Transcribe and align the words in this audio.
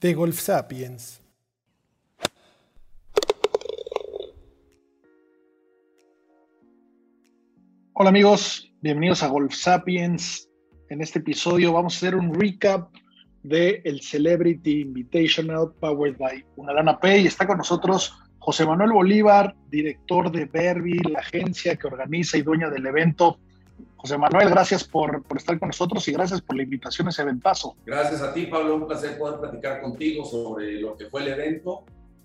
De 0.00 0.14
Golf 0.14 0.40
Sapiens. 0.40 1.20
Hola 7.92 8.08
amigos, 8.08 8.72
bienvenidos 8.80 9.22
a 9.22 9.28
Golf 9.28 9.52
Sapiens. 9.52 10.48
En 10.88 11.02
este 11.02 11.18
episodio 11.18 11.74
vamos 11.74 11.94
a 11.94 11.96
hacer 11.98 12.16
un 12.16 12.32
recap 12.32 12.90
de 13.42 13.82
el 13.84 14.00
Celebrity 14.00 14.80
Invitational 14.80 15.74
Powered 15.78 16.16
by 16.16 16.46
Unalana 16.56 16.98
Pay. 16.98 17.26
Está 17.26 17.46
con 17.46 17.58
nosotros 17.58 18.18
José 18.38 18.64
Manuel 18.64 18.92
Bolívar, 18.92 19.54
director 19.68 20.32
de 20.32 20.46
Berby, 20.46 20.98
la 21.10 21.18
agencia 21.18 21.76
que 21.76 21.88
organiza 21.88 22.38
y 22.38 22.42
dueña 22.42 22.70
del 22.70 22.86
evento. 22.86 23.38
José 24.00 24.16
Manuel, 24.16 24.48
gracias 24.48 24.82
por, 24.82 25.22
por, 25.24 25.36
estar 25.36 25.58
con 25.58 25.68
nosotros 25.68 26.08
y 26.08 26.12
gracias 26.12 26.40
por 26.40 26.56
la 26.56 26.62
invitación 26.62 27.06
a 27.06 27.10
ese 27.10 27.20
eventazo. 27.20 27.76
Gracias 27.84 28.22
a 28.22 28.32
ti, 28.32 28.46
Pablo. 28.46 28.76
Un 28.76 28.86
placer 28.86 29.18
poder 29.18 29.40
platicar 29.40 29.82
contigo 29.82 30.24
sobre 30.24 30.80
lo 30.80 30.96
que 30.96 31.04
fue 31.06 31.20
el 31.20 31.28
evento. 31.28 31.84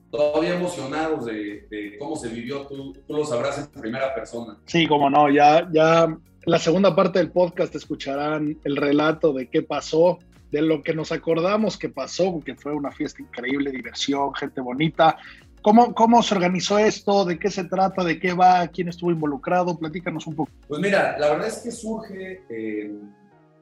Todavía 0.09 0.55
emocionados 0.55 1.25
de, 1.25 1.67
de 1.69 1.97
cómo 1.99 2.15
se 2.15 2.29
vivió, 2.29 2.65
tú, 2.67 2.93
tú, 3.05 3.13
lo 3.13 3.25
sabrás 3.25 3.57
en 3.57 3.81
primera 3.81 4.15
persona. 4.15 4.57
Sí, 4.65 4.87
como 4.87 5.09
no, 5.09 5.29
ya, 5.29 5.67
ya 5.73 6.05
en 6.05 6.21
la 6.45 6.59
segunda 6.59 6.95
parte 6.95 7.19
del 7.19 7.31
podcast 7.31 7.75
escucharán 7.75 8.57
el 8.63 8.77
relato 8.77 9.33
de 9.33 9.49
qué 9.49 9.61
pasó, 9.61 10.19
de 10.51 10.61
lo 10.61 10.81
que 10.81 10.93
nos 10.93 11.11
acordamos 11.11 11.77
que 11.77 11.89
pasó, 11.89 12.39
que 12.45 12.55
fue 12.55 12.71
una 12.73 12.91
fiesta 12.91 13.21
increíble, 13.21 13.71
diversión, 13.71 14.33
gente 14.33 14.61
bonita. 14.61 15.17
¿Cómo, 15.65 15.95
¿Cómo 15.95 16.21
se 16.21 16.35
organizó 16.35 16.77
esto? 16.77 17.25
¿De 17.25 17.39
qué 17.39 17.49
se 17.49 17.63
trata? 17.63 18.03
¿De 18.03 18.19
qué 18.19 18.33
va? 18.33 18.67
¿Quién 18.67 18.87
estuvo 18.87 19.09
involucrado? 19.09 19.75
Platícanos 19.75 20.27
un 20.27 20.35
poco. 20.35 20.51
Pues 20.67 20.79
mira, 20.79 21.17
la 21.17 21.31
verdad 21.31 21.47
es 21.47 21.57
que 21.57 21.71
surge 21.71 22.43
eh, 22.47 22.95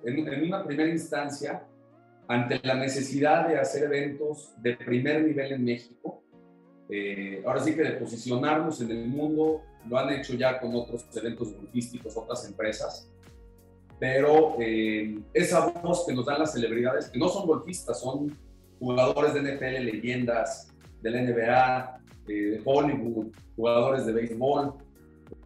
en, 0.04 0.28
en, 0.28 0.44
una 0.44 0.66
primera 0.66 0.90
instancia 0.90 1.64
ante 2.28 2.60
la 2.62 2.76
necesidad 2.76 3.48
de 3.48 3.58
hacer 3.58 3.84
eventos 3.84 4.52
de 4.58 4.76
primer 4.76 5.24
nivel 5.24 5.54
en 5.54 5.64
México. 5.64 6.22
Eh, 6.90 7.42
ahora 7.48 7.64
sí 7.64 7.74
que 7.74 7.84
de 7.84 7.92
posicionarnos 7.92 8.82
en 8.82 8.92
el 8.92 9.08
mundo, 9.08 9.62
lo 9.88 9.98
han 9.98 10.10
hecho 10.10 10.34
ya 10.34 10.60
con 10.60 10.76
otros 10.76 11.06
eventos 11.16 11.54
golfísticos, 11.54 12.18
otras 12.18 12.46
empresas, 12.46 13.10
pero 13.98 14.58
eh, 14.60 15.22
esa 15.34 15.68
voz 15.68 16.06
que 16.06 16.14
nos 16.14 16.26
dan 16.26 16.40
las 16.40 16.52
celebridades, 16.52 17.08
que 17.08 17.18
no 17.18 17.30
son 17.30 17.48
golfistas, 17.48 18.02
son 18.02 18.38
jugadores 18.78 19.34
de 19.36 19.56
NFL, 19.56 19.86
leyendas, 19.86 20.73
de 21.04 21.12
la 21.12 21.22
NBA, 21.22 22.00
eh, 22.28 22.34
de 22.34 22.62
Hollywood, 22.66 23.28
jugadores 23.56 24.06
de 24.06 24.14
béisbol, 24.14 24.74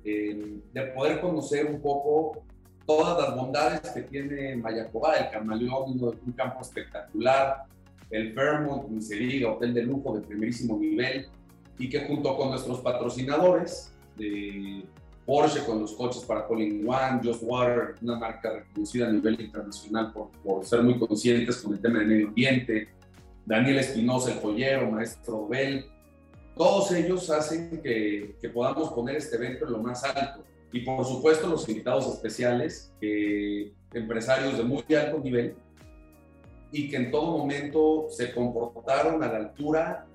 eh, 0.05 0.59
de 0.71 0.81
poder 0.95 1.19
conocer 1.19 1.65
un 1.65 1.81
poco 1.81 2.43
todas 2.85 3.19
las 3.21 3.35
bondades 3.35 3.81
que 3.91 4.03
tiene 4.03 4.55
Mayacoba, 4.55 5.15
el 5.15 5.31
Camaleón, 5.31 5.99
un 5.99 6.31
campo 6.33 6.61
espectacular, 6.61 7.63
el 8.09 8.33
Fairmont, 8.33 8.87
mi 8.87 9.01
se 9.01 9.15
diga, 9.15 9.51
hotel 9.51 9.73
de 9.73 9.83
lujo 9.83 10.15
de 10.17 10.25
primerísimo 10.25 10.77
nivel, 10.77 11.27
y 11.77 11.89
que 11.89 12.07
junto 12.07 12.37
con 12.37 12.51
nuestros 12.51 12.79
patrocinadores, 12.79 13.91
de 14.15 14.83
Porsche 15.25 15.65
con 15.65 15.81
los 15.81 15.91
coches 15.93 16.23
para 16.23 16.47
Colin 16.47 16.87
One, 16.87 17.19
Just 17.21 17.43
Water, 17.43 17.95
una 18.01 18.17
marca 18.17 18.53
reconocida 18.53 19.07
a 19.07 19.11
nivel 19.11 19.41
internacional 19.41 20.13
por, 20.13 20.29
por 20.41 20.65
ser 20.65 20.81
muy 20.83 20.97
conscientes 20.97 21.57
con 21.57 21.73
el 21.73 21.81
tema 21.81 21.99
del 21.99 22.07
medio 22.07 22.27
ambiente, 22.29 22.87
Daniel 23.47 23.79
Espinosa, 23.79 24.33
el 24.33 24.39
joyero, 24.39 24.91
Maestro 24.91 25.47
Bell, 25.47 25.85
todos 26.55 26.91
ellos 26.91 27.29
hacen 27.29 27.81
que, 27.81 28.35
que, 28.41 28.49
podamos 28.49 28.91
poner 28.91 29.15
este 29.15 29.37
evento 29.37 29.65
en 29.65 29.71
lo 29.71 29.77
más 29.79 30.03
alto. 30.03 30.43
Y 30.73 30.81
por 30.81 31.05
supuesto 31.05 31.47
los 31.47 31.67
invitados 31.69 32.13
especiales, 32.13 32.93
que, 32.99 33.71
empresarios 33.93 34.57
de 34.57 34.63
muy 34.63 34.83
alto 34.93 35.19
nivel 35.23 35.55
y 36.73 36.89
que 36.89 36.97
en 36.97 37.09
todo 37.09 37.37
momento 37.37 38.07
se 38.09 38.33
comportaron 38.33 39.23
a 39.23 39.27
la 39.31 39.37
altura 39.37 40.05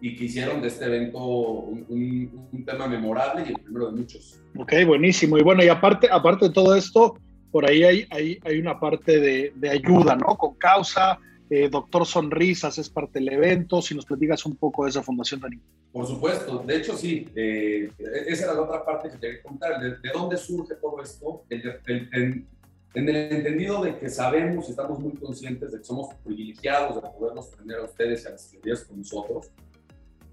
y 0.00 0.16
que 0.16 0.24
hicieron 0.24 0.60
de 0.60 0.68
este 0.68 0.84
evento 0.84 1.24
un, 1.24 2.64
tema 2.66 2.88
memorable 2.88 3.44
y 3.46 3.50
el 3.50 3.60
primero 3.60 3.92
de 3.92 3.98
muchos. 3.98 4.40
Ok, 4.58 4.72
buenísimo. 4.84 5.38
Y 5.38 5.42
bueno, 5.42 5.62
y 5.62 5.68
aparte, 5.68 6.08
aparte 6.10 6.48
de 6.48 6.52
todo 6.52 6.74
esto, 6.74 7.16
por 7.52 7.64
ahí 7.64 7.84
hay, 7.84 8.06
hay, 8.10 8.40
hay 8.44 8.58
una 8.58 8.80
parte 8.80 9.20
de, 9.20 9.52
de 9.54 9.70
ayuda, 9.70 10.16
¿no? 10.16 10.36
Con 10.36 10.54
causa, 10.56 11.20
eh, 11.54 11.68
Doctor 11.68 12.06
Sonrisas 12.06 12.78
es 12.78 12.88
parte 12.88 13.18
del 13.18 13.28
evento. 13.34 13.82
Si 13.82 13.94
nos 13.94 14.06
platicas 14.06 14.46
un 14.46 14.56
poco 14.56 14.84
de 14.84 14.90
esa 14.90 15.02
fundación, 15.02 15.38
Dani. 15.38 15.60
Por 15.92 16.06
supuesto, 16.06 16.60
de 16.60 16.76
hecho 16.76 16.96
sí, 16.96 17.28
eh, 17.36 17.90
esa 18.26 18.44
era 18.44 18.54
la 18.54 18.62
otra 18.62 18.82
parte 18.82 19.10
que 19.10 19.18
quería 19.18 19.42
contar, 19.42 19.78
de, 19.78 19.90
de 19.90 20.10
dónde 20.14 20.38
surge 20.38 20.76
todo 20.76 21.02
esto, 21.02 21.44
en 21.50 23.08
el 23.08 23.16
entendido 23.16 23.82
de 23.82 23.98
que 23.98 24.08
sabemos, 24.08 24.70
estamos 24.70 24.98
muy 24.98 25.12
conscientes 25.12 25.72
de 25.72 25.78
que 25.78 25.84
somos 25.84 26.14
privilegiados 26.24 26.94
de 27.02 27.10
podernos 27.10 27.50
tener 27.50 27.80
a 27.80 27.84
ustedes 27.84 28.24
y 28.24 28.28
a 28.28 28.30
las 28.30 28.48
celebridades 28.48 28.84
con 28.84 28.98
nosotros, 28.98 29.50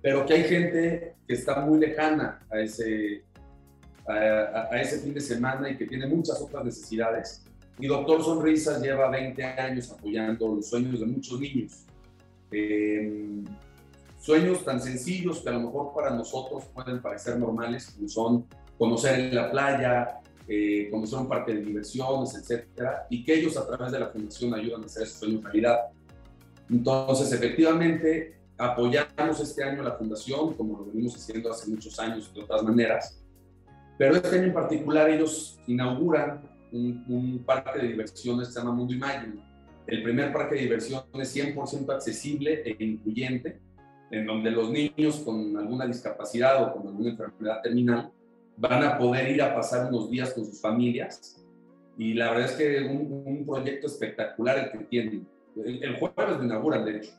pero 0.02 0.25
que 0.25 0.35
hay 0.35 0.44
gente 0.46 1.16
que 1.28 1.34
está 1.34 1.59
muy 1.66 1.79
lejana 1.79 2.40
a 2.50 2.62
ese, 2.62 3.25
a, 4.08 4.69
a 4.72 4.81
ese 4.81 5.00
fin 5.00 5.13
de 5.13 5.19
semana 5.19 5.69
y 5.69 5.78
que 5.78 5.85
tiene 5.85 6.08
muchas 6.08 6.41
otras 6.41 6.63
necesidades 6.63 7.44
mi 7.79 7.88
doctor 7.88 8.22
Sonrisas 8.22 8.81
lleva 8.81 9.09
20 9.09 9.41
años 9.44 9.90
apoyando 9.90 10.56
los 10.56 10.69
sueños 10.69 11.00
de 11.00 11.06
muchos 11.06 11.40
niños. 11.40 11.85
Eh, 12.51 13.41
sueños 14.19 14.66
tan 14.66 14.81
sencillos 14.81 15.40
que 15.40 15.47
a 15.47 15.53
lo 15.53 15.62
mejor 15.62 15.94
para 15.95 16.09
nosotros 16.09 16.66
pueden 16.73 17.01
parecer 17.01 17.40
normales, 17.40 17.90
como 17.95 18.09
son 18.09 18.45
conocer 18.78 19.34
la 19.34 19.50
playa, 19.50 20.19
eh, 20.45 20.90
conocer 20.91 21.19
un 21.19 21.29
parque 21.29 21.53
de 21.53 21.62
diversiones, 21.62 22.35
etcétera, 22.35 23.07
y 23.09 23.23
que 23.23 23.35
ellos 23.35 23.56
a 23.56 23.66
través 23.66 23.94
de 23.94 24.00
la 24.00 24.07
fundación 24.07 24.53
ayudan 24.53 24.84
a 24.84 24.85
hacer 24.85 25.03
esos 25.03 25.19
sueños 25.19 25.41
realidad. 25.41 25.79
Entonces, 26.69 27.31
efectivamente, 27.31 28.41
apoyamos 28.57 29.40
este 29.40 29.63
año 29.63 29.81
a 29.81 29.85
la 29.85 29.91
fundación, 29.94 30.53
como 30.56 30.79
lo 30.79 30.85
venimos 30.85 31.16
haciendo 31.16 31.50
hace 31.50 31.69
muchos 31.69 31.97
años 31.97 32.29
de 32.34 32.41
otras 32.41 32.61
maneras, 32.61 33.23
pero 33.97 34.17
este 34.17 34.38
año 34.38 34.47
en 34.47 34.53
particular 34.53 35.09
ellos 35.09 35.59
inauguran 35.66 36.59
un, 36.72 37.03
un, 37.07 37.44
parque 37.44 37.80
de 37.80 37.88
diversiones 37.90 38.47
que 38.47 38.53
se 38.53 38.59
llama 38.59 38.74
Mundo 38.74 38.94
Imagine. 38.94 39.35
El 39.88 40.03
primer 40.03 40.31
parque 40.31 40.56
de 40.56 40.62
diversiones 40.62 41.35
100% 41.35 41.94
accesible 41.94 42.62
e 42.66 42.75
incluyente, 42.84 43.59
en 44.12 44.25
donde 44.25 44.52
los 44.52 44.69
niños 44.69 45.22
con 45.25 45.58
alguna 45.58 45.85
discapacidad 45.85 46.63
o 46.63 46.74
con 46.74 46.88
alguna 46.88 47.09
enfermedad 47.09 47.62
terminal 47.62 48.12
van 48.58 48.84
a 48.84 48.97
poder 48.97 49.31
ir 49.31 49.41
a 49.41 49.56
pasar 49.56 49.91
unos 49.91 50.09
días 50.09 50.34
con 50.34 50.46
sus 50.46 50.62
familias. 50.62 51.44
Y 51.97 52.13
la 52.13 52.31
verdad 52.31 52.46
es 52.46 52.52
que 52.53 52.81
un, 52.81 53.24
un 53.25 53.46
proyecto 53.46 53.88
espectacular 53.88 54.58
el 54.59 54.72
que 54.72 54.85
tienen. 54.85 55.28
El, 55.56 55.84
el 55.84 55.96
jueves 55.96 56.38
lo 56.38 56.44
inauguran, 56.44 56.85
de 56.85 56.97
hecho. 56.97 57.12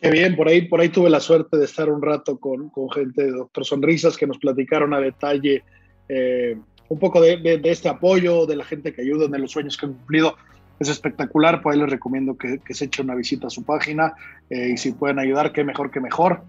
Qué 0.00 0.10
bien, 0.10 0.36
por 0.36 0.48
ahí, 0.48 0.62
por 0.68 0.80
ahí 0.80 0.90
tuve 0.90 1.08
la 1.08 1.20
suerte 1.20 1.56
de 1.56 1.64
estar 1.64 1.88
un 1.88 2.02
rato 2.02 2.38
con, 2.38 2.68
con 2.68 2.90
gente 2.90 3.24
de 3.24 3.30
Doctor 3.30 3.64
Sonrisas 3.64 4.16
que 4.16 4.26
nos 4.26 4.38
platicaron 4.38 4.92
a 4.92 5.00
detalle 5.00 5.64
eh, 6.08 6.56
un 6.88 6.98
poco 6.98 7.20
de, 7.20 7.36
de, 7.38 7.58
de, 7.58 7.70
este 7.70 7.88
apoyo, 7.88 8.46
de 8.46 8.56
la 8.56 8.64
gente 8.64 8.92
que 8.92 9.02
ayuda 9.02 9.26
en 9.26 9.42
los 9.42 9.50
sueños 9.50 9.76
que 9.76 9.86
han 9.86 9.94
cumplido. 9.94 10.36
Es 10.78 10.88
espectacular, 10.88 11.62
por 11.62 11.72
ahí 11.72 11.80
les 11.80 11.88
recomiendo 11.88 12.36
que, 12.36 12.58
que 12.58 12.74
se 12.74 12.86
eche 12.86 13.02
una 13.02 13.14
visita 13.14 13.46
a 13.46 13.50
su 13.50 13.64
página 13.64 14.14
eh, 14.50 14.70
y 14.74 14.76
si 14.76 14.92
pueden 14.92 15.18
ayudar, 15.18 15.52
qué 15.52 15.64
mejor 15.64 15.90
que 15.90 16.00
mejor. 16.00 16.42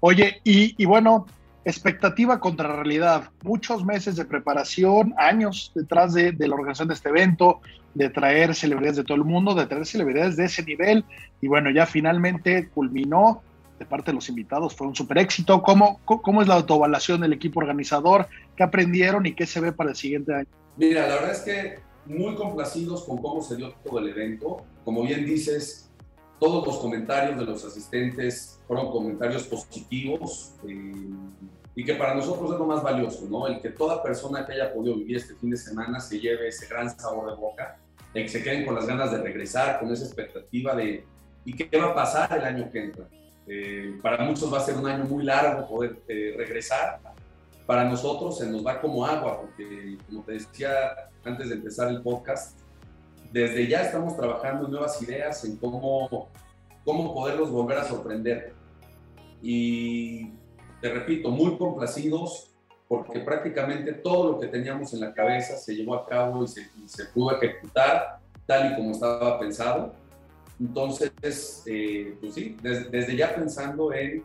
Oye, 0.00 0.40
y, 0.44 0.74
y, 0.82 0.84
bueno, 0.84 1.26
expectativa 1.64 2.40
contra 2.40 2.74
realidad, 2.74 3.30
muchos 3.42 3.84
meses 3.84 4.16
de 4.16 4.24
preparación, 4.24 5.14
años 5.16 5.72
detrás 5.74 6.12
de, 6.14 6.32
de 6.32 6.48
la 6.48 6.54
organización 6.54 6.88
de 6.88 6.94
este 6.94 7.08
evento, 7.08 7.60
de 7.94 8.08
traer 8.10 8.54
celebridades 8.54 8.96
de 8.96 9.04
todo 9.04 9.16
el 9.16 9.24
mundo, 9.24 9.54
de 9.54 9.66
traer 9.66 9.86
celebridades 9.86 10.36
de 10.36 10.44
ese 10.44 10.62
nivel 10.62 11.04
y 11.40 11.48
bueno, 11.48 11.70
ya 11.70 11.86
finalmente 11.86 12.68
culminó 12.68 13.42
de 13.80 13.86
parte 13.86 14.10
de 14.10 14.14
los 14.14 14.28
invitados 14.28 14.76
fue 14.76 14.86
un 14.86 14.94
super 14.94 15.16
éxito. 15.16 15.62
¿Cómo, 15.62 16.00
¿Cómo 16.04 16.42
es 16.42 16.48
la 16.48 16.54
autoevaluación 16.56 17.22
del 17.22 17.32
equipo 17.32 17.60
organizador? 17.60 18.28
¿Qué 18.54 18.62
aprendieron 18.62 19.24
y 19.24 19.34
qué 19.34 19.46
se 19.46 19.58
ve 19.58 19.72
para 19.72 19.90
el 19.90 19.96
siguiente 19.96 20.34
año? 20.34 20.46
Mira, 20.76 21.08
la 21.08 21.14
verdad 21.14 21.32
es 21.32 21.40
que 21.40 21.78
muy 22.04 22.34
complacidos 22.34 23.04
con 23.04 23.16
cómo 23.22 23.40
se 23.40 23.56
dio 23.56 23.72
todo 23.82 23.98
el 24.00 24.10
evento. 24.10 24.64
Como 24.84 25.02
bien 25.02 25.24
dices, 25.24 25.88
todos 26.38 26.66
los 26.66 26.78
comentarios 26.78 27.38
de 27.38 27.46
los 27.46 27.64
asistentes 27.64 28.60
fueron 28.68 28.90
comentarios 28.90 29.44
positivos. 29.44 30.52
Eh, 30.68 30.92
y 31.74 31.84
que 31.84 31.94
para 31.94 32.14
nosotros 32.14 32.52
es 32.52 32.58
lo 32.58 32.66
más 32.66 32.82
valioso, 32.82 33.26
¿no? 33.30 33.46
El 33.46 33.62
que 33.62 33.70
toda 33.70 34.02
persona 34.02 34.44
que 34.44 34.52
haya 34.52 34.74
podido 34.74 34.96
vivir 34.96 35.16
este 35.16 35.34
fin 35.36 35.48
de 35.48 35.56
semana 35.56 36.00
se 36.00 36.20
lleve 36.20 36.48
ese 36.48 36.66
gran 36.66 36.90
sabor 36.98 37.30
de 37.30 37.36
boca, 37.36 37.78
el 38.12 38.24
que 38.24 38.28
se 38.28 38.42
queden 38.42 38.66
con 38.66 38.74
las 38.74 38.86
ganas 38.86 39.10
de 39.10 39.22
regresar, 39.22 39.80
con 39.80 39.90
esa 39.90 40.04
expectativa 40.04 40.74
de 40.74 41.06
¿y 41.46 41.54
qué 41.54 41.78
va 41.78 41.92
a 41.92 41.94
pasar 41.94 42.36
el 42.36 42.44
año 42.44 42.70
que 42.70 42.84
entra? 42.84 43.06
Eh, 43.52 43.98
para 44.00 44.22
muchos 44.22 44.52
va 44.52 44.58
a 44.58 44.60
ser 44.60 44.76
un 44.76 44.86
año 44.86 45.04
muy 45.06 45.24
largo 45.24 45.66
poder 45.66 46.00
eh, 46.06 46.34
regresar. 46.36 47.00
Para 47.66 47.82
nosotros 47.82 48.38
se 48.38 48.48
nos 48.48 48.64
va 48.64 48.80
como 48.80 49.04
agua, 49.04 49.40
porque 49.40 49.98
como 50.06 50.22
te 50.22 50.34
decía 50.34 51.10
antes 51.24 51.48
de 51.48 51.56
empezar 51.56 51.88
el 51.88 52.00
podcast, 52.00 52.60
desde 53.32 53.66
ya 53.66 53.82
estamos 53.82 54.16
trabajando 54.16 54.66
en 54.66 54.70
nuevas 54.70 55.02
ideas, 55.02 55.44
en 55.44 55.56
cómo, 55.56 56.28
cómo 56.84 57.12
poderlos 57.12 57.50
volver 57.50 57.78
a 57.78 57.84
sorprender. 57.84 58.54
Y 59.42 60.28
te 60.80 60.88
repito, 60.88 61.30
muy 61.30 61.58
complacidos 61.58 62.52
porque 62.86 63.18
prácticamente 63.18 63.94
todo 63.94 64.32
lo 64.32 64.38
que 64.38 64.46
teníamos 64.46 64.94
en 64.94 65.00
la 65.00 65.12
cabeza 65.12 65.56
se 65.56 65.74
llevó 65.74 65.96
a 65.96 66.06
cabo 66.06 66.44
y 66.44 66.48
se, 66.48 66.70
se 66.86 67.06
pudo 67.06 67.36
ejecutar 67.36 68.20
tal 68.46 68.72
y 68.72 68.76
como 68.76 68.92
estaba 68.92 69.40
pensado. 69.40 69.99
Entonces, 70.60 71.62
eh, 71.66 72.16
pues 72.20 72.34
sí, 72.34 72.56
desde, 72.62 73.16
ya 73.16 73.34
pensando 73.34 73.92
en 73.94 74.22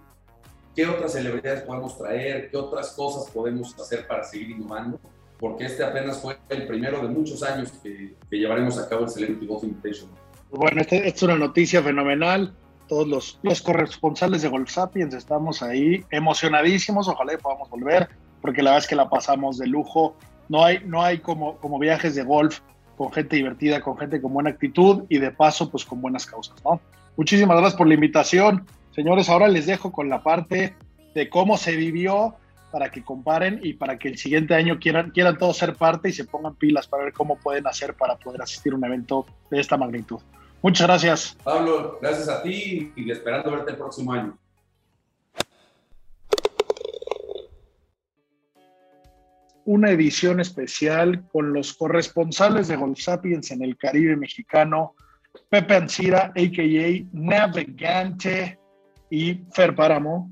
qué 0.76 0.86
otras 0.86 1.14
celebridades 1.14 1.62
podemos 1.64 1.98
traer, 1.98 2.50
qué 2.52 2.58
otras 2.58 2.92
cosas 2.92 3.32
podemos 3.32 3.74
hacer 3.80 4.06
para 4.06 4.24
seguir 4.24 4.52
innovando, 4.52 5.00
porque 5.40 5.66
este 5.66 5.84
apenas 5.84 6.22
fue 6.22 6.38
el 6.50 6.68
primero 6.68 7.02
de 7.02 7.08
muchos 7.08 7.42
años 7.42 7.72
que, 7.82 8.14
llevaremos 8.30 8.78
a 8.78 8.90
cabo 8.90 9.06
el 9.06 9.10
Celebrity 9.10 9.46
Golf 9.48 9.64
Invitation. 9.64 10.10
Bueno, 10.52 10.82
esta 10.82 10.98
es 10.98 11.24
una 11.24 11.38
noticia 11.38 11.82
fenomenal 11.82 12.54
todos 12.88 13.08
los, 13.08 13.40
los 13.42 13.62
corresponsales 13.62 14.42
de 14.42 14.50
Golf 14.50 14.70
Sapiens 14.70 15.14
estamos 15.14 15.64
ahí 15.64 16.04
emocionadísimos, 16.12 17.08
ojalá 17.08 17.38
podamos 17.38 17.70
volver, 17.70 18.10
porque 18.42 18.62
la 18.62 18.72
verdad 18.72 18.84
es 18.84 18.88
que 18.88 18.96
la 18.96 19.10
pasamos 19.10 19.58
de 19.58 19.68
lujo. 19.68 20.16
No 20.50 20.64
hay, 20.64 20.80
no 20.86 21.02
hay 21.02 21.20
como, 21.20 21.58
como 21.58 21.80
viajes 21.80 22.14
de 22.14 22.24
golf 22.24 22.60
con 22.96 23.12
gente 23.12 23.36
divertida, 23.36 23.82
con 23.82 23.98
gente 23.98 24.22
con 24.22 24.34
buena 24.34 24.50
actitud 24.52 25.04
y 25.10 25.20
de 25.20 25.32
paso, 25.32 25.70
pues 25.70 25.86
con 25.86 26.02
buenas 26.02 26.26
causas, 26.26 26.56
¿no? 26.64 26.80
Muchísimas 27.18 27.58
gracias 27.58 27.78
por 27.78 27.88
la 27.88 27.94
invitación. 27.94 28.66
Señores, 28.92 29.30
ahora 29.30 29.48
les 29.48 29.66
dejo 29.66 29.92
con 29.92 30.10
la 30.10 30.24
parte 30.24 30.76
de 31.14 31.30
cómo 31.30 31.58
se 31.58 31.76
vivió 31.76 32.36
para 32.72 32.92
que 32.92 33.04
comparen 33.04 33.60
y 33.64 33.74
para 33.74 33.98
que 33.98 34.10
el 34.10 34.18
siguiente 34.18 34.54
año 34.54 34.80
quieran, 34.80 35.12
quieran 35.12 35.38
todos 35.38 35.58
ser 35.58 35.76
parte 35.76 36.10
y 36.10 36.14
se 36.14 36.26
pongan 36.26 36.56
pilas 36.56 36.88
para 36.88 37.06
ver 37.06 37.14
cómo 37.14 37.38
pueden 37.38 37.68
hacer 37.68 37.94
para 37.94 38.18
poder 38.18 38.42
asistir 38.42 38.74
a 38.74 38.76
un 38.76 38.84
evento 38.84 39.26
de 39.50 39.62
esta 39.62 39.78
magnitud. 39.78 40.20
Muchas 40.62 40.88
gracias. 40.88 41.38
Pablo, 41.44 42.00
gracias 42.02 42.28
a 42.28 42.42
ti 42.42 42.92
y 42.96 43.12
esperando 43.12 43.52
verte 43.52 43.72
el 43.72 43.78
próximo 43.78 44.12
año. 44.12 44.38
Una 49.66 49.90
edición 49.90 50.40
especial 50.40 51.28
con 51.32 51.52
los 51.52 51.74
corresponsales 51.74 52.68
de 52.68 52.76
Golf 52.76 53.00
Sapiens 53.00 53.52
en 53.52 53.64
el 53.64 53.78
Caribe 53.78 54.16
mexicano, 54.16 54.96
Pepe 55.50 55.76
Ancira, 55.76 56.26
a.k.a. 56.36 57.06
Navegante 57.12 58.60
y 59.10 59.42
Fer 59.52 59.76
Páramo. 59.76 60.32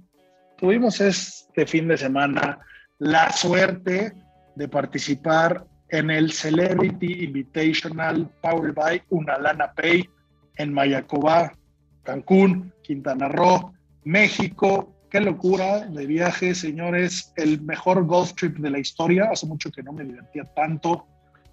Tuvimos 0.57 1.01
este 1.01 1.65
fin 1.65 1.88
de 1.88 1.97
semana 1.97 2.59
la 3.00 3.31
suerte 3.31 4.13
de 4.56 4.68
participar 4.68 5.65
en 5.89 6.09
el 6.09 6.31
Celebrity 6.31 7.24
Invitational 7.25 8.30
Powered 8.41 8.74
by 8.74 9.01
Unalana 9.09 9.74
Pay 9.74 10.09
en 10.57 10.74
Mayacobá, 10.74 11.53
Cancún, 12.03 12.74
Quintana 12.81 13.27
Roo, 13.30 13.74
México. 14.03 14.93
Qué 15.13 15.21
locura 15.21 15.86
de 15.86 16.07
viaje, 16.07 16.56
señores. 16.56 17.31
El 17.36 17.62
mejor 17.62 18.04
golf 18.04 18.33
trip 18.33 18.57
de 18.57 18.71
la 18.71 18.80
historia. 18.80 19.30
Hace 19.31 19.45
mucho 19.45 19.69
que 19.69 19.83
no 19.83 19.94
me 19.94 20.04
divertía 20.04 20.44
tanto. 20.56 21.06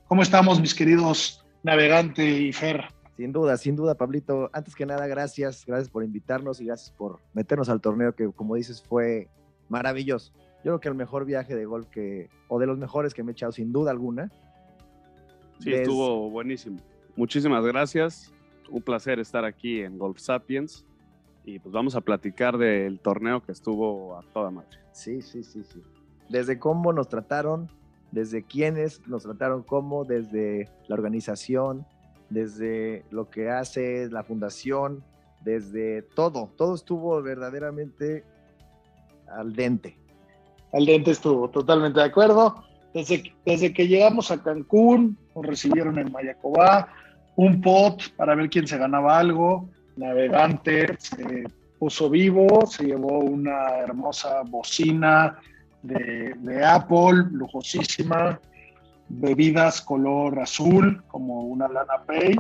¿Cómo 0.09 0.23
estamos, 0.23 0.59
mis 0.62 0.75
queridos 0.75 1.45
navegante 1.62 2.25
y 2.25 2.55
Fer? 2.55 2.85
Sin 3.19 3.33
duda, 3.33 3.59
sin 3.59 3.77
duda, 3.77 3.97
Pablito. 3.97 4.49
Antes 4.55 4.75
que 4.75 4.87
nada, 4.87 5.07
gracias. 5.07 5.67
Gracias 5.67 5.91
por 5.91 6.03
invitarnos 6.03 6.59
y 6.62 6.65
gracias 6.65 6.91
por 6.93 7.21
meternos 7.35 7.69
al 7.69 7.83
torneo 7.83 8.15
que, 8.15 8.33
como 8.33 8.55
dices, 8.55 8.83
fue 8.83 9.29
maravilloso. 9.69 10.33
Yo 10.39 10.63
creo 10.63 10.81
que 10.81 10.89
el 10.89 10.95
mejor 10.95 11.27
viaje 11.27 11.55
de 11.55 11.67
golf 11.67 11.87
que, 11.89 12.31
o 12.49 12.59
de 12.59 12.67
los 12.67 12.79
mejores 12.79 13.13
que 13.13 13.23
me 13.23 13.33
he 13.33 13.35
echado, 13.35 13.53
sin 13.53 13.73
duda 13.73 13.91
alguna. 13.91 14.33
Sí, 15.59 15.75
estuvo 15.75 16.31
buenísimo. 16.31 16.79
Muchísimas 17.15 17.63
gracias 17.67 18.33
un 18.71 18.81
placer 18.81 19.19
estar 19.19 19.45
aquí 19.45 19.81
en 19.83 19.99
Golf 19.99 20.19
Sapiens 20.19 20.87
y 21.45 21.59
pues 21.59 21.73
vamos 21.73 21.97
a 21.97 22.01
platicar 22.01 22.59
del 22.59 23.01
torneo 23.01 23.43
que 23.43 23.53
estuvo 23.53 24.17
a 24.17 24.23
toda 24.33 24.51
madre. 24.51 24.79
Sí, 24.93 25.23
sí, 25.23 25.43
sí, 25.43 25.63
sí. 25.65 25.83
Desde 26.29 26.59
cómo 26.59 26.93
nos 26.93 27.09
trataron, 27.09 27.69
desde 28.13 28.43
quiénes 28.43 29.07
nos 29.07 29.23
trataron 29.23 29.63
cómo, 29.63 30.05
desde 30.05 30.69
la 30.89 30.95
organización, 30.95 31.87
desde 32.29 33.05
lo 33.11 33.31
que 33.31 33.51
hace 33.51 34.09
la 34.11 34.23
fundación, 34.23 35.03
desde 35.43 36.03
todo, 36.03 36.51
todo 36.57 36.75
estuvo 36.75 37.21
verdaderamente 37.23 38.25
al 39.29 39.55
dente. 39.55 39.97
Al 40.73 40.87
dente 40.87 41.11
estuvo, 41.11 41.49
totalmente 41.51 42.01
de 42.01 42.07
acuerdo. 42.07 42.65
Desde, 42.95 43.33
desde 43.45 43.73
que 43.73 43.89
llegamos 43.89 44.31
a 44.31 44.43
Cancún, 44.43 45.17
nos 45.35 45.47
recibieron 45.47 45.99
en 45.99 46.13
Mayacobá, 46.13 46.89
un 47.37 47.61
pot 47.61 48.15
para 48.17 48.35
ver 48.35 48.51
quién 48.51 48.67
se 48.67 48.79
ganaba 48.79 49.19
algo. 49.19 49.69
Navegante 49.97 50.97
se 50.99 51.45
puso 51.79 52.11
vivo, 52.11 52.67
se 52.67 52.85
llevó 52.85 53.21
una 53.21 53.79
hermosa 53.79 54.43
bocina 54.43 55.39
de, 55.83 56.65
Apple, 56.65 57.25
lujosísima, 57.33 58.39
bebidas 59.09 59.81
color 59.81 60.39
azul, 60.39 61.03
como 61.09 61.43
una 61.43 61.69
lana 61.69 62.03
pay. 62.07 62.37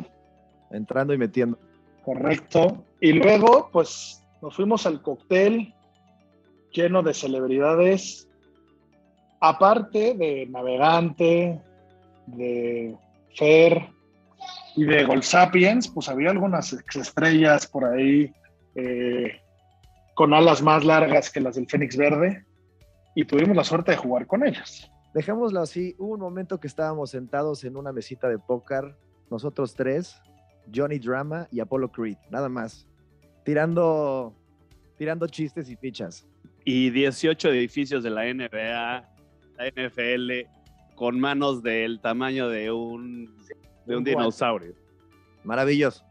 Entrando 0.70 1.14
y 1.14 1.18
metiendo. 1.18 1.58
Correcto. 2.04 2.84
Y 3.00 3.12
luego, 3.12 3.70
pues, 3.72 4.22
nos 4.42 4.54
fuimos 4.54 4.86
al 4.86 5.02
cóctel 5.02 5.74
lleno 6.72 7.02
de 7.02 7.14
celebridades, 7.14 8.28
aparte 9.40 10.14
de 10.14 10.46
Navegante, 10.46 11.60
de 12.26 12.96
Fer, 13.34 13.88
y 14.76 14.84
de 14.84 15.04
Gold 15.04 15.22
Sapiens, 15.22 15.88
pues 15.88 16.08
había 16.08 16.30
algunas 16.30 16.72
estrellas 16.72 17.66
por 17.66 17.84
ahí 17.84 18.32
eh, 18.74 19.40
con 20.14 20.34
alas 20.34 20.62
más 20.62 20.84
largas 20.84 21.30
que 21.30 21.40
las 21.40 21.56
del 21.56 21.66
Fénix 21.66 21.96
Verde 21.96 22.44
y 23.14 23.24
tuvimos 23.24 23.56
la 23.56 23.64
suerte 23.64 23.92
de 23.92 23.96
jugar 23.96 24.26
con 24.26 24.46
ellas. 24.46 24.90
Dejémoslo 25.14 25.60
así, 25.60 25.94
hubo 25.98 26.14
un 26.14 26.20
momento 26.20 26.60
que 26.60 26.68
estábamos 26.68 27.10
sentados 27.10 27.64
en 27.64 27.76
una 27.76 27.92
mesita 27.92 28.28
de 28.28 28.38
póker, 28.38 28.94
nosotros 29.28 29.74
tres, 29.74 30.20
Johnny 30.72 30.98
Drama 30.98 31.48
y 31.50 31.60
Apollo 31.60 31.90
Creed, 31.90 32.16
nada 32.30 32.48
más, 32.48 32.86
tirando, 33.44 34.34
tirando 34.96 35.26
chistes 35.26 35.68
y 35.68 35.76
fichas. 35.76 36.26
Y 36.64 36.90
18 36.90 37.48
edificios 37.48 38.04
de 38.04 38.10
la 38.10 38.32
NBA, 38.32 39.08
la 39.56 39.68
NFL, 39.74 40.48
con 40.94 41.18
manos 41.18 41.62
del 41.62 42.00
tamaño 42.00 42.48
de 42.48 42.70
un 42.70 43.34
de 43.90 43.96
un 43.96 44.04
dinosaurio. 44.04 44.74
Maravilloso. 45.44 46.04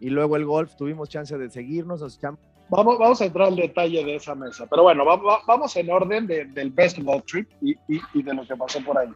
Y 0.00 0.10
luego 0.10 0.36
el 0.36 0.44
golf, 0.44 0.74
tuvimos 0.76 1.08
chance 1.08 1.36
de 1.36 1.50
seguirnos. 1.50 2.00
Vamos, 2.68 2.98
vamos 2.98 3.20
a 3.20 3.24
entrar 3.26 3.48
al 3.48 3.56
detalle 3.56 4.04
de 4.04 4.16
esa 4.16 4.34
mesa. 4.34 4.66
Pero 4.68 4.84
bueno, 4.84 5.04
vamos 5.46 5.76
en 5.76 5.90
orden 5.90 6.26
del 6.26 6.70
best 6.70 6.98
golf 7.00 7.24
trip 7.26 7.48
y, 7.60 8.22
de 8.22 8.34
lo 8.34 8.46
que 8.46 8.56
pasó 8.56 8.82
por 8.82 8.98
ahí. 8.98 9.08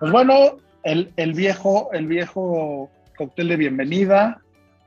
Pues 0.00 0.12
bueno, 0.12 0.34
el, 0.82 1.12
el, 1.16 1.32
viejo, 1.32 1.88
el 1.92 2.06
viejo 2.06 2.90
cóctel 3.16 3.48
de 3.48 3.56
bienvenida, 3.56 4.42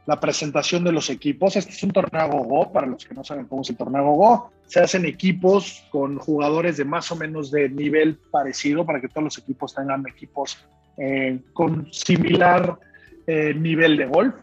la 0.05 0.19
presentación 0.19 0.83
de 0.83 0.91
los 0.91 1.09
equipos. 1.09 1.55
Este 1.55 1.71
es 1.71 1.83
un 1.83 1.91
torneo 1.91 2.27
Go, 2.29 2.71
para 2.71 2.87
los 2.87 3.05
que 3.05 3.15
no 3.15 3.23
saben 3.23 3.45
cómo 3.45 3.61
es 3.61 3.69
el 3.69 3.77
torneo 3.77 4.03
Go. 4.11 4.51
Se 4.65 4.81
hacen 4.81 5.05
equipos 5.05 5.85
con 5.91 6.17
jugadores 6.17 6.77
de 6.77 6.85
más 6.85 7.11
o 7.11 7.15
menos 7.15 7.51
de 7.51 7.69
nivel 7.69 8.17
parecido 8.31 8.85
para 8.85 9.01
que 9.01 9.07
todos 9.07 9.23
los 9.23 9.37
equipos 9.37 9.73
tengan 9.73 10.05
equipos 10.07 10.57
eh, 10.99 11.39
con 11.53 11.91
similar 11.91 12.77
eh, 13.25 13.53
nivel 13.53 13.97
de 13.97 14.05
golf. 14.05 14.35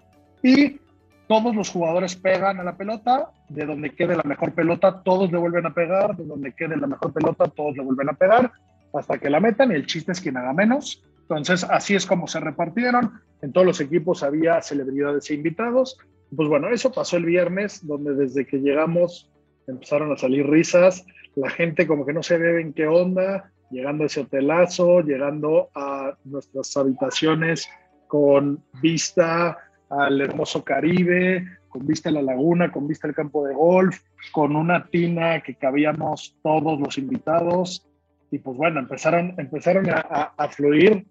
Y 0.42 0.80
todos 1.28 1.54
los 1.54 1.70
jugadores 1.70 2.16
pegan 2.16 2.60
a 2.60 2.64
la 2.64 2.76
pelota, 2.76 3.30
de 3.48 3.66
donde 3.66 3.90
quede 3.90 4.16
la 4.16 4.22
mejor 4.22 4.52
pelota, 4.52 5.02
todos 5.02 5.30
le 5.30 5.38
vuelven 5.38 5.66
a 5.66 5.74
pegar, 5.74 6.16
de 6.16 6.24
donde 6.24 6.52
quede 6.52 6.76
la 6.76 6.86
mejor 6.86 7.12
pelota, 7.12 7.48
todos 7.48 7.76
le 7.76 7.82
vuelven 7.82 8.08
a 8.08 8.12
pegar, 8.12 8.52
hasta 8.92 9.18
que 9.18 9.30
la 9.30 9.40
metan, 9.40 9.72
y 9.72 9.74
el 9.74 9.86
chiste 9.86 10.12
es 10.12 10.20
quien 10.20 10.36
haga 10.36 10.52
menos. 10.52 11.02
Entonces, 11.22 11.64
así 11.64 11.94
es 11.94 12.06
como 12.06 12.28
se 12.28 12.40
repartieron. 12.40 13.20
En 13.42 13.52
todos 13.52 13.66
los 13.66 13.80
equipos 13.80 14.22
había 14.22 14.62
celebridades 14.62 15.28
e 15.30 15.34
invitados. 15.34 15.98
Pues 16.34 16.48
bueno, 16.48 16.68
eso 16.70 16.92
pasó 16.92 17.16
el 17.16 17.24
viernes, 17.24 17.86
donde 17.86 18.14
desde 18.14 18.46
que 18.46 18.58
llegamos 18.58 19.30
empezaron 19.66 20.12
a 20.12 20.16
salir 20.16 20.46
risas, 20.46 21.04
la 21.34 21.50
gente 21.50 21.86
como 21.86 22.06
que 22.06 22.12
no 22.12 22.22
se 22.22 22.38
ve 22.38 22.60
en 22.60 22.72
qué 22.72 22.86
onda, 22.86 23.50
llegando 23.70 24.04
a 24.04 24.06
ese 24.06 24.22
hotelazo, 24.22 25.00
llegando 25.00 25.70
a 25.74 26.16
nuestras 26.24 26.76
habitaciones 26.76 27.68
con 28.06 28.62
vista 28.80 29.58
al 29.88 30.20
hermoso 30.20 30.64
Caribe, 30.64 31.44
con 31.68 31.86
vista 31.86 32.08
a 32.08 32.12
la 32.12 32.22
laguna, 32.22 32.72
con 32.72 32.86
vista 32.88 33.06
al 33.06 33.14
campo 33.14 33.46
de 33.46 33.54
golf, 33.54 34.00
con 34.32 34.56
una 34.56 34.86
tina 34.86 35.40
que 35.40 35.54
cabíamos 35.54 36.36
todos 36.42 36.80
los 36.80 36.98
invitados. 36.98 37.86
Y 38.30 38.38
pues 38.38 38.56
bueno, 38.56 38.80
empezaron, 38.80 39.34
empezaron 39.38 39.88
a, 39.90 40.00
a, 40.36 40.48
fluir 40.48 41.06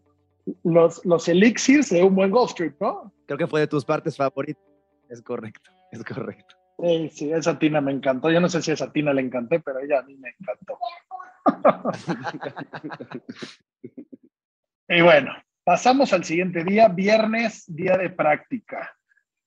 los, 0.64 1.04
los 1.06 1.28
elixirs 1.28 1.90
de 1.90 2.04
un 2.04 2.16
buen 2.16 2.32
golf 2.32 2.54
trip, 2.54 2.80
¿no? 2.82 3.14
Creo 3.26 3.38
que 3.38 3.48
fue 3.48 3.62
de 3.62 3.68
tus 3.68 3.86
partes 3.86 4.18
favoritas. 4.18 4.64
Es 5.10 5.22
correcto, 5.22 5.72
es 5.92 6.04
correcto. 6.04 6.56
Sí, 6.78 7.10
sí, 7.10 7.32
esa 7.32 7.58
tina 7.58 7.80
me 7.80 7.94
encantó. 7.94 8.30
Yo 8.30 8.42
no 8.42 8.50
sé 8.50 8.62
si 8.62 8.72
a 8.72 8.74
esa 8.74 8.92
tina 8.92 9.14
le 9.14 9.22
encanté, 9.22 9.62
pero 9.62 9.80
ella 9.80 10.00
a 10.00 10.04
mí 10.04 10.16
me 10.18 10.36
encantó. 10.38 10.78
Y 14.90 15.02
bueno, 15.02 15.32
pasamos 15.64 16.14
al 16.14 16.24
siguiente 16.24 16.64
día, 16.64 16.88
viernes, 16.88 17.66
día 17.68 17.98
de 17.98 18.10
práctica. 18.10 18.96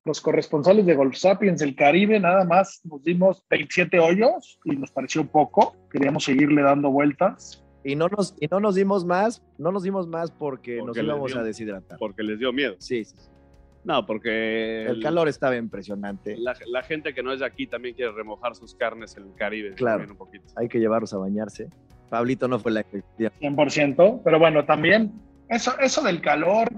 Los 0.04 0.20
corresponsales 0.20 0.86
de 0.86 0.94
Golf 0.94 1.16
Sapiens 1.16 1.60
del 1.60 1.74
Caribe 1.74 2.18
nada 2.18 2.44
más 2.44 2.80
nos 2.84 3.02
dimos 3.02 3.44
27 3.50 3.98
hoyos 3.98 4.58
y 4.64 4.76
nos 4.76 4.90
pareció 4.90 5.26
poco. 5.26 5.76
Queríamos 5.90 6.24
seguirle 6.24 6.62
dando 6.62 6.90
vueltas. 6.90 7.64
Y 7.84 7.94
no 7.94 8.08
nos, 8.08 8.34
y 8.40 8.46
no 8.48 8.60
nos 8.60 8.74
dimos 8.74 9.04
más, 9.04 9.42
no 9.56 9.70
nos 9.70 9.82
dimos 9.82 10.08
más 10.08 10.30
porque, 10.30 10.82
nos 10.82 10.96
íbamos 10.96 11.36
a 11.36 11.42
deshidratar. 11.42 11.98
Porque 11.98 12.22
les 12.22 12.38
dio 12.38 12.52
miedo. 12.52 12.76
Sí, 12.78 13.04
sí. 13.04 13.16
No, 13.84 14.04
porque... 14.04 14.86
El, 14.86 15.02
calor 15.02 15.28
estaba 15.28 15.56
impresionante. 15.56 16.36
La, 16.36 16.82
gente 16.82 17.14
que 17.14 17.22
no 17.22 17.32
es 17.32 17.40
de 17.40 17.46
aquí 17.46 17.66
también 17.66 17.94
quiere 17.94 18.12
remojar 18.12 18.54
sus 18.54 18.74
carnes 18.74 19.16
en 19.16 19.24
el 19.24 19.34
Caribe. 19.34 19.74
Claro, 19.74 20.04
un 20.10 20.16
poquito. 20.16 20.44
hay 20.56 20.68
que 20.68 20.78
llevarlos 20.78 21.12
a 21.14 21.18
bañarse. 21.18 21.68
Pablito 22.10 22.48
no 22.48 22.58
fue 22.58 22.72
la 22.72 22.80
excepción. 22.80 23.32
100%, 23.40 24.22
pero 24.24 24.38
bueno, 24.38 24.64
también 24.64 25.12
eso, 25.48 25.72
eso 25.80 26.02
del 26.02 26.20
calor, 26.20 26.68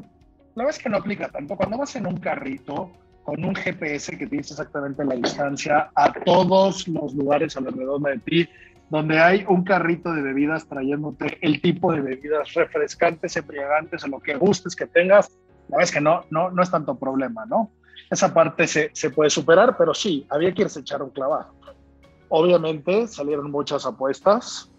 la 0.55 0.65
vez 0.65 0.79
que 0.79 0.89
no 0.89 0.99
aplica 0.99 1.29
tanto. 1.29 1.57
Cuando 1.57 1.79
vas 1.79 1.95
en 1.97 2.07
un 2.07 2.19
carrito 2.19 2.93
con 3.23 3.45
un 3.45 3.55
GPS 3.55 4.17
que 4.17 4.27
tienes 4.27 4.51
exactamente 4.51 5.05
la 5.05 5.15
distancia 5.15 5.91
a 5.95 6.13
todos 6.25 6.89
los 6.89 7.15
lugares 7.15 7.57
alrededor 7.57 8.01
de 8.03 8.19
ti, 8.19 8.49
donde 8.89 9.19
hay 9.19 9.45
un 9.49 9.63
carrito 9.63 10.13
de 10.13 10.23
bebidas 10.23 10.67
trayéndote 10.67 11.39
el 11.43 11.61
tipo 11.61 11.93
de 11.93 12.01
bebidas 12.01 12.53
refrescantes, 12.55 13.37
embriagantes, 13.37 14.05
o 14.05 14.09
lo 14.09 14.21
que 14.21 14.35
gustes 14.35 14.75
que 14.75 14.87
tengas, 14.87 15.31
la 15.71 15.79
vez 15.79 15.91
que 15.91 16.01
no, 16.01 16.25
no, 16.31 16.51
no 16.51 16.63
es 16.63 16.71
tanto 16.71 16.97
problema, 16.97 17.47
¿no? 17.47 17.71
Esa 18.11 18.35
parte 18.35 18.67
se, 18.67 18.91
se 18.93 19.11
puede 19.11 19.31
superar, 19.31 19.77
pero 19.77 19.95
sí, 19.95 20.27
había 20.29 20.53
que 20.53 20.63
irse 20.63 20.81
echar 20.81 21.03
un 21.03 21.11
clavado. 21.11 21.55
Obviamente 22.29 23.07
salieron 23.07 23.51
muchas 23.51 23.87
apuestas, 23.87 24.71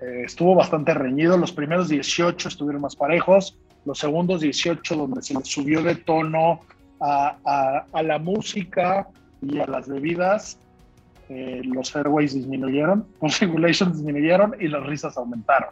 eh, 0.00 0.22
estuvo 0.24 0.54
bastante 0.54 0.94
reñido, 0.94 1.36
los 1.36 1.52
primeros 1.52 1.88
18 1.88 2.48
estuvieron 2.48 2.82
más 2.82 2.94
parejos, 2.94 3.58
los 3.84 3.98
segundos 3.98 4.40
18 4.40 4.96
donde 4.96 5.22
se 5.22 5.34
subió 5.44 5.82
de 5.82 5.96
tono 5.96 6.60
a, 7.00 7.84
a, 7.92 8.02
la 8.02 8.18
música 8.18 9.08
y 9.42 9.58
a 9.58 9.66
las 9.66 9.88
bebidas, 9.88 10.58
eh, 11.28 11.62
los 11.64 11.90
fairways 11.90 12.34
disminuyeron, 12.34 13.06
los 13.22 13.40
regulations 13.40 13.96
disminuyeron 13.96 14.54
y 14.60 14.68
las 14.68 14.84
risas 14.86 15.16
aumentaron. 15.16 15.70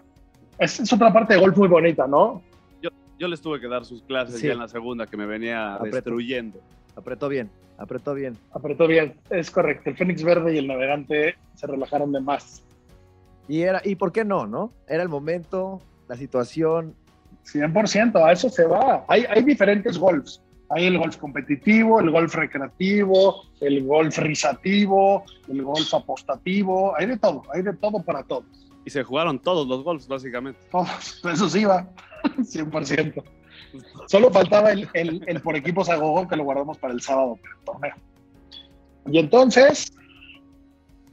Es, 0.58 0.80
es 0.80 0.92
otra 0.92 1.12
parte 1.12 1.34
de 1.34 1.40
golf 1.40 1.56
muy 1.56 1.68
bonita, 1.68 2.06
¿no? 2.06 2.42
Yo 3.18 3.28
les 3.28 3.40
tuve 3.40 3.60
que 3.60 3.68
dar 3.68 3.84
sus 3.84 4.02
clases 4.02 4.40
ya 4.40 4.52
en 4.52 4.58
la 4.58 4.68
segunda 4.68 5.06
que 5.06 5.16
me 5.16 5.26
venía 5.26 5.78
destruyendo. 5.82 6.60
Apretó 6.96 7.28
bien, 7.28 7.50
apretó 7.78 8.14
bien. 8.14 8.36
Apretó 8.52 8.86
bien, 8.86 9.14
es 9.30 9.50
correcto. 9.50 9.90
El 9.90 9.96
Fénix 9.96 10.22
Verde 10.22 10.54
y 10.54 10.58
el 10.58 10.66
Navegante 10.66 11.36
se 11.54 11.66
relajaron 11.66 12.12
de 12.12 12.20
más. 12.20 12.62
Y, 13.48 13.60
era, 13.60 13.80
¿Y 13.84 13.94
por 13.94 14.12
qué 14.12 14.24
no, 14.24 14.46
no? 14.46 14.72
Era 14.88 15.02
el 15.02 15.08
momento, 15.08 15.80
la 16.08 16.16
situación. 16.16 16.94
100%, 17.44 18.24
a 18.24 18.32
eso 18.32 18.48
se 18.48 18.64
va. 18.64 19.04
Hay, 19.08 19.24
hay 19.28 19.42
diferentes 19.42 19.98
golfs. 19.98 20.42
Hay 20.68 20.86
el 20.86 20.98
golf 20.98 21.16
competitivo, 21.16 22.00
el 22.00 22.10
golf 22.10 22.34
recreativo, 22.34 23.44
el 23.60 23.84
golf 23.84 24.18
risativo, 24.18 25.24
el 25.48 25.62
golf 25.62 25.94
apostativo. 25.94 26.96
Hay 26.96 27.06
de 27.06 27.16
todo, 27.18 27.42
hay 27.54 27.62
de 27.62 27.72
todo 27.74 28.02
para 28.02 28.24
todos. 28.24 28.44
Y 28.84 28.90
se 28.90 29.04
jugaron 29.04 29.38
todos 29.38 29.66
los 29.68 29.84
golfs, 29.84 30.08
básicamente. 30.08 30.60
Todos, 30.70 31.24
eso 31.32 31.48
sí 31.48 31.64
va. 31.64 31.88
100%. 32.36 33.22
Solo 34.06 34.30
faltaba 34.30 34.72
el, 34.72 34.88
el, 34.94 35.40
por 35.42 35.56
equipos 35.56 35.88
a 35.88 35.96
gogo 35.96 36.28
que 36.28 36.36
lo 36.36 36.44
guardamos 36.44 36.78
para 36.78 36.94
el 36.94 37.00
sábado, 37.00 37.38
el 37.42 37.64
torneo. 37.64 37.94
Y 39.06 39.18
entonces 39.18 39.92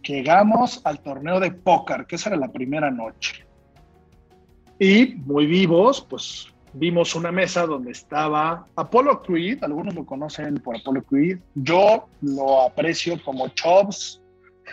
llegamos 0.03 0.81
al 0.83 1.01
torneo 1.01 1.39
de 1.39 1.51
póker, 1.51 2.05
que 2.05 2.15
esa 2.15 2.29
era 2.29 2.37
la 2.37 2.51
primera 2.51 2.91
noche. 2.91 3.45
Y 4.79 5.15
muy 5.25 5.45
vivos, 5.45 6.05
pues 6.09 6.47
vimos 6.73 7.15
una 7.15 7.31
mesa 7.31 7.65
donde 7.65 7.91
estaba 7.91 8.67
Apollo 8.75 9.21
Creed, 9.21 9.63
algunos 9.63 9.93
lo 9.93 10.05
conocen 10.05 10.55
por 10.55 10.75
Apollo 10.75 11.03
Creed. 11.03 11.39
Yo 11.55 12.07
lo 12.21 12.63
aprecio 12.63 13.21
como 13.23 13.47
Chops, 13.49 14.21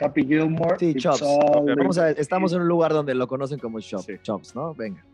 Happy 0.00 0.24
Gilmore. 0.24 0.78
Sí, 0.78 0.94
Chops. 0.94 1.22
Vamos 1.76 1.98
a 1.98 2.06
ver, 2.06 2.18
estamos 2.18 2.52
en 2.52 2.62
un 2.62 2.68
lugar 2.68 2.92
donde 2.92 3.14
lo 3.14 3.28
conocen 3.28 3.58
como 3.58 3.80
Chops, 3.80 4.08
Chops 4.22 4.54
¿no? 4.54 4.74
Venga. 4.74 5.04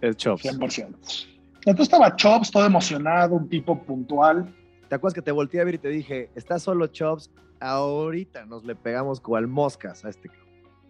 Es 0.00 0.16
Chops. 0.16 0.44
100%. 0.44 1.26
Entonces 1.66 1.92
estaba 1.92 2.14
Chops, 2.14 2.50
todo 2.50 2.64
emocionado, 2.64 3.34
un 3.34 3.48
tipo 3.48 3.82
puntual. 3.82 4.54
¿Te 4.88 4.94
acuerdas 4.94 5.14
que 5.14 5.22
te 5.22 5.32
volteé 5.32 5.60
a 5.60 5.64
ver 5.64 5.74
y 5.74 5.78
te 5.78 5.88
dije, 5.88 6.30
está 6.34 6.58
solo 6.58 6.86
Chops? 6.86 7.30
Ahorita 7.58 8.46
nos 8.46 8.64
le 8.64 8.76
pegamos 8.76 9.20
cual 9.20 9.48
moscas 9.48 10.04
a 10.04 10.10
este. 10.10 10.30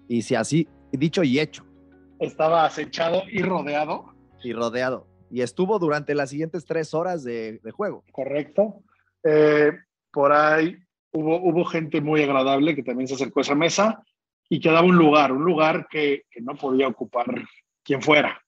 Y 0.09 0.23
si 0.23 0.35
así, 0.35 0.69
dicho 0.93 1.23
y 1.23 1.41
hecho. 1.41 1.65
Estaba 2.19 2.65
acechado 2.65 3.23
y 3.31 3.43
rodeado. 3.43 4.15
Y 4.43 4.53
rodeado. 4.53 5.07
Y 5.31 5.41
estuvo 5.41 5.79
durante 5.79 6.15
las 6.15 6.31
siguientes 6.31 6.67
tres 6.67 6.95
horas 6.95 7.25
de, 7.25 7.61
juego. 7.73 8.05
Correcto. 8.13 8.83
Eh, 9.25 9.73
por 10.13 10.33
ahí 10.33 10.77
hubo, 11.13 11.41
hubo 11.41 11.65
gente 11.65 12.01
muy 12.01 12.23
agradable 12.23 12.75
que 12.75 12.83
también 12.83 13.09
se 13.09 13.15
acercó 13.15 13.41
a 13.41 13.43
esa 13.43 13.55
mesa 13.55 14.05
y 14.49 14.61
quedaba 14.61 14.87
un 14.87 14.97
lugar, 14.97 15.33
un 15.33 15.45
lugar 15.45 15.89
que, 15.91 16.25
que 16.31 16.41
no 16.41 16.55
podía 16.55 16.87
ocupar 16.87 17.27
quien 17.83 18.03
fuera. 18.03 18.41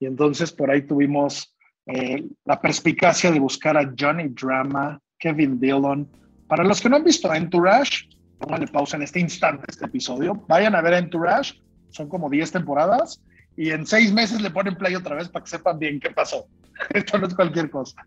Y 0.00 0.06
entonces 0.06 0.52
por 0.52 0.70
ahí 0.70 0.82
tuvimos 0.82 1.54
eh, 1.86 2.24
la 2.44 2.60
perspicacia 2.60 3.30
de 3.30 3.40
buscar 3.40 3.76
a 3.76 3.92
Johnny 3.98 4.28
Drama, 4.28 5.00
Kevin 5.18 5.58
Dillon. 5.58 6.08
Para 6.46 6.64
los 6.64 6.80
que 6.80 6.88
no 6.88 6.96
han 6.96 7.04
visto 7.04 7.32
Entourage, 7.32 8.08
pónganle 8.38 8.66
pausa 8.68 8.96
en 8.96 9.02
este 9.02 9.20
instante 9.20 9.64
este 9.68 9.86
episodio. 9.86 10.34
Vayan 10.48 10.74
a 10.74 10.82
ver 10.82 10.94
Entourage, 10.94 11.54
son 11.90 12.08
como 12.08 12.28
10 12.28 12.52
temporadas 12.52 13.22
y 13.56 13.70
en 13.70 13.86
seis 13.86 14.12
meses 14.12 14.40
le 14.40 14.50
ponen 14.50 14.76
play 14.76 14.94
otra 14.94 15.16
vez 15.16 15.28
para 15.28 15.44
que 15.44 15.50
sepan 15.50 15.78
bien 15.78 15.98
qué 15.98 16.10
pasó. 16.10 16.46
Esto 16.90 17.18
no 17.18 17.26
es 17.26 17.34
cualquier 17.34 17.70
cosa. 17.70 18.06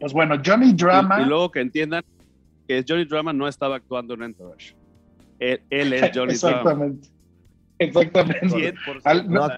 Pues 0.00 0.12
bueno, 0.12 0.40
Johnny 0.44 0.72
Drama. 0.72 1.20
Y, 1.20 1.26
luego 1.26 1.50
que 1.50 1.60
entiendan 1.60 2.02
que 2.66 2.84
Johnny 2.86 3.04
Drama 3.04 3.32
no 3.32 3.46
estaba 3.46 3.76
actuando 3.76 4.14
en 4.14 4.22
Entourage. 4.22 4.74
Él, 5.38 5.60
él 5.70 5.92
es 5.92 6.10
Johnny 6.14 6.32
Exactamente. 6.32 7.08
Exactamente. 7.08 7.13
No 7.92 9.48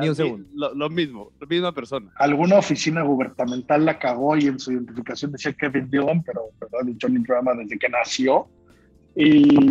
ni 0.00 0.08
un 0.08 0.14
segundo. 0.14 0.72
Lo, 0.74 0.90
mismo, 0.90 1.30
la 1.40 1.46
misma 1.46 1.72
persona. 1.72 2.10
Alguna 2.16 2.58
oficina 2.58 3.02
gubernamental 3.02 3.84
la 3.84 3.98
cagó 3.98 4.36
y 4.36 4.46
en 4.46 4.58
su 4.58 4.72
identificación 4.72 5.32
decía 5.32 5.52
Kevin 5.52 5.90
Dillon, 5.90 6.22
pero 6.22 6.42
perdón, 6.58 6.96
Johnny 7.00 7.22
Drama 7.22 7.54
desde 7.54 7.78
que 7.78 7.88
nació. 7.88 8.48
Y, 9.16 9.70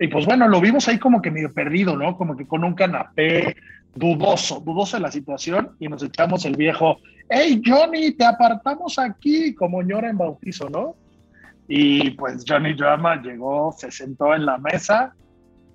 y 0.00 0.08
pues 0.08 0.26
bueno, 0.26 0.48
lo 0.48 0.60
vimos 0.60 0.88
ahí 0.88 0.98
como 0.98 1.20
que 1.20 1.30
medio 1.30 1.52
perdido, 1.52 1.96
¿no? 1.96 2.16
Como 2.16 2.36
que 2.36 2.46
con 2.46 2.64
un 2.64 2.74
canapé 2.74 3.56
dudoso, 3.94 4.60
dudoso 4.60 4.96
de 4.96 5.02
la 5.02 5.10
situación 5.10 5.70
y 5.78 5.88
nos 5.88 6.02
echamos 6.02 6.44
el 6.44 6.56
viejo, 6.56 6.98
hey 7.28 7.60
Johnny, 7.64 8.12
te 8.12 8.24
apartamos 8.24 8.98
aquí 8.98 9.54
como 9.54 9.82
ñora 9.82 10.08
en 10.08 10.18
bautizo, 10.18 10.68
¿no? 10.68 10.94
Y 11.66 12.10
pues 12.12 12.44
Johnny 12.48 12.74
Drama 12.74 13.20
llegó, 13.20 13.74
se 13.76 13.90
sentó 13.90 14.34
en 14.34 14.46
la 14.46 14.56
mesa 14.58 15.14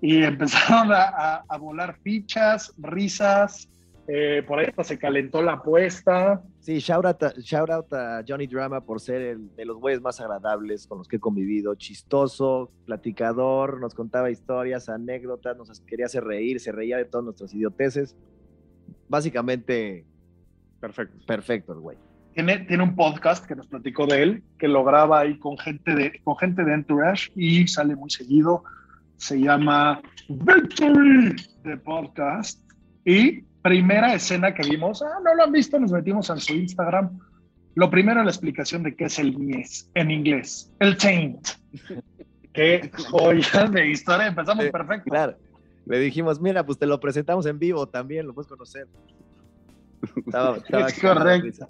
y 0.03 0.21
empezaron 0.21 0.91
a, 0.91 1.45
volar 1.57 1.97
fichas, 2.03 2.73
risas, 2.77 3.69
eh, 4.05 4.43
por 4.45 4.59
ahí 4.59 4.65
hasta 4.65 4.83
se 4.83 4.99
calentó 4.99 5.41
la 5.41 5.53
apuesta. 5.53 6.43
Sí, 6.59 6.79
shout 6.79 7.05
out, 7.05 7.23
a, 7.23 7.33
shout 7.39 7.69
out 7.69 7.93
a 7.93 8.21
Johnny 8.27 8.45
Drama 8.45 8.81
por 8.81 8.99
ser 8.99 9.21
el 9.21 9.55
de 9.55 9.63
los 9.63 9.77
güeyes 9.77 10.01
más 10.01 10.19
agradables 10.19 10.87
con 10.87 10.97
los 10.97 11.07
que 11.07 11.15
he 11.15 11.19
convivido, 11.21 11.73
chistoso, 11.75 12.69
platicador, 12.85 13.79
nos 13.79 13.93
contaba 13.93 14.29
historias, 14.29 14.89
anécdotas, 14.89 15.55
nos 15.55 15.79
quería 15.79 16.07
hacer 16.07 16.25
reír, 16.25 16.59
se 16.59 16.73
reía 16.73 16.97
de 16.97 17.05
todas 17.05 17.23
nuestras 17.23 17.53
idioteces. 17.53 18.13
Básicamente, 19.07 20.05
perfecto. 20.81 21.25
Perfecto 21.25 21.71
el 21.71 21.79
güey. 21.79 21.97
Tiene, 22.33 22.59
tiene 22.59 22.83
un 22.83 22.97
podcast 22.97 23.45
que 23.45 23.55
nos 23.55 23.67
platicó 23.67 24.05
de 24.05 24.21
él, 24.21 24.43
que 24.59 24.67
lo 24.67 24.83
graba 24.83 25.21
ahí 25.21 25.39
con 25.39 25.57
gente 25.57 25.95
de, 25.95 26.19
con 26.25 26.35
gente 26.35 26.65
de 26.65 26.73
Entourage 26.73 27.31
y 27.37 27.65
sale 27.69 27.95
muy 27.95 28.09
seguido 28.09 28.65
se 29.17 29.39
llama 29.39 30.01
Victory 30.27 31.35
de 31.63 31.77
podcast. 31.77 32.59
Y 33.05 33.41
primera 33.61 34.13
escena 34.13 34.53
que 34.53 34.69
vimos, 34.69 35.01
ah, 35.01 35.19
no 35.23 35.33
lo 35.33 35.43
han 35.43 35.51
visto, 35.51 35.79
nos 35.79 35.91
metimos 35.91 36.29
en 36.29 36.39
su 36.39 36.53
Instagram. 36.53 37.19
Lo 37.75 37.89
primero, 37.89 38.23
la 38.23 38.29
explicación 38.29 38.83
de 38.83 38.95
qué 38.95 39.05
es 39.05 39.17
el 39.19 39.37
mies 39.37 39.89
en 39.95 40.11
inglés, 40.11 40.71
el 40.79 40.97
taint. 40.97 41.47
Qué 42.53 42.91
joya 43.09 43.65
de 43.65 43.89
historia, 43.89 44.27
empezamos 44.27 44.65
perfecto. 44.65 45.09
Claro, 45.09 45.35
le 45.87 45.97
dijimos, 45.97 46.39
mira, 46.39 46.63
pues 46.63 46.77
te 46.77 46.85
lo 46.85 46.99
presentamos 46.99 47.47
en 47.47 47.57
vivo 47.57 47.87
también, 47.87 48.27
lo 48.27 48.33
puedes 48.35 48.47
conocer. 48.47 48.85
Estaba, 50.15 50.57
es 50.87 50.99
correcto. 50.99 51.67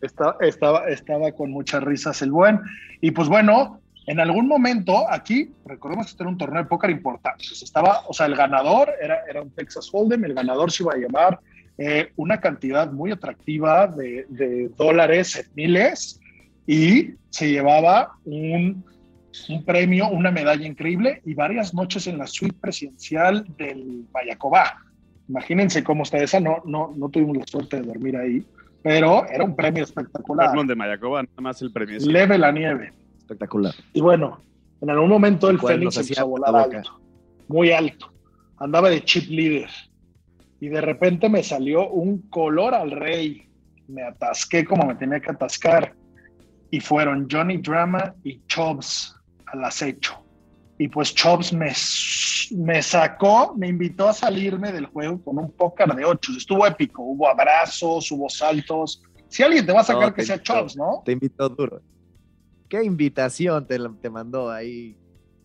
Estaba, 0.00 0.36
estaba, 0.40 0.86
estaba 0.86 1.32
con 1.32 1.50
muchas 1.50 1.82
risas 1.82 2.22
el 2.22 2.30
buen. 2.30 2.60
Y 3.00 3.10
pues 3.10 3.28
bueno, 3.28 3.80
en 4.06 4.20
algún 4.20 4.46
momento 4.48 5.10
aquí, 5.10 5.50
recordemos 5.64 6.06
que 6.06 6.10
este 6.10 6.22
era 6.22 6.30
un 6.30 6.38
torneo 6.38 6.62
de 6.62 6.68
póker 6.68 6.90
importante. 6.90 7.44
Estaba, 7.62 8.02
o 8.06 8.12
sea, 8.12 8.26
el 8.26 8.36
ganador 8.36 8.90
era, 9.00 9.20
era 9.28 9.42
un 9.42 9.50
Texas 9.50 9.88
Hold'em, 9.90 10.24
el 10.24 10.34
ganador 10.34 10.70
se 10.70 10.82
iba 10.82 10.92
a 10.92 10.98
llamar 10.98 11.40
eh, 11.78 12.12
una 12.16 12.40
cantidad 12.40 12.92
muy 12.92 13.12
atractiva 13.12 13.86
de, 13.86 14.26
de 14.28 14.68
dólares 14.76 15.36
en 15.36 15.46
miles 15.54 16.20
y 16.66 17.14
se 17.30 17.50
llevaba 17.50 18.12
un, 18.24 18.84
un, 19.48 19.64
premio, 19.64 20.08
una 20.08 20.30
medalla 20.30 20.66
increíble 20.66 21.22
y 21.24 21.34
varias 21.34 21.74
noches 21.74 22.06
en 22.06 22.18
la 22.18 22.26
suite 22.26 22.56
presidencial 22.60 23.46
del 23.56 24.04
Mayacobá. 24.12 24.76
Imagínense 25.28 25.82
cómo 25.82 26.02
está 26.02 26.18
esa, 26.18 26.38
no, 26.40 26.62
no, 26.66 26.92
no 26.94 27.08
tuvimos 27.08 27.38
la 27.38 27.46
suerte 27.46 27.80
de 27.80 27.86
dormir 27.86 28.16
ahí, 28.18 28.46
pero 28.82 29.26
era 29.26 29.42
un 29.44 29.56
premio 29.56 29.82
espectacular. 29.82 30.54
de 30.66 30.76
Mayacobá, 30.76 31.22
nada 31.22 31.40
más 31.40 31.62
el 31.62 31.72
premio. 31.72 31.98
Leve 32.00 32.36
la 32.36 32.52
nieve. 32.52 32.92
Espectacular. 33.24 33.74
Y 33.94 34.02
bueno, 34.02 34.38
en 34.82 34.90
algún 34.90 35.08
momento 35.08 35.48
el 35.48 35.58
Fénix 35.58 35.96
empezó 35.96 36.20
a 36.20 36.24
volar 36.24 36.54
alto, 36.54 37.00
muy 37.48 37.72
alto. 37.72 38.12
Andaba 38.58 38.90
de 38.90 39.02
chip 39.02 39.30
leader. 39.30 39.70
Y 40.60 40.68
de 40.68 40.80
repente 40.82 41.30
me 41.30 41.42
salió 41.42 41.88
un 41.88 42.18
color 42.28 42.74
al 42.74 42.90
rey. 42.90 43.48
Me 43.88 44.02
atasqué 44.02 44.64
como 44.64 44.86
me 44.86 44.94
tenía 44.94 45.20
que 45.20 45.30
atascar. 45.30 45.94
Y 46.70 46.80
fueron 46.80 47.26
Johnny 47.30 47.56
Drama 47.58 48.14
y 48.24 48.40
Chubbs 48.46 49.16
al 49.46 49.64
acecho. 49.64 50.22
Y 50.78 50.88
pues 50.88 51.14
Chubbs 51.14 51.52
me, 51.54 51.72
me 52.56 52.82
sacó, 52.82 53.54
me 53.56 53.68
invitó 53.68 54.10
a 54.10 54.12
salirme 54.12 54.70
del 54.70 54.86
juego 54.86 55.22
con 55.22 55.38
un 55.38 55.50
póker 55.50 55.94
de 55.94 56.04
ocho. 56.04 56.32
Estuvo 56.36 56.66
épico. 56.66 57.02
Hubo 57.02 57.26
abrazos, 57.26 58.12
hubo 58.12 58.28
saltos. 58.28 59.02
Si 59.28 59.42
alguien 59.42 59.64
te 59.64 59.72
va 59.72 59.80
a 59.80 59.84
sacar 59.84 60.08
no, 60.08 60.14
que 60.14 60.24
sea 60.24 60.42
Chubbs, 60.42 60.76
¿no? 60.76 61.02
Te 61.06 61.12
invitó 61.12 61.48
duro 61.48 61.80
qué 62.68 62.82
invitación 62.84 63.66
te, 63.66 63.78
te, 64.00 64.10
mandó 64.10 64.50
ahí 64.50 64.96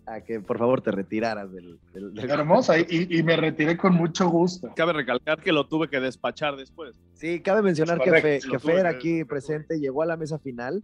a 0.05 0.21
que 0.21 0.39
por 0.39 0.57
favor 0.57 0.81
te 0.81 0.91
retiraras 0.91 1.51
del... 1.51 1.79
del, 1.93 2.13
del... 2.13 2.29
Hermosa, 2.29 2.79
y, 2.79 2.85
y, 2.89 3.23
me 3.23 3.35
retiré 3.35 3.77
con 3.77 3.93
mucho 3.93 4.29
gusto. 4.29 4.71
Cabe 4.75 4.93
recalcar 4.93 5.41
que 5.41 5.51
lo 5.51 5.67
tuve 5.67 5.89
que 5.89 5.99
despachar 5.99 6.55
después. 6.55 6.95
Sí, 7.13 7.41
cabe 7.41 7.61
mencionar 7.61 7.99
que, 8.01 8.11
Fe, 8.21 8.39
que 8.39 8.59
Fer 8.59 8.87
aquí 8.87 9.23
presente 9.23 9.79
llegó 9.79 10.01
a 10.01 10.05
la 10.05 10.17
mesa 10.17 10.39
final, 10.39 10.83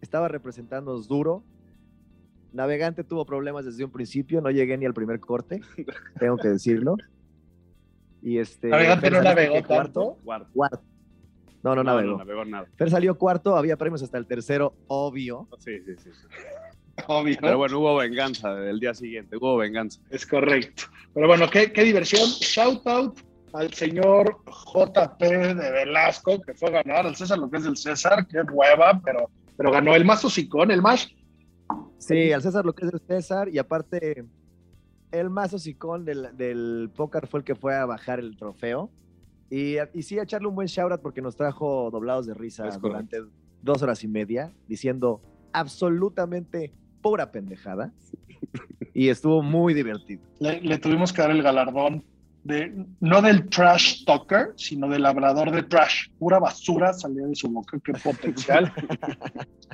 estaba 0.00 0.28
representándonos 0.28 1.08
duro. 1.08 1.42
Navegante 2.52 3.02
tuvo 3.02 3.24
problemas 3.24 3.64
desde 3.64 3.84
un 3.84 3.90
principio, 3.90 4.40
no 4.40 4.50
llegué 4.50 4.76
ni 4.76 4.84
al 4.84 4.94
primer 4.94 5.18
corte, 5.20 5.60
tengo 6.18 6.36
que 6.36 6.48
decirlo. 6.48 6.96
Y 8.20 8.38
este, 8.38 8.68
Navegante 8.68 9.10
no 9.10 9.22
navegó 9.22 9.64
cuarto, 9.66 10.18
cuarto. 10.22 10.50
cuarto. 10.52 10.91
No, 11.62 11.74
no, 11.76 11.84
No, 11.84 11.84
navegó. 11.84 12.12
no 12.12 12.18
navegó 12.18 12.44
nada. 12.44 12.66
Fer 12.76 12.90
salió 12.90 13.16
cuarto, 13.16 13.56
había 13.56 13.76
premios 13.76 14.02
hasta 14.02 14.18
el 14.18 14.26
tercero, 14.26 14.74
obvio. 14.88 15.48
Sí, 15.58 15.78
sí, 15.84 15.94
sí. 16.02 16.10
sí. 16.12 16.26
Obvio. 17.06 17.38
Pero 17.40 17.56
bueno, 17.56 17.78
hubo 17.78 17.96
venganza 17.96 18.52
el 18.68 18.78
día 18.78 18.92
siguiente, 18.92 19.36
hubo 19.38 19.56
venganza. 19.56 19.98
Es 20.10 20.26
correcto. 20.26 20.84
Pero 21.14 21.26
bueno, 21.26 21.48
qué, 21.50 21.72
qué 21.72 21.84
diversión. 21.84 22.28
Shout 22.40 22.86
out 22.86 23.18
al 23.54 23.72
señor 23.72 24.36
JP 24.46 25.20
de 25.20 25.70
Velasco, 25.72 26.40
que 26.42 26.52
fue 26.52 26.68
a 26.68 26.82
ganar 26.82 27.06
al 27.06 27.16
César 27.16 27.38
lo 27.38 27.50
que 27.50 27.56
es 27.58 27.64
del 27.64 27.76
César, 27.78 28.26
qué 28.26 28.42
hueva, 28.42 29.00
pero, 29.02 29.30
pero 29.56 29.70
ganó 29.70 29.94
el 29.94 30.04
más 30.04 30.22
hocicón, 30.24 30.70
el 30.70 30.82
más. 30.82 31.08
Sí, 31.98 32.32
al 32.32 32.42
César 32.42 32.64
lo 32.64 32.74
que 32.74 32.86
es 32.86 32.92
el 32.92 33.00
César, 33.00 33.48
y 33.48 33.58
aparte, 33.58 34.24
el 35.12 35.30
más 35.30 35.52
hocicón 35.54 36.04
del, 36.04 36.36
del 36.36 36.90
póker 36.94 37.26
fue 37.26 37.40
el 37.40 37.44
que 37.44 37.54
fue 37.54 37.74
a 37.74 37.86
bajar 37.86 38.18
el 38.20 38.36
trofeo. 38.36 38.90
Y, 39.54 39.76
y 39.92 40.02
sí, 40.02 40.18
a 40.18 40.22
echarle 40.22 40.48
un 40.48 40.54
buen 40.54 40.66
shout 40.66 40.92
out 40.92 41.02
porque 41.02 41.20
nos 41.20 41.36
trajo 41.36 41.90
doblados 41.90 42.24
de 42.24 42.32
risa 42.32 42.66
Es 42.66 42.78
correcto. 42.78 42.88
durante 42.88 43.18
dos 43.60 43.82
horas 43.82 44.02
y 44.02 44.08
media, 44.08 44.50
diciendo 44.66 45.20
absolutamente 45.52 46.72
pura 47.02 47.30
pendejada. 47.30 47.92
Y 48.94 49.08
estuvo 49.08 49.42
muy 49.42 49.72
divertido. 49.72 50.20
Le, 50.38 50.60
le 50.60 50.76
tuvimos 50.76 51.14
que 51.14 51.22
dar 51.22 51.30
el 51.30 51.42
galardón 51.42 52.04
de, 52.44 52.84
no 53.00 53.22
del 53.22 53.48
trash 53.48 54.04
talker, 54.04 54.52
sino 54.56 54.86
del 54.88 55.02
labrador 55.02 55.50
de 55.50 55.62
trash. 55.62 56.08
Pura 56.18 56.38
basura 56.38 56.92
salía 56.92 57.26
de 57.26 57.34
su 57.34 57.48
boca, 57.48 57.78
qué 57.82 57.92
potencial. 58.04 58.70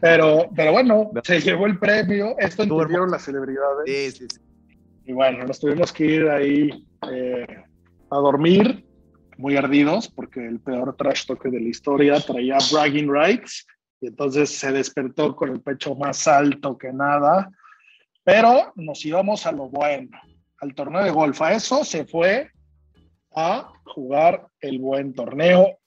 pero, 0.00 0.49
pero 0.54 0.70
bueno, 0.72 1.11
se 1.24 1.40
llevó 1.40 1.66
el 1.66 1.79
premio. 1.81 2.37
Esto 2.38 2.62
Estuvo 2.62 2.83
entendieron 2.83 3.11
las 3.11 3.22
celebridades. 3.24 3.87
Sí, 3.87 4.11
sí, 4.12 4.26
sí. 4.33 4.40
Y 5.07 5.12
bueno, 5.14 5.44
nos 5.44 5.59
tuvimos 5.59 5.92
que 5.92 6.05
ir 6.05 6.29
ahí 6.29 6.87
eh, 7.11 7.64
a 8.11 8.16
dormir, 8.18 8.85
muy 9.38 9.57
ardidos, 9.57 10.09
porque 10.09 10.46
el 10.46 10.61
peor 10.61 10.94
trash 10.96 11.27
talker 11.27 11.51
de 11.51 11.61
la 11.61 11.68
historia 11.68 12.20
traía 12.20 12.59
bragging 12.72 13.11
rights, 13.11 13.66
y 14.01 14.09
entonces 14.09 14.51
se 14.51 14.72
despertó 14.72 15.35
con 15.35 15.51
el 15.51 15.61
pecho 15.61 15.94
más 15.94 16.27
alto 16.29 16.77
que 16.77 16.92
nada. 16.92 17.51
Pero 18.24 18.72
nos 18.77 19.05
íbamos 19.05 19.46
a 19.46 19.53
lo 19.53 19.68
bueno, 19.68 20.20
al 20.61 20.74
torneo 20.74 21.03
de 21.03 21.11
golf. 21.11 21.40
A 21.40 21.55
eso 21.55 21.85
se 21.85 22.05
fue 22.05 22.51
a 23.35 23.72
jugar 23.85 24.46
el 24.61 24.79
buen 24.79 25.14
torneo. 25.14 25.79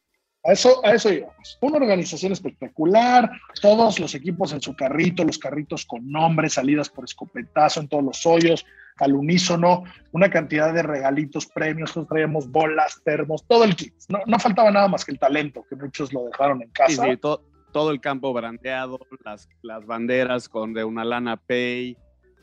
A 0.43 0.53
eso, 0.53 0.83
a 0.83 0.93
eso 0.93 1.13
íbamos. 1.13 1.57
Una 1.61 1.77
organización 1.77 2.31
espectacular, 2.31 3.29
todos 3.61 3.99
los 3.99 4.15
equipos 4.15 4.53
en 4.53 4.61
su 4.61 4.75
carrito, 4.75 5.23
los 5.23 5.37
carritos 5.37 5.85
con 5.85 6.09
nombres, 6.09 6.53
salidas 6.53 6.89
por 6.89 7.05
escopetazo 7.05 7.81
en 7.81 7.87
todos 7.87 8.03
los 8.03 8.25
hoyos, 8.25 8.65
al 8.97 9.13
unísono, 9.15 9.83
una 10.11 10.29
cantidad 10.29 10.73
de 10.73 10.83
regalitos, 10.83 11.47
premios, 11.47 11.89
nosotros 11.89 12.07
traíamos 12.09 12.49
bolas, 12.51 13.01
termos, 13.03 13.45
todo 13.47 13.63
el 13.63 13.75
kit. 13.75 13.93
No, 14.09 14.19
no 14.27 14.37
faltaba 14.39 14.69
nada 14.71 14.87
más 14.87 15.03
que 15.05 15.11
el 15.11 15.19
talento, 15.19 15.65
que 15.69 15.75
muchos 15.75 16.13
lo 16.13 16.25
dejaron 16.25 16.61
en 16.61 16.69
casa. 16.71 17.03
sí, 17.05 17.17
to- 17.17 17.43
todo 17.71 17.91
el 17.91 18.01
campo 18.01 18.33
brandeado, 18.33 18.99
las, 19.23 19.47
las 19.61 19.85
banderas 19.85 20.49
con 20.49 20.73
de 20.73 20.83
una 20.83 21.05
lana 21.05 21.37
pay, 21.37 21.97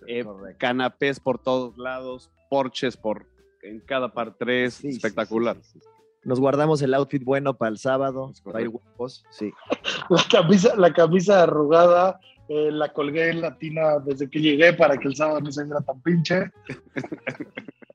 eh, 0.06 0.24
canapés 0.58 1.20
por 1.20 1.38
todos 1.38 1.76
lados, 1.76 2.30
porches 2.48 2.96
por 2.96 3.26
en 3.62 3.80
cada 3.80 4.12
par 4.12 4.34
tres, 4.38 4.74
Sí, 4.74 4.88
espectacular. 4.88 5.56
sí, 5.56 5.72
sí, 5.74 5.80
sí. 5.80 5.88
Nos 6.24 6.40
guardamos 6.40 6.80
el 6.82 6.94
outfit 6.94 7.22
bueno 7.22 7.54
para 7.54 7.70
el 7.70 7.78
sábado, 7.78 8.32
para 8.44 8.60
ir 8.62 8.70
guapos. 8.70 9.24
Sí. 9.30 9.52
La 10.10 10.22
camisa, 10.30 10.74
la 10.76 10.92
camisa 10.92 11.42
arrugada, 11.42 12.18
eh, 12.48 12.70
la 12.72 12.92
colgué 12.92 13.30
en 13.30 13.40
la 13.42 13.56
tina 13.56 13.98
desde 13.98 14.28
que 14.30 14.40
llegué 14.40 14.72
para 14.72 14.96
que 14.96 15.08
el 15.08 15.16
sábado 15.16 15.40
no 15.40 15.52
se 15.52 15.64
viera 15.64 15.80
tan 15.80 16.00
pinche. 16.02 16.50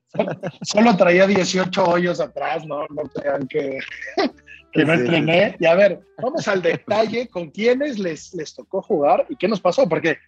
Solo- 0.08 0.40
Solo 0.62 0.96
traía 0.96 1.26
18 1.26 1.84
hoyos 1.84 2.20
atrás, 2.20 2.64
no, 2.66 2.86
no 2.88 3.02
crean 3.14 3.46
que, 3.48 3.78
que 4.72 4.84
no 4.84 4.94
Sí, 4.94 5.00
entrené. 5.00 5.56
Y 5.58 5.66
a 5.66 5.74
ver, 5.74 6.00
vamos 6.22 6.46
al 6.48 6.62
detalle 6.62 7.28
con 7.28 7.50
quiénes 7.50 7.98
les, 7.98 8.32
les 8.34 8.54
tocó 8.54 8.80
jugar 8.82 9.26
y 9.28 9.36
qué 9.36 9.48
nos 9.48 9.60
pasó, 9.60 9.88
porque 9.88 10.18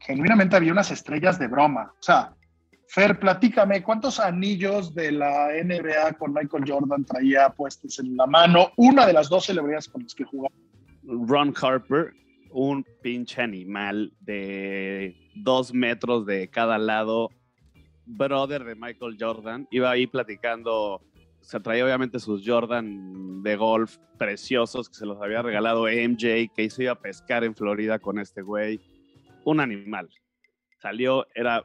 genuinamente 0.00 0.56
había 0.56 0.72
unas 0.72 0.90
estrellas 0.90 1.38
de 1.38 1.46
broma. 1.48 1.92
O 1.98 2.02
sea, 2.02 2.34
Fer, 2.86 3.18
platícame, 3.18 3.82
¿cuántos 3.82 4.20
anillos 4.20 4.94
de 4.94 5.10
la 5.10 5.48
NBA 5.64 6.12
con 6.12 6.32
Michael 6.32 6.64
Jordan 6.66 7.04
traía 7.04 7.48
puestos 7.48 7.98
en 7.98 8.16
la 8.16 8.26
mano? 8.26 8.70
Una 8.76 9.06
de 9.06 9.12
las 9.12 9.28
dos 9.28 9.46
celebridades 9.46 9.88
con 9.88 10.02
las 10.04 10.14
que 10.14 10.22
jugaba. 10.24 10.54
Ron 11.02 11.52
Harper, 11.60 12.12
un 12.54 12.84
pinche 13.02 13.42
animal 13.42 14.12
de 14.20 15.16
dos 15.34 15.74
metros 15.74 16.24
de 16.24 16.48
cada 16.48 16.78
lado, 16.78 17.30
brother 18.06 18.62
de 18.62 18.76
Michael 18.76 19.16
Jordan, 19.18 19.66
iba 19.72 19.90
ahí 19.90 20.06
platicando, 20.06 21.02
se 21.40 21.58
traía 21.58 21.84
obviamente 21.84 22.20
sus 22.20 22.42
Jordan 22.46 23.42
de 23.42 23.56
golf 23.56 23.96
preciosos 24.18 24.88
que 24.88 24.94
se 24.94 25.04
los 25.04 25.20
había 25.20 25.42
regalado 25.42 25.86
MJ, 25.86 26.48
que 26.54 26.62
hizo 26.62 26.80
ir 26.80 26.90
a 26.90 27.00
pescar 27.00 27.42
en 27.42 27.56
Florida 27.56 27.98
con 27.98 28.20
este 28.20 28.42
güey, 28.42 28.80
un 29.44 29.58
animal. 29.58 30.08
Salió, 30.78 31.26
era 31.34 31.64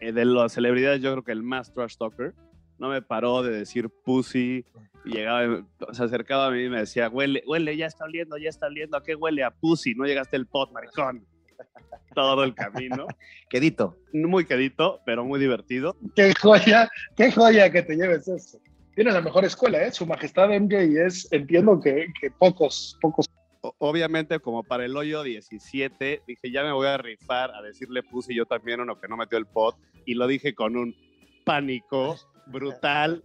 eh, 0.00 0.10
de 0.10 0.24
las 0.24 0.52
celebridades 0.52 1.00
yo 1.00 1.12
creo 1.12 1.22
que 1.22 1.32
el 1.32 1.44
más 1.44 1.72
trash 1.72 1.96
talker, 1.96 2.34
no 2.76 2.88
me 2.88 3.02
paró 3.02 3.44
de 3.44 3.52
decir 3.52 3.88
pussy, 4.04 4.64
llegaba, 5.10 5.64
se 5.92 6.04
acercaba 6.04 6.46
a 6.46 6.50
mí 6.50 6.64
y 6.64 6.68
me 6.68 6.80
decía, 6.80 7.08
huele, 7.08 7.42
huele, 7.46 7.76
ya 7.76 7.86
está 7.86 8.04
oliendo, 8.04 8.36
ya 8.38 8.48
está 8.48 8.66
oliendo, 8.66 8.96
¿a 8.96 9.02
qué 9.02 9.14
huele? 9.14 9.42
A 9.44 9.50
pussy, 9.50 9.94
no 9.94 10.04
llegaste 10.04 10.36
el 10.36 10.46
pot, 10.46 10.72
maricón. 10.72 11.26
Todo 12.14 12.42
el 12.44 12.54
camino. 12.54 13.06
Quedito. 13.50 13.96
Muy 14.12 14.44
quedito, 14.44 15.00
pero 15.06 15.24
muy 15.24 15.38
divertido. 15.38 15.96
Qué 16.16 16.32
joya, 16.40 16.88
qué 17.16 17.30
joya 17.30 17.70
que 17.70 17.82
te 17.82 17.96
lleves 17.96 18.26
eso. 18.28 18.58
Tiene 18.94 19.12
la 19.12 19.20
mejor 19.20 19.44
escuela, 19.44 19.82
¿eh? 19.84 19.92
Su 19.92 20.06
majestad 20.06 20.48
MJ 20.48 21.06
es, 21.06 21.28
entiendo 21.32 21.80
que, 21.80 22.06
que 22.20 22.30
pocos, 22.32 22.98
pocos. 23.00 23.26
O- 23.60 23.74
obviamente, 23.78 24.40
como 24.40 24.64
para 24.64 24.84
el 24.84 24.96
hoyo 24.96 25.22
17, 25.22 26.22
dije, 26.26 26.50
ya 26.50 26.64
me 26.64 26.72
voy 26.72 26.88
a 26.88 26.96
rifar 26.98 27.52
a 27.54 27.62
decirle 27.62 28.02
pussy 28.02 28.34
yo 28.34 28.46
también 28.46 28.80
uno 28.80 29.00
que 29.00 29.06
no 29.06 29.16
metió 29.16 29.38
el 29.38 29.46
pot. 29.46 29.76
Y 30.04 30.14
lo 30.14 30.26
dije 30.26 30.54
con 30.54 30.76
un 30.76 30.96
pánico 31.44 32.16
brutal 32.50 33.22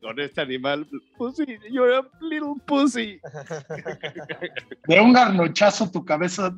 con 0.00 0.18
este 0.20 0.40
animal. 0.40 0.86
Pussy, 1.16 1.58
you're 1.70 1.94
a 1.96 2.02
little 2.20 2.54
pussy. 2.66 3.20
De 4.86 5.00
un 5.00 5.12
garnochazo 5.12 5.90
tu 5.90 6.04
cabeza 6.04 6.54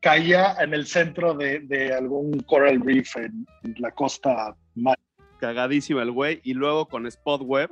caía 0.00 0.54
en 0.60 0.74
el 0.74 0.86
centro 0.86 1.34
de, 1.34 1.60
de 1.60 1.92
algún 1.94 2.40
coral 2.40 2.80
reef 2.80 3.16
en, 3.16 3.46
en 3.64 3.74
la 3.78 3.90
costa. 3.92 4.56
mar. 4.74 4.98
cagadísimo 5.38 6.00
el 6.00 6.10
güey. 6.12 6.40
Y 6.44 6.54
luego 6.54 6.86
con 6.86 7.06
Spot 7.06 7.42
Web, 7.42 7.70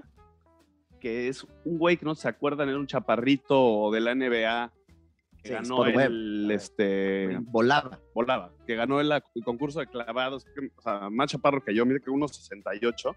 que 1.01 1.29
es 1.29 1.44
un 1.64 1.79
güey 1.79 1.96
que 1.96 2.05
no 2.07 2.14
se 2.14 2.29
acuerdan, 2.29 2.68
era 2.68 2.79
un 2.79 2.87
chaparrito 2.87 3.90
de 3.92 4.01
la 4.01 4.14
NBA 4.14 4.72
que 5.42 5.49
Sí, 5.49 5.55
ganó 5.55 5.85
Spot 5.85 5.94
Web. 5.94 6.07
el, 6.07 6.51
este, 6.51 7.38
Volaba. 7.42 8.01
volaba, 8.14 8.53
que 8.66 8.75
ganó 8.75 9.01
el, 9.01 9.12
el 9.12 9.44
concurso 9.44 9.79
de 9.81 9.87
clavados, 9.87 10.44
o 10.77 10.83
sea, 10.83 11.09
más 11.11 11.31
chaparro 11.31 11.62
que 11.62 11.75
yo, 11.75 11.87
mide 11.87 12.01
que 12.01 12.11
unos 12.11 12.35
68. 12.37 13.14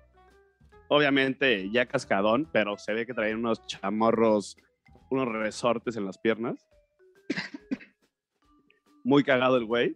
Obviamente 0.91 1.69
ya 1.69 1.85
cascadón, 1.85 2.49
pero 2.51 2.75
se 2.79 2.93
ve 2.93 3.05
que 3.05 3.13
traía 3.13 3.35
unos 3.35 3.63
chamorros, 3.67 4.57
unos 5.11 5.27
resortes 5.27 5.95
en 5.95 6.05
las 6.05 6.17
piernas. 6.17 6.67
Muy 9.03 9.23
cagado 9.23 9.57
el 9.57 9.65
güey. 9.65 9.95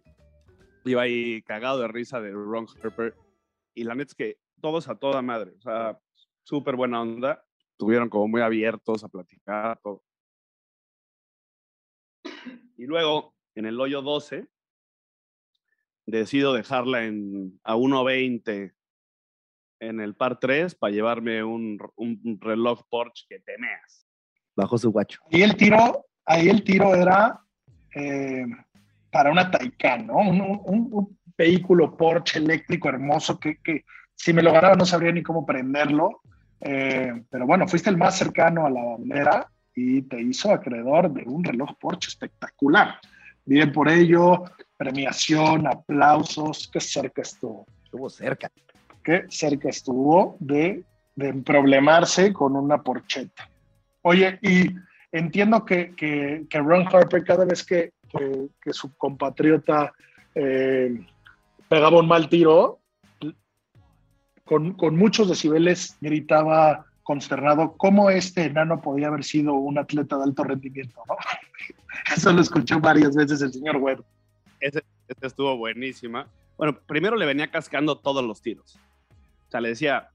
Iba 0.84 1.02
ahí 1.02 1.42
cagado 1.42 1.80
de 1.80 1.88
risa 1.88 2.20
de 2.20 2.30
Ron 2.30 2.68
Harper. 2.80 3.16
Y 3.74 3.82
la 3.82 3.96
neta 3.96 4.10
es 4.10 4.14
que 4.14 4.38
todos 4.60 4.88
a 4.88 4.94
toda 4.94 5.20
madre, 5.20 5.52
o 5.58 5.60
sea, 5.62 5.98
súper 6.44 6.76
buena 6.76 7.02
onda. 7.02 7.44
Estuvieron 7.72 8.08
como 8.08 8.28
muy 8.28 8.40
abiertos 8.40 9.02
a 9.02 9.08
platicar, 9.08 9.80
todo. 9.82 10.04
Y 12.76 12.86
luego, 12.86 13.34
en 13.56 13.66
el 13.66 13.80
hoyo 13.80 14.00
12, 14.00 14.46
decido 16.06 16.52
dejarla 16.52 17.04
en, 17.04 17.58
a 17.64 17.74
1.20 17.74 18.72
en 19.88 20.00
el 20.00 20.14
par 20.14 20.38
3 20.38 20.74
para 20.74 20.92
llevarme 20.92 21.42
un, 21.44 21.78
un- 21.96 22.38
reloj 22.40 22.82
Porsche 22.88 23.24
que 23.28 23.40
temeas. 23.40 24.06
Bajo 24.56 24.78
su 24.78 24.90
guacho. 24.92 25.20
Ahí 25.32 25.42
el 25.42 25.56
tiro, 25.56 26.06
ahí 26.24 26.48
el 26.48 26.62
tiro 26.62 26.94
era 26.94 27.40
eh, 27.94 28.46
para 29.10 29.30
una 29.30 29.50
Taycan, 29.50 30.06
¿no? 30.06 30.16
Un, 30.16 30.40
un- 30.40 30.88
un 30.92 31.18
vehículo 31.36 31.96
Porsche 31.96 32.38
eléctrico 32.38 32.88
hermoso 32.88 33.38
que, 33.38 33.58
que 33.62 33.84
si 34.14 34.32
me 34.32 34.42
lo 34.42 34.52
ganaba 34.52 34.74
no 34.76 34.84
sabría 34.84 35.12
ni 35.12 35.22
cómo 35.22 35.44
prenderlo. 35.44 36.20
Eh, 36.60 37.12
pero 37.30 37.46
bueno, 37.46 37.66
fuiste 37.68 37.90
el 37.90 37.96
más 37.96 38.16
cercano 38.16 38.64
a 38.64 38.70
la 38.70 38.82
bandera 38.82 39.50
y 39.74 40.02
te 40.02 40.20
hizo 40.22 40.52
acreedor 40.52 41.12
de 41.12 41.24
un 41.24 41.42
reloj 41.44 41.70
Porsche 41.80 42.08
espectacular. 42.08 42.98
Bien 43.44 43.72
por 43.72 43.88
ello, 43.90 44.44
premiación, 44.76 45.66
aplausos, 45.66 46.68
qué 46.72 46.80
cerca 46.80 47.22
estuvo, 47.22 47.66
Estuvo 47.84 48.08
cerca. 48.08 48.50
Qué 49.04 49.26
cerca 49.28 49.68
estuvo 49.68 50.36
de, 50.40 50.82
de 51.14 51.34
problemarse 51.34 52.32
con 52.32 52.56
una 52.56 52.82
porcheta. 52.82 53.48
Oye, 54.02 54.38
y 54.42 54.74
entiendo 55.12 55.64
que, 55.64 55.94
que, 55.94 56.46
que 56.50 56.58
Ron 56.58 56.86
Harper 56.92 57.22
cada 57.24 57.44
vez 57.44 57.64
que, 57.64 57.92
que- 58.10 58.48
que 58.60 58.72
su 58.72 58.94
compatriota 58.96 59.92
eh, 60.34 61.06
pegaba 61.68 62.00
un 62.00 62.08
mal 62.08 62.28
tiro, 62.28 62.80
con, 64.44 64.74
con 64.74 64.96
muchos 64.96 65.28
decibeles 65.28 65.96
gritaba 66.00 66.86
consternado 67.02 67.76
cómo 67.76 68.10
este 68.10 68.44
enano 68.44 68.80
podía 68.80 69.08
haber 69.08 69.24
sido 69.24 69.54
un 69.54 69.78
atleta 69.78 70.16
de 70.18 70.24
alto 70.24 70.44
rendimiento. 70.44 71.02
Eso 72.14 72.32
lo 72.32 72.40
escuchó 72.40 72.80
varias 72.80 73.14
veces 73.14 73.40
el 73.42 73.52
señor 73.52 73.76
Webb. 73.76 74.04
Esta 74.60 74.80
estuvo 75.26 75.56
buenísima. 75.56 76.26
Bueno, 76.56 76.78
primero 76.86 77.16
le 77.16 77.26
venía 77.26 77.50
cascando 77.50 77.98
todos 77.98 78.24
los 78.24 78.40
tiros. 78.40 78.78
Sea, 79.54 79.60
le 79.60 79.68
decía, 79.68 80.08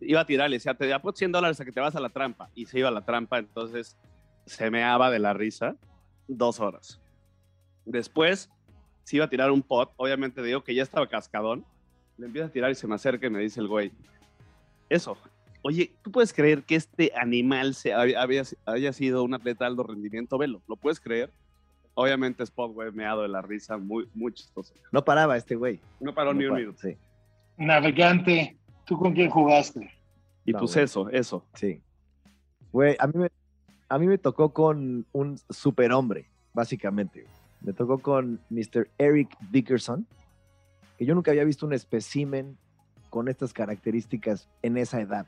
iba 0.00 0.20
a 0.20 0.26
tirar, 0.26 0.50
le 0.50 0.56
decía, 0.56 0.74
te 0.74 0.92
apuesto 0.92 1.20
100 1.20 1.32
dólares 1.32 1.58
a 1.58 1.64
que 1.64 1.72
te 1.72 1.80
vas 1.80 1.96
a 1.96 2.00
la 2.00 2.10
trampa. 2.10 2.50
Y 2.54 2.66
se 2.66 2.78
iba 2.78 2.88
a 2.88 2.92
la 2.92 3.06
trampa, 3.06 3.38
entonces 3.38 3.96
se 4.44 4.70
meaba 4.70 5.10
de 5.10 5.18
la 5.18 5.32
risa 5.32 5.76
dos 6.28 6.60
horas. 6.60 7.00
Después 7.86 8.50
se 9.04 9.16
iba 9.16 9.24
a 9.24 9.30
tirar 9.30 9.50
un 9.50 9.62
pot, 9.62 9.94
obviamente 9.96 10.42
digo 10.42 10.62
que 10.62 10.74
ya 10.74 10.82
estaba 10.82 11.06
cascadón. 11.08 11.64
Le 12.18 12.26
empieza 12.26 12.48
a 12.48 12.50
tirar 12.50 12.70
y 12.70 12.74
se 12.74 12.86
me 12.86 12.96
acerca 12.96 13.26
y 13.26 13.30
me 13.30 13.38
dice 13.40 13.60
el 13.60 13.68
güey, 13.68 13.92
eso, 14.90 15.16
oye, 15.62 15.94
¿tú 16.02 16.10
puedes 16.12 16.34
creer 16.34 16.62
que 16.62 16.74
este 16.74 17.12
animal 17.16 17.74
se, 17.74 17.94
había, 17.94 18.20
había- 18.20 18.42
haya 18.66 18.92
sido 18.92 19.22
un 19.24 19.32
atleta 19.32 19.64
de 19.64 19.70
alto 19.70 19.84
rendimiento? 19.84 20.36
Velo, 20.36 20.60
¿lo 20.68 20.76
puedes 20.76 21.00
creer? 21.00 21.30
Obviamente 21.94 22.42
Spot, 22.42 22.70
güey, 22.74 22.92
meado 22.92 23.22
de 23.22 23.28
la 23.28 23.40
risa, 23.40 23.78
muy, 23.78 24.06
muy 24.12 24.34
chistoso. 24.34 24.74
No 24.92 25.02
paraba 25.02 25.34
este 25.38 25.54
güey. 25.54 25.80
No 25.98 26.14
paró 26.14 26.34
No 26.34 26.40
ni 26.40 26.44
un 26.46 26.54
minuto. 26.56 26.78
Sí, 26.82 26.98
Navegante, 27.56 28.58
¿tú 28.86 28.96
con 28.98 29.12
quién 29.12 29.28
jugaste? 29.28 29.90
Y 30.44 30.52
No, 30.52 30.60
pues 30.60 30.72
güey. 30.74 30.84
eso, 30.84 31.10
eso. 31.10 31.44
sí. 31.54 31.82
Güey, 32.72 32.96
a 32.98 33.06
mí 33.06 33.12
me, 33.16 33.30
a 33.88 33.98
mí 33.98 34.06
me 34.06 34.18
tocó 34.18 34.52
con 34.52 35.06
un 35.12 35.38
superhombre, 35.50 36.30
básicamente. 36.54 37.26
Me 37.60 37.72
tocó 37.72 37.98
con 37.98 38.40
Mr. 38.50 38.88
Eric 38.98 39.36
Dickerson, 39.50 40.06
que 40.98 41.04
yo 41.04 41.14
nunca 41.14 41.30
había 41.30 41.44
visto 41.44 41.66
un 41.66 41.72
espécimen 41.72 42.56
con 43.10 43.28
estas 43.28 43.52
características 43.52 44.48
en 44.62 44.76
esa 44.76 45.00
edad. 45.00 45.26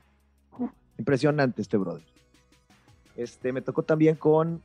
Impresionante 0.97 1.61
este 1.61 1.77
brother. 1.77 2.03
Este, 3.15 3.51
me 3.51 3.61
tocó 3.61 3.83
también 3.83 4.15
con 4.15 4.61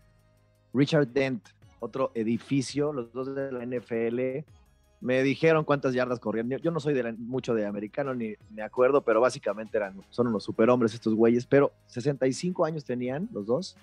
Richard 0.73 1.09
Dent, 1.09 1.49
otro 1.81 2.11
edificio, 2.15 2.93
los 2.93 3.13
dos 3.13 3.35
de 3.35 3.53
la 3.53 3.65
NFL. 3.65 4.45
Me 5.05 5.23
dijeron 5.23 5.67
cuántas 5.67 5.93
yardas 5.93 6.19
corrían. 6.19 6.49
Yo, 6.49 6.71
no 6.71 6.81
soy 6.81 6.95
de 6.95 7.03
la- 7.03 7.13
mucho 7.13 7.53
de 7.53 7.67
americano 7.67 8.15
ni 8.15 8.37
me 8.51 8.63
acuerdo, 8.63 9.03
pero 9.03 9.21
básicamente 9.21 9.77
eran, 9.77 10.01
son 10.09 10.29
unos 10.29 10.45
superhombres 10.45 10.95
estos 10.95 11.15
güeyes. 11.15 11.45
Pero 11.45 11.73
65 11.89 12.65
años 12.65 12.87
tenían 12.87 13.29
los 13.31 13.45
dos. 13.45 13.77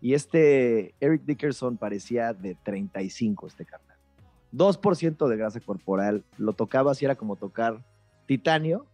Y 0.00 0.14
este 0.14 0.94
Eric 1.00 1.22
Dickerson 1.24 1.76
parecía 1.76 2.32
de 2.32 2.54
35, 2.62 3.48
este 3.48 3.64
carnal. 3.64 3.96
2% 4.52 5.26
de 5.26 5.36
grasa 5.36 5.58
corporal. 5.58 6.22
Lo 6.38 6.52
tocaba 6.52 6.92
así, 6.92 7.04
era 7.04 7.16
como 7.16 7.34
tocar 7.34 7.82
titanio. 8.26 8.86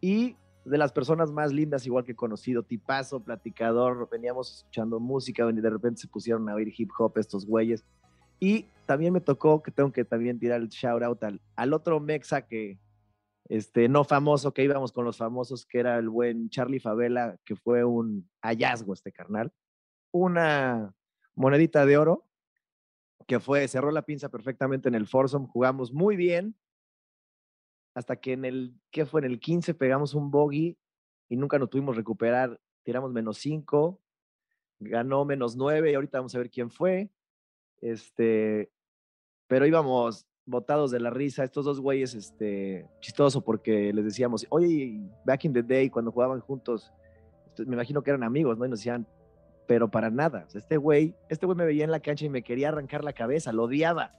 Y 0.00 0.34
de 0.64 0.76
las 0.76 0.90
personas 0.90 1.30
más 1.30 1.52
lindas, 1.52 1.86
igual 1.86 2.04
que 2.04 2.16
conocido, 2.16 2.64
tipazo, 2.64 3.20
platicador. 3.20 4.08
Veníamos 4.10 4.56
escuchando 4.56 4.98
música, 4.98 5.48
y 5.48 5.52
de 5.52 5.70
repente 5.70 6.00
se 6.00 6.08
pusieron 6.08 6.48
a 6.48 6.54
oír 6.54 6.74
hip 6.76 6.90
hop 6.98 7.16
estos 7.18 7.46
güeyes. 7.46 7.84
Y 8.40 8.66
también 8.86 9.12
me 9.12 9.20
tocó 9.20 9.62
que 9.62 9.70
tengo 9.70 9.92
que 9.92 10.04
también 10.04 10.38
tirar 10.38 10.60
el 10.60 10.68
shout 10.68 11.02
out 11.02 11.22
al, 11.24 11.72
otro 11.72 12.00
mexa 12.00 12.46
que, 12.46 12.78
este, 13.48 13.88
no 13.88 14.04
famoso, 14.04 14.52
que 14.52 14.64
íbamos 14.64 14.92
con 14.92 15.04
los 15.04 15.16
famosos, 15.16 15.66
que 15.66 15.78
era 15.78 15.98
el 15.98 16.08
buen 16.08 16.50
Charlie 16.50 16.80
Favela, 16.80 17.36
que 17.44 17.56
fue 17.56 17.84
un 17.84 18.28
hallazgo 18.42 18.92
este 18.92 19.12
carnal. 19.12 19.52
Una 20.12 20.94
monedita 21.34 21.86
de 21.86 21.96
oro 21.96 22.26
que 23.26 23.40
fue, 23.40 23.66
cerró 23.68 23.90
la 23.90 24.02
pinza 24.02 24.28
perfectamente 24.28 24.88
en 24.88 24.94
el 24.94 25.06
foursome, 25.06 25.46
jugamos 25.46 25.92
muy 25.92 26.16
bien, 26.16 26.56
hasta 27.94 28.16
que 28.16 28.32
en 28.32 28.44
el, 28.44 28.74
¿qué 28.90 29.06
fue? 29.06 29.20
En 29.20 29.30
el 29.30 29.40
15 29.40 29.74
pegamos 29.74 30.14
un 30.14 30.30
bogey 30.30 30.76
y 31.28 31.36
nunca 31.36 31.58
nos 31.58 31.68
pudimos 31.68 31.96
recuperar, 31.96 32.60
tiramos 32.82 33.12
menos 33.12 33.38
5, 33.38 34.00
ganó 34.80 35.24
menos 35.24 35.56
9 35.56 35.90
y 35.90 35.94
ahorita 35.94 36.18
vamos 36.18 36.34
a 36.34 36.38
ver 36.38 36.50
quién 36.50 36.70
fue. 36.70 37.10
Este, 37.80 38.70
pero 39.46 39.66
íbamos 39.66 40.26
botados 40.46 40.90
de 40.90 41.00
la 41.00 41.10
risa, 41.10 41.44
estos 41.44 41.64
dos 41.64 41.80
güeyes, 41.80 42.14
este, 42.14 42.86
chistoso 43.00 43.40
porque 43.40 43.92
les 43.92 44.04
decíamos, 44.04 44.46
oye, 44.50 45.00
back 45.24 45.44
in 45.44 45.52
the 45.52 45.62
day, 45.62 45.88
cuando 45.88 46.12
jugaban 46.12 46.40
juntos, 46.40 46.92
este, 47.46 47.64
me 47.64 47.74
imagino 47.74 48.02
que 48.02 48.10
eran 48.10 48.22
amigos, 48.22 48.58
¿no? 48.58 48.66
Y 48.66 48.68
nos 48.68 48.80
decían, 48.80 49.06
pero 49.66 49.90
para 49.90 50.10
nada, 50.10 50.46
este 50.54 50.76
güey, 50.76 51.14
este 51.28 51.46
güey 51.46 51.56
me 51.56 51.64
veía 51.64 51.84
en 51.84 51.90
la 51.90 52.00
cancha 52.00 52.26
y 52.26 52.28
me 52.28 52.42
quería 52.42 52.68
arrancar 52.68 53.02
la 53.02 53.12
cabeza, 53.12 53.52
lo 53.52 53.64
odiaba. 53.64 54.12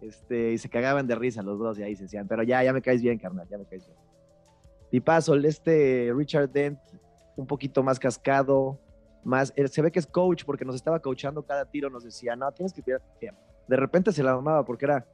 Este, 0.00 0.52
y 0.52 0.58
se 0.58 0.68
cagaban 0.68 1.06
de 1.06 1.14
risa 1.14 1.42
los 1.42 1.58
dos 1.58 1.78
y 1.78 1.82
ahí 1.82 1.96
se 1.96 2.04
decían, 2.04 2.28
pero 2.28 2.42
ya, 2.42 2.62
ya 2.62 2.72
me 2.72 2.82
caes 2.82 3.02
bien, 3.02 3.18
carnal, 3.18 3.48
ya 3.48 3.58
me 3.58 3.64
caes 3.64 3.86
bien. 3.86 3.98
Y 4.90 5.00
paso, 5.00 5.34
este 5.34 6.12
Richard 6.14 6.50
Dent, 6.50 6.78
un 7.36 7.46
poquito 7.46 7.82
más 7.82 7.98
cascado, 7.98 8.78
más, 9.24 9.52
él- 9.56 9.68
se 9.68 9.82
ve 9.82 9.90
que 9.90 9.98
es 9.98 10.06
coach 10.06 10.44
porque 10.44 10.64
nos 10.64 10.74
estaba 10.76 11.00
coachando 11.00 11.42
cada 11.44 11.64
tiro, 11.64 11.90
nos 11.90 12.04
decía, 12.04 12.36
no, 12.36 12.50
tienes 12.52 12.72
que 12.72 12.82
tirar. 12.82 13.02
bien". 13.20 13.34
De 13.66 13.76
repente 13.76 14.12
se 14.12 14.22
la 14.22 14.34
mamaba 14.34 14.64
porque 14.64 14.84
era, 14.84 15.06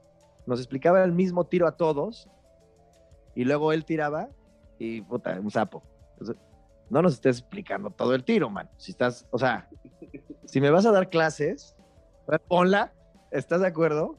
nos 0.47 0.59
explicaba 0.59 1.03
el 1.05 1.13
mismo 1.13 1.47
tiro 1.47 1.67
a 1.67 1.77
todos 1.77 2.29
y 3.35 3.45
luego 3.45 3.73
él 3.73 3.85
tiraba 3.85 4.29
y 4.79 5.03
puta, 5.03 5.39
un 5.41 5.51
sapo. 5.51 5.83
No 6.89 7.03
nos 7.03 7.15
estés 7.15 7.39
explicando 7.39 7.91
todo 7.91 8.15
el 8.15 8.25
tiro, 8.25 8.51
man. 8.51 8.69
Si 8.77 8.91
estás, 8.91 9.25
o 9.31 9.39
sea, 9.39 9.69
si 10.45 10.61
me 10.61 10.71
vas 10.71 10.87
a 10.87 10.91
dar 10.91 11.09
clases, 11.09 11.77
ponla, 12.49 12.93
¿estás 13.31 13.61
de 13.61 13.69
acuerdo? 13.69 14.17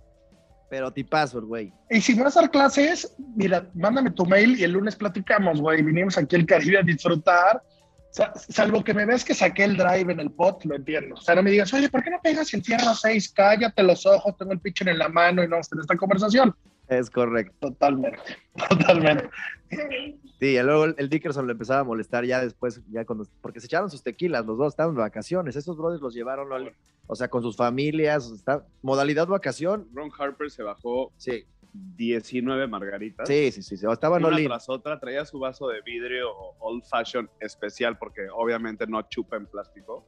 Pero 0.69 0.93
tipazo 0.93 1.39
el 1.39 1.45
güey. 1.45 1.73
Y 1.89 1.99
si 1.99 2.15
me 2.15 2.23
vas 2.23 2.38
a 2.38 2.41
dar 2.41 2.51
clases, 2.51 3.13
mira, 3.36 3.69
mándame 3.73 4.12
tu 4.12 4.25
mail 4.25 4.58
y 4.58 4.63
el 4.63 4.71
lunes 4.71 4.95
platicamos, 4.95 5.60
güey. 5.60 5.82
Vinimos 5.82 6.17
aquí 6.17 6.38
al 6.38 6.45
Caribe 6.45 6.77
a 6.80 6.82
disfrutar. 6.84 7.62
Salvo 8.12 8.84
que 8.84 8.93
me 8.93 9.06
ves 9.06 9.24
que 9.24 9.34
saqué 9.34 9.63
el 9.63 9.78
drive 9.78 10.12
en 10.12 10.19
el 10.19 10.32
pot, 10.32 10.63
lo 10.65 10.76
entiendo. 10.76 11.15
O 11.15 11.21
sea, 11.21 11.36
no 11.36 11.43
me 11.43 11.52
digas, 11.52 11.74
oye, 11.74 11.89
¿por 11.89 12.04
qué 12.04 12.10
no 12.10 12.19
pegas 12.21 12.54
el 12.54 12.62
tierra 12.62 12.93
6? 12.93 13.32
Cállate 13.34 13.84
los 13.84 14.06
ojos, 14.06 14.36
tengo 14.38 14.52
el 14.52 14.60
pitcher 14.60 14.89
en 14.89 14.97
la 14.97 15.08
mano 15.10 15.41
y 15.43 15.47
no 15.47 15.52
vamos 15.52 15.67
a 15.67 15.69
tener 15.69 15.82
esta 15.84 15.95
conversación. 15.95 16.54
Es 16.88 17.10
correcto. 17.10 17.56
Totalmente, 17.69 18.19
totalmente. 18.69 19.30
Sí, 20.39 20.47
y 20.58 20.62
luego 20.62 20.86
el, 20.86 20.95
el 20.97 21.08
Dickerson 21.10 21.45
lo 21.45 21.54
empezaba 21.54 21.80
a 21.82 21.84
molestar 21.86 22.26
ya 22.26 22.41
después, 22.43 22.82
ya 22.89 23.06
cuando, 23.06 23.26
porque 23.41 23.62
se 23.62 23.67
echaron 23.67 23.89
sus 23.89 24.04
tequilas, 24.04 24.45
los 24.45 24.58
dos 24.58 24.74
estaban 24.74 24.93
de 24.95 25.02
vacaciones, 25.02 25.56
esos 25.56 25.78
brothers 25.78 26.02
los 26.02 26.13
llevaron, 26.13 26.52
al- 26.52 26.74
o 27.08 27.15
sea, 27.15 27.30
con 27.30 27.41
sus 27.43 27.56
familias, 27.56 28.30
está, 28.32 28.65
modalidad 28.82 29.28
vacación, 29.28 29.88
Ron 29.93 30.12
Harper 30.17 30.50
se 30.52 30.63
bajó 30.63 31.12
sí, 31.17 31.45
19 31.73 32.67
margaritas. 32.67 33.27
sí, 33.27 33.51
sí, 33.51 33.63
sí, 33.63 33.77
sí, 33.77 33.86
estaban 33.89 34.23
una 34.23 34.38
tras 34.38 34.69
otra, 34.69 34.99
traía 34.99 35.25
su 35.25 35.39
vaso 35.39 35.67
de 35.67 35.81
vidrio 35.81 36.29
old 36.60 36.84
fashion 36.84 37.29
especial 37.39 37.97
porque 37.97 38.27
obviamente 38.34 38.86
no 38.88 39.01
chupa 39.03 39.38
en 39.38 39.45
plástico. 39.45 40.05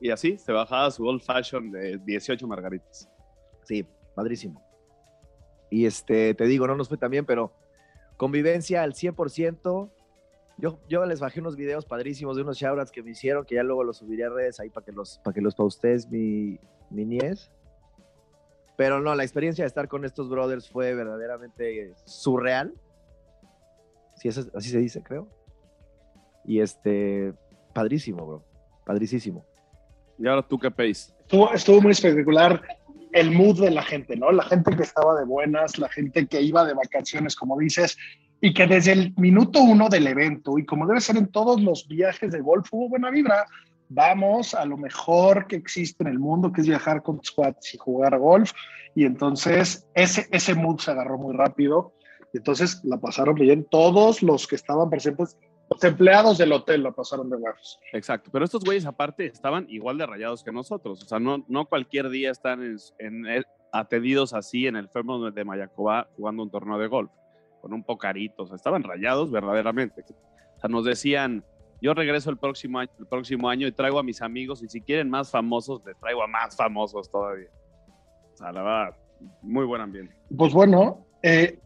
y 0.00 0.10
así 0.10 0.36
se 0.36 0.52
bajaba 0.52 0.90
su 0.90 1.06
old 1.06 1.22
fashion 1.22 1.70
de 1.70 1.98
18 1.98 2.46
margaritas. 2.46 3.08
Sí, 3.62 3.86
padrísimo. 4.14 4.62
Y 5.70 5.86
este, 5.86 6.34
te 6.34 6.44
digo, 6.44 6.66
no 6.66 6.76
nos 6.76 6.88
fue 6.88 6.98
tan 6.98 7.10
bien, 7.10 7.24
pero 7.24 7.52
convivencia 8.16 8.82
al 8.82 8.92
100%. 8.92 9.90
Yo, 10.58 10.78
yo 10.88 11.04
les 11.04 11.18
bajé 11.18 11.40
unos 11.40 11.56
videos 11.56 11.84
padrísimos 11.84 12.36
de 12.36 12.42
unos 12.42 12.58
shoutouts 12.58 12.92
que 12.92 13.02
me 13.02 13.10
hicieron, 13.10 13.44
que 13.44 13.56
ya 13.56 13.62
luego 13.62 13.82
los 13.82 13.96
subiré 13.96 14.24
a 14.24 14.30
redes 14.30 14.60
ahí 14.60 14.70
para 14.70 14.84
que 14.84 14.92
los, 14.92 15.18
para 15.24 15.34
que 15.34 15.40
los 15.40 15.54
paustes 15.54 16.08
mi, 16.08 16.60
mi 16.90 17.04
niez. 17.04 17.50
Pero 18.76 19.00
no, 19.00 19.14
la 19.14 19.22
experiencia 19.22 19.64
de 19.64 19.68
estar 19.68 19.88
con 19.88 20.04
estos 20.04 20.28
brothers 20.28 20.68
fue 20.68 20.94
verdaderamente 20.94 21.92
surreal. 22.04 22.74
Sí, 24.16 24.28
eso- 24.28 24.50
así 24.54 24.70
se 24.70 24.78
dice, 24.78 25.02
creo. 25.02 25.28
Y 26.44 26.60
este, 26.60 27.32
padrísimo, 27.72 28.26
bro. 28.26 28.44
Padricísimo. 28.84 29.44
Y 30.18 30.26
ahora 30.26 30.42
tú 30.42 30.58
qué 30.58 30.70
pace. 30.70 31.12
Estuvo, 31.20 31.52
estuvo 31.52 31.80
muy 31.80 31.92
espectacular 31.92 32.62
el 33.12 33.30
mood 33.30 33.60
de 33.60 33.70
la 33.70 33.82
gente, 33.82 34.16
¿no? 34.16 34.30
La 34.32 34.42
gente 34.44 34.76
que 34.76 34.82
estaba 34.82 35.18
de 35.18 35.24
buenas, 35.24 35.78
la 35.78 35.88
gente 35.88 36.26
que 36.26 36.42
iba 36.42 36.64
de 36.64 36.74
vacaciones, 36.74 37.36
como 37.36 37.56
dices, 37.58 37.96
y 38.40 38.52
que 38.52 38.66
desde 38.66 38.92
el 38.92 39.14
minuto 39.16 39.60
uno 39.62 39.88
del 39.88 40.06
evento, 40.08 40.58
y 40.58 40.66
como 40.66 40.86
debe 40.86 41.00
ser 41.00 41.16
en 41.16 41.28
todos 41.28 41.60
los 41.62 41.86
viajes 41.88 42.32
de 42.32 42.40
golf, 42.40 42.68
hubo 42.72 42.88
buena 42.88 43.10
vibra. 43.10 43.46
Vamos 43.88 44.54
a 44.54 44.64
lo 44.64 44.76
mejor 44.76 45.46
que 45.46 45.56
existe 45.56 46.04
en 46.04 46.10
el 46.10 46.18
mundo, 46.18 46.52
que 46.52 46.62
es 46.62 46.66
viajar 46.66 47.02
con 47.02 47.18
tus 47.18 47.30
cuates 47.30 47.74
y 47.74 47.78
jugar 47.78 48.18
golf. 48.18 48.52
Y 48.94 49.04
entonces 49.04 49.86
ese, 49.94 50.26
ese 50.30 50.54
mood 50.54 50.78
se 50.78 50.90
agarró 50.90 51.18
muy 51.18 51.34
rápido. 51.34 51.92
Y 52.32 52.38
entonces 52.38 52.80
la 52.84 52.98
pasaron 52.98 53.34
bien. 53.34 53.64
Todos 53.70 54.22
los 54.22 54.46
que 54.46 54.56
estaban 54.56 54.90
presentes, 54.90 55.38
los 55.70 55.82
empleados 55.84 56.38
del 56.38 56.52
hotel 56.52 56.82
la 56.82 56.92
pasaron 56.92 57.30
de 57.30 57.36
huevos. 57.36 57.78
Exacto, 57.92 58.30
pero 58.32 58.44
estos 58.44 58.64
güeyes 58.64 58.86
aparte 58.86 59.26
estaban 59.26 59.66
igual 59.68 59.98
de 59.98 60.06
rayados 60.06 60.44
que 60.44 60.52
nosotros, 60.52 61.02
o 61.02 61.06
sea, 61.06 61.18
no, 61.18 61.44
no 61.48 61.66
cualquier 61.66 62.10
día 62.10 62.30
están 62.30 62.76
eh, 62.98 63.42
atendidos 63.72 64.34
así 64.34 64.66
en 64.66 64.76
el 64.76 64.88
Fairmont 64.88 65.34
de 65.34 65.44
Mayacoba 65.44 66.08
jugando 66.16 66.42
un 66.42 66.50
torneo 66.50 66.78
de 66.78 66.86
golf, 66.86 67.10
con 67.60 67.72
un 67.72 67.82
pocarito, 67.82 68.42
o 68.42 68.46
sea, 68.46 68.56
estaban 68.56 68.82
rayados 68.82 69.30
verdaderamente. 69.30 70.04
O 70.56 70.60
sea, 70.60 70.68
nos 70.68 70.84
decían, 70.84 71.44
yo 71.84 71.92
regreso 71.92 72.30
el 72.30 72.38
próximo 72.38 72.78
año, 72.78 72.90
el 72.98 73.04
próximo 73.04 73.46
año 73.46 73.66
y 73.66 73.72
traigo 73.72 73.98
a 73.98 74.02
mis 74.02 74.22
amigos 74.22 74.62
y 74.62 74.68
si 74.70 74.80
quieren 74.80 75.10
más 75.10 75.30
famosos, 75.30 75.82
les 75.84 75.94
traigo 75.98 76.22
a 76.22 76.26
más 76.26 76.56
famosos 76.56 77.10
todavía. 77.10 77.50
O 78.40 78.42
la 78.42 78.62
verdad, 78.62 78.96
muy 79.42 79.66
buen 79.66 79.82
ambiente. 79.82 80.16
Pues 80.34 80.54
bueno, 80.54 81.04
eh, 81.22 81.58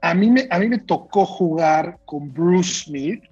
a, 0.00 0.14
mí 0.14 0.30
me, 0.30 0.48
a 0.50 0.58
mí 0.58 0.66
me 0.66 0.78
tocó 0.78 1.26
jugar 1.26 1.98
con 2.06 2.32
Bruce 2.32 2.84
Smith. 2.86 3.22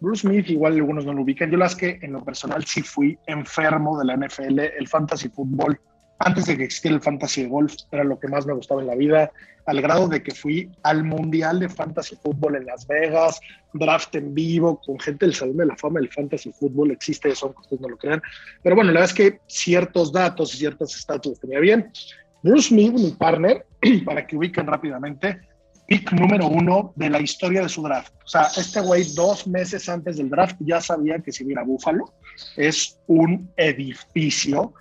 Bruce 0.00 0.22
Smith, 0.22 0.48
igual 0.48 0.72
algunos 0.72 1.04
no 1.04 1.12
lo 1.12 1.20
ubican. 1.20 1.50
Yo 1.50 1.58
las 1.58 1.76
que 1.76 1.98
en 2.00 2.14
lo 2.14 2.24
personal 2.24 2.64
sí 2.64 2.80
fui 2.80 3.18
enfermo 3.26 3.98
de 3.98 4.06
la 4.06 4.16
NFL, 4.16 4.58
el 4.58 4.88
fantasy 4.88 5.28
fútbol. 5.28 5.78
Antes 6.18 6.46
de 6.46 6.56
que 6.56 6.64
existiera 6.64 6.96
el 6.96 7.02
fantasy 7.02 7.42
de 7.42 7.48
golf, 7.48 7.74
era 7.92 8.02
lo 8.02 8.18
que 8.18 8.28
más 8.28 8.44
me 8.44 8.52
gustaba 8.52 8.80
en 8.80 8.88
la 8.88 8.96
vida, 8.96 9.30
al 9.66 9.80
grado 9.82 10.08
de 10.08 10.22
que 10.22 10.34
fui 10.34 10.70
al 10.82 11.04
Mundial 11.04 11.60
de 11.60 11.68
Fantasy 11.68 12.16
Fútbol 12.16 12.56
en 12.56 12.66
Las 12.66 12.86
Vegas, 12.86 13.38
draft 13.74 14.14
en 14.14 14.34
vivo, 14.34 14.80
con 14.80 14.98
gente 14.98 15.26
del 15.26 15.34
Salón 15.34 15.58
de 15.58 15.66
la 15.66 15.76
Fama 15.76 16.00
del 16.00 16.10
Fantasy 16.10 16.52
Fútbol. 16.52 16.90
Existe 16.90 17.28
eso, 17.28 17.46
aunque 17.46 17.60
ustedes 17.60 17.82
no 17.82 17.88
lo 17.90 17.98
crean. 17.98 18.22
Pero 18.62 18.74
bueno, 18.74 18.90
la 18.90 19.00
verdad 19.00 19.16
es 19.16 19.30
que 19.30 19.40
ciertos 19.46 20.10
datos 20.10 20.54
y 20.54 20.58
ciertos 20.58 20.96
estatus 20.96 21.32
los 21.32 21.40
tenía 21.40 21.60
bien. 21.60 21.92
Bruce 22.42 22.68
Smith, 22.68 22.94
mi 22.94 23.10
partner, 23.12 23.66
para 24.04 24.26
que 24.26 24.36
ubiquen 24.36 24.66
rápidamente, 24.66 25.38
pick 25.86 26.12
número 26.12 26.46
uno 26.46 26.92
de 26.96 27.10
la 27.10 27.20
historia 27.20 27.62
de 27.62 27.68
su 27.68 27.82
draft. 27.82 28.12
O 28.24 28.28
sea, 28.28 28.48
este 28.56 28.80
güey 28.80 29.04
dos 29.14 29.46
meses 29.46 29.88
antes 29.88 30.16
del 30.16 30.30
draft 30.30 30.56
ya 30.60 30.80
sabía 30.80 31.18
que 31.18 31.30
si 31.30 31.44
viera 31.44 31.62
Búfalo 31.62 32.12
es 32.56 32.98
un 33.06 33.50
edificio, 33.56 34.72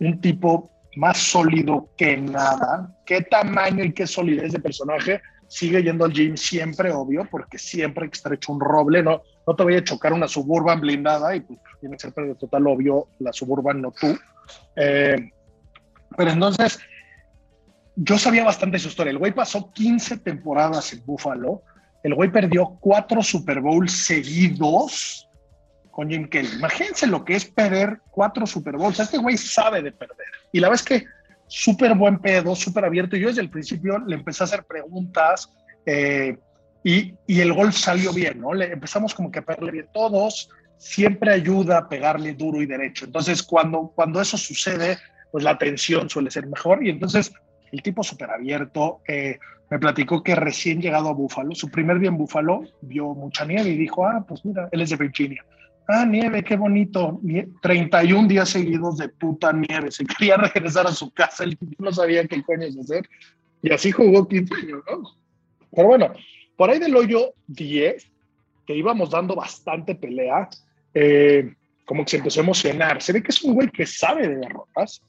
un 0.00 0.20
tipo 0.20 0.70
más 0.98 1.18
sólido 1.18 1.90
que 1.96 2.16
nada. 2.16 2.92
Qué 3.06 3.22
tamaño 3.22 3.84
y 3.84 3.92
qué 3.92 4.06
solidez 4.06 4.52
de 4.52 4.58
personaje. 4.58 5.22
Sigue 5.46 5.82
yendo 5.82 6.04
al 6.04 6.12
gym 6.12 6.36
siempre, 6.36 6.90
obvio, 6.90 7.26
porque 7.30 7.56
siempre 7.56 8.10
hecho 8.32 8.52
un 8.52 8.60
roble, 8.60 9.02
no, 9.02 9.22
no 9.46 9.56
te 9.56 9.62
voy 9.62 9.76
a 9.76 9.84
chocar 9.84 10.12
una 10.12 10.26
suburban 10.26 10.80
blindada 10.80 11.34
y 11.36 11.40
pues 11.40 11.58
tiene 11.80 11.96
que 11.96 12.02
ser 12.02 12.12
pérdida 12.12 12.34
total, 12.34 12.66
obvio, 12.66 13.06
la 13.20 13.32
suburban, 13.32 13.80
no 13.80 13.92
tú. 13.92 14.18
Eh, 14.74 15.30
pero 16.16 16.32
entonces, 16.32 16.80
yo 17.94 18.18
sabía 18.18 18.44
bastante 18.44 18.78
su 18.80 18.88
historia. 18.88 19.12
El 19.12 19.18
güey 19.18 19.32
pasó 19.32 19.72
15 19.72 20.18
temporadas 20.18 20.92
en 20.92 21.06
Buffalo. 21.06 21.62
El 22.02 22.14
güey 22.14 22.30
perdió 22.30 22.76
cuatro 22.80 23.22
Super 23.22 23.60
Bowls 23.60 23.92
seguidos 23.92 25.27
con 25.98 26.08
Jim 26.08 26.28
Kelly. 26.28 26.48
Imagínense 26.54 27.08
lo 27.08 27.24
que 27.24 27.34
es 27.34 27.44
perder 27.44 27.98
cuatro 28.12 28.46
Super 28.46 28.76
Bowls. 28.76 29.00
Este 29.00 29.18
güey 29.18 29.36
sabe 29.36 29.82
de 29.82 29.90
perder. 29.90 30.28
Y 30.52 30.60
la 30.60 30.68
vez 30.68 30.84
que 30.84 31.04
súper 31.48 31.96
buen 31.96 32.20
pedo, 32.20 32.54
súper 32.54 32.84
abierto. 32.84 33.16
Yo 33.16 33.26
desde 33.26 33.40
el 33.40 33.50
principio 33.50 33.98
le 34.06 34.14
empecé 34.14 34.44
a 34.44 34.46
hacer 34.46 34.62
preguntas 34.62 35.52
eh, 35.86 36.38
y, 36.84 37.14
y, 37.26 37.40
el 37.40 37.52
golf 37.52 37.74
salió 37.74 38.12
bien, 38.12 38.40
¿no? 38.40 38.54
Le 38.54 38.66
empezamos 38.66 39.12
como 39.12 39.32
que 39.32 39.40
a 39.40 39.42
pegarle 39.42 39.72
bien 39.72 39.88
todos. 39.92 40.48
Siempre 40.76 41.32
ayuda 41.32 41.78
a 41.78 41.88
pegarle 41.88 42.32
duro 42.34 42.62
y 42.62 42.66
derecho. 42.66 43.04
Entonces, 43.04 43.42
cuando, 43.42 43.90
cuando 43.92 44.20
eso 44.20 44.38
sucede, 44.38 44.98
pues 45.32 45.42
la 45.42 45.50
atención 45.50 46.08
suele 46.08 46.30
ser 46.30 46.46
mejor. 46.46 46.86
Y 46.86 46.90
entonces 46.90 47.32
el 47.72 47.82
tipo 47.82 48.04
súper 48.04 48.30
abierto, 48.30 49.00
eh, 49.08 49.40
me 49.68 49.80
platicó 49.80 50.22
que 50.22 50.36
recién 50.36 50.80
llegado 50.80 51.08
a 51.08 51.12
Búfalo, 51.12 51.56
su 51.56 51.68
primer 51.72 51.98
día 51.98 52.10
en 52.10 52.18
Búfalo, 52.18 52.62
vio 52.82 53.14
mucha 53.14 53.44
nieve 53.44 53.70
y 53.70 53.76
dijo, 53.76 54.06
ah, 54.06 54.24
pues 54.28 54.44
mira, 54.44 54.68
él 54.70 54.80
es 54.80 54.90
de 54.90 54.96
Virginia. 54.96 55.44
Ah, 55.90 56.04
nieve, 56.04 56.44
qué 56.44 56.54
bonito. 56.54 57.18
Nie 57.22 57.48
31 57.62 58.28
días 58.28 58.50
seguidos 58.50 58.98
de 58.98 59.08
puta 59.08 59.54
nieve. 59.54 59.90
Se 59.90 60.04
quería 60.04 60.36
regresar 60.36 60.86
a 60.86 60.92
su 60.92 61.10
casa, 61.10 61.44
él 61.44 61.56
no 61.78 61.90
sabía 61.90 62.26
qué 62.26 62.42
coño 62.42 62.66
hacer. 62.80 63.08
Y 63.62 63.72
así 63.72 63.90
jugó 63.90 64.28
15 64.28 64.54
años, 64.54 64.82
¿no? 64.86 65.02
Pero 65.74 65.88
bueno, 65.88 66.12
por 66.56 66.68
ahí 66.68 66.78
del 66.78 66.94
hoyo 66.94 67.32
10, 67.46 68.06
que 68.66 68.76
íbamos 68.76 69.10
dando 69.10 69.34
bastante 69.34 69.94
pelea, 69.94 70.50
eh, 70.92 71.54
como 71.86 72.04
que 72.04 72.10
se 72.10 72.16
empezó 72.18 72.40
a 72.40 72.44
emocionar. 72.44 73.00
Se 73.00 73.14
ve 73.14 73.22
que 73.22 73.30
es 73.30 73.42
un 73.42 73.54
güey 73.54 73.70
que 73.70 73.86
sabe 73.86 74.28
de 74.28 74.36
derrotas. 74.36 75.00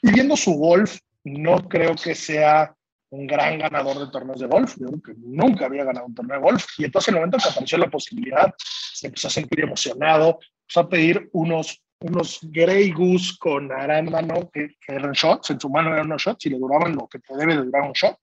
Y 0.00 0.10
viendo 0.10 0.38
su 0.38 0.52
golf, 0.54 0.98
no 1.22 1.68
creo 1.68 1.94
que 1.96 2.14
sea 2.14 2.74
un 3.10 3.26
gran 3.26 3.58
ganador 3.58 3.98
de 3.98 4.10
torneos 4.10 4.40
de 4.40 4.46
golf. 4.46 4.74
Que 4.74 5.14
nunca 5.16 5.66
había 5.66 5.84
ganado 5.84 6.06
un 6.06 6.14
torneo 6.14 6.36
de 6.36 6.42
golf. 6.42 6.66
Y 6.78 6.84
entonces, 6.84 7.08
en 7.08 7.14
el 7.14 7.20
momento 7.20 7.38
que 7.38 7.48
apareció 7.48 7.78
la 7.78 7.90
posibilidad, 7.90 8.54
se 8.58 9.06
empezó 9.06 9.28
a 9.28 9.30
sentir 9.30 9.60
emocionado. 9.60 10.38
Empezó 10.62 10.80
a 10.80 10.88
pedir 10.88 11.28
unos, 11.32 11.82
unos 12.00 12.40
Grey 12.42 12.90
Goose 12.92 13.36
con 13.38 13.70
arándano, 13.72 14.50
que, 14.52 14.76
que 14.80 14.94
eran 14.94 15.12
shots. 15.12 15.50
En 15.50 15.60
su 15.60 15.68
mano 15.68 15.92
eran 15.92 16.06
unos 16.06 16.22
shots 16.22 16.46
y 16.46 16.50
le 16.50 16.58
duraban 16.58 16.94
lo 16.94 17.06
que 17.06 17.18
te 17.18 17.36
debe 17.36 17.56
de 17.56 17.64
durar 17.64 17.82
un 17.82 17.92
shot. 17.92 18.18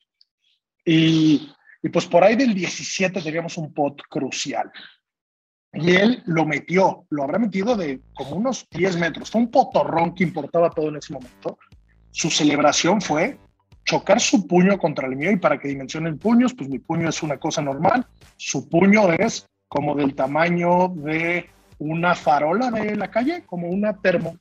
Y, 0.86 1.50
y 1.82 1.90
pues 1.90 2.06
por 2.06 2.24
ahí 2.24 2.36
del 2.36 2.54
17 2.54 3.22
teníamos 3.22 3.58
un 3.58 3.74
pot 3.74 4.02
crucial. 4.10 4.72
Y 5.74 5.96
él 5.96 6.22
lo 6.28 6.46
metió, 6.46 7.06
lo 7.10 7.24
habrá 7.24 7.40
metido 7.40 7.76
de 7.76 8.02
como 8.14 8.36
unos 8.36 8.68
10 8.70 8.98
metros. 8.98 9.32
Fue 9.32 9.42
un 9.42 9.50
potorrón 9.50 10.14
que 10.14 10.24
importaba 10.24 10.70
todo 10.70 10.90
en 10.90 10.98
ese 10.98 11.14
momento. 11.14 11.58
Su 12.12 12.30
celebración 12.30 13.02
fue 13.02 13.40
chocar 13.84 14.20
su 14.20 14.48
puño 14.48 14.78
contra 14.78 15.08
el 15.08 15.16
mío 15.16 15.32
y 15.32 15.38
para 15.38 15.60
que 15.60 15.68
dimensionen 15.68 16.18
puños, 16.18 16.54
pues 16.54 16.70
mi 16.70 16.80
puño 16.80 17.10
es 17.10 17.22
una 17.24 17.38
cosa 17.38 17.62
normal. 17.62 18.06
Su 18.38 18.70
puño 18.70 19.12
es 19.14 19.48
como 19.68 19.96
del 19.96 20.16
tamaño 20.16 20.90
de 20.96 21.50
una 21.80 22.16
farola 22.16 22.72
de 22.72 22.96
la 22.96 23.10
calle, 23.10 23.44
como 23.46 23.68
una 23.68 23.94
termo 23.94 24.38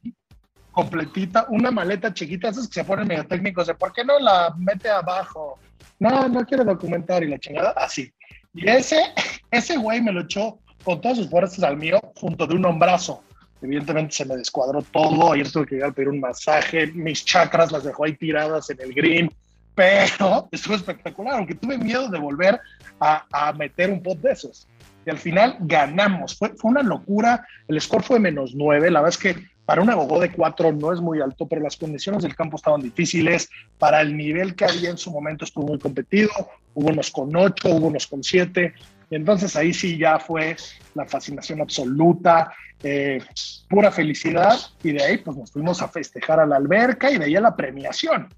completita, 0.71 1.47
una 1.51 1.71
maleta 1.71 2.13
chiquita, 2.15 2.49
esas 2.49 2.67
que 2.67 2.75
se 2.75 2.85
ponen 2.85 3.07
medio 3.07 3.27
técnicos 3.27 3.67
de 3.67 3.75
por 3.75 3.93
qué 3.93 4.05
no 4.05 4.19
la 4.19 4.55
mete 4.57 4.89
abajo. 4.89 5.59
No, 5.99 6.29
no 6.29 6.45
quiere 6.45 6.65
documentar 6.65 7.23
y 7.23 7.29
la 7.29 7.39
chingada, 7.39 7.73
así. 7.77 8.13
Y 8.55 8.69
ese, 8.69 9.01
ese 9.51 9.77
güey 9.77 10.01
me 10.01 10.13
lo 10.13 10.23
echó 10.23 10.59
con 10.83 11.01
todas 11.01 11.19
sus 11.19 11.31
fuerzas 11.31 11.63
al 11.63 11.77
mío, 11.77 12.01
junto 12.17 12.47
de 12.47 12.55
un 12.55 12.65
hombrazo. 12.65 13.23
Evidentemente 13.63 14.15
se 14.15 14.25
me 14.25 14.37
descuadró 14.37 14.83
todo, 14.83 15.33
ayer 15.33 15.51
tuve 15.51 15.67
que 15.67 15.75
llegar 15.77 15.91
a 15.91 15.95
pedir 15.95 16.09
un 16.09 16.21
masaje, 16.21 16.89
mis 16.89 17.25
chakras 17.25 17.71
las 17.71 17.85
dejó 17.85 18.05
ahí 18.05 18.17
tiradas 18.17 18.69
en 18.71 18.81
el 18.81 18.93
green, 18.93 19.31
pero 19.75 20.49
estuvo 20.53 20.75
espectacular, 20.75 21.35
aunque 21.35 21.55
tuve 21.55 21.79
miedo 21.79 22.09
de 22.09 22.19
volver 22.19 22.61
a, 23.01 23.25
a 23.31 23.53
meter 23.53 23.91
un 23.91 24.03
pot 24.03 24.19
de 24.19 24.33
esos. 24.33 24.67
Y 25.07 25.11
al 25.11 25.19
final 25.19 25.57
ganamos, 25.61 26.37
fue, 26.37 26.51
fue 26.57 26.71
una 26.71 26.83
locura, 26.83 27.47
el 27.69 27.81
score 27.81 28.03
fue 28.03 28.21
menos 28.21 28.55
nueve, 28.55 28.91
la 28.91 29.01
verdad 29.01 29.17
es 29.21 29.35
que 29.35 29.53
para 29.65 29.81
una 29.81 29.95
gogó 29.95 30.19
de 30.21 30.33
cuatro 30.33 30.73
no 30.73 30.93
es 30.93 31.01
muy 31.01 31.21
alto, 31.21 31.47
pero 31.47 31.63
las 31.63 31.77
condiciones 31.77 32.25
del 32.25 32.35
campo 32.35 32.57
estaban 32.57 32.81
difíciles, 32.81 33.49
para 33.79 34.01
el 34.01 34.17
nivel 34.17 34.55
que 34.55 34.65
había 34.65 34.91
en 34.91 34.99
su 34.99 35.11
momento 35.11 35.45
estuvo 35.45 35.69
muy 35.69 35.79
competido, 35.79 36.31
hubo 36.75 36.89
unos 36.89 37.11
con 37.11 37.35
ocho, 37.37 37.71
hubo 37.71 37.87
unos 37.87 38.07
con 38.07 38.25
siete, 38.25 38.75
y 39.11 39.17
entonces 39.17 39.55
ahí 39.57 39.73
sí 39.73 39.99
ya 39.99 40.19
fue 40.19 40.57
la 40.95 41.07
fascinación 41.07 41.61
absoluta, 41.61 42.53
eh, 42.83 43.23
pura 43.69 43.91
felicidad, 43.91 44.59
y 44.83 44.93
de 44.93 45.03
ahí 45.03 45.19
pues 45.19 45.37
nos 45.37 45.51
fuimos 45.53 45.81
a 45.83 45.89
festejar 45.89 46.41
a 46.41 46.47
la 46.47 46.57
alberca 46.57 47.11
y 47.11 47.19
de 47.19 47.25
ahí 47.27 47.37
a 47.37 47.41
la 47.41 47.55
premiación. 47.57 48.29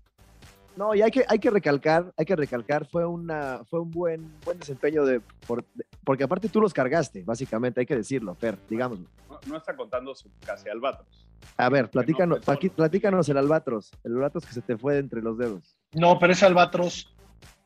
No, 0.77 0.93
y 0.93 1.03
hay 1.03 1.11
que, 1.13 1.25
hay 1.29 1.39
que 1.39 1.51
recalcar, 1.51 2.13
hay 2.17 2.25
que 2.25 2.35
recalcar, 2.35 2.85
fue, 2.87 3.07
una, 3.07 3.61
fue 3.71 3.79
un 3.81 3.93
buen, 3.93 4.29
buen 4.45 4.59
desempeño 4.59 5.05
de, 5.05 5.21
por, 5.47 5.65
de, 5.75 5.85
porque 6.03 6.25
aparte 6.25 6.49
tú 6.49 6.61
los 6.61 6.75
cargaste, 6.75 7.23
básicamente, 7.23 7.79
hay 7.81 7.87
que 7.87 7.95
decirlo, 7.95 8.35
Fer, 8.35 8.59
digámoslo. 8.69 9.07
No, 9.31 9.39
no 9.47 9.57
está 9.57 9.77
contando 9.77 10.15
su 10.17 10.29
casi 10.45 10.69
albatros. 10.69 11.29
A 11.57 11.69
ver, 11.69 11.91
platícanos, 11.91 12.41
Paqui- 12.41 12.73
platícanos 12.73 13.29
el 13.29 13.37
albatros, 13.39 13.93
el 14.03 14.15
albatros 14.17 14.45
que 14.47 14.53
se 14.53 14.63
te 14.63 14.77
fue 14.77 14.95
de 14.95 15.01
entre 15.01 15.23
los 15.23 15.39
dedos. 15.39 15.77
No, 15.93 16.19
pero 16.19 16.33
ese 16.33 16.45
albatros, 16.45 17.15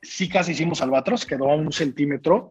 sí 0.03 0.29
casi 0.29 0.53
hicimos 0.53 0.83
albatros, 0.83 1.25
quedó 1.25 1.51
a 1.51 1.57
un 1.57 1.73
centímetro. 1.73 2.51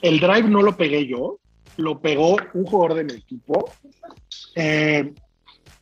El 0.00 0.20
drive 0.20 0.44
no 0.48 0.62
lo 0.62 0.76
pegué 0.76 1.08
yo, 1.08 1.40
lo 1.78 2.00
pegó 2.00 2.36
un 2.54 2.64
jugador 2.64 2.94
de 2.94 3.04
mi 3.04 3.12
equipo. 3.14 3.70
Eh, 4.54 5.12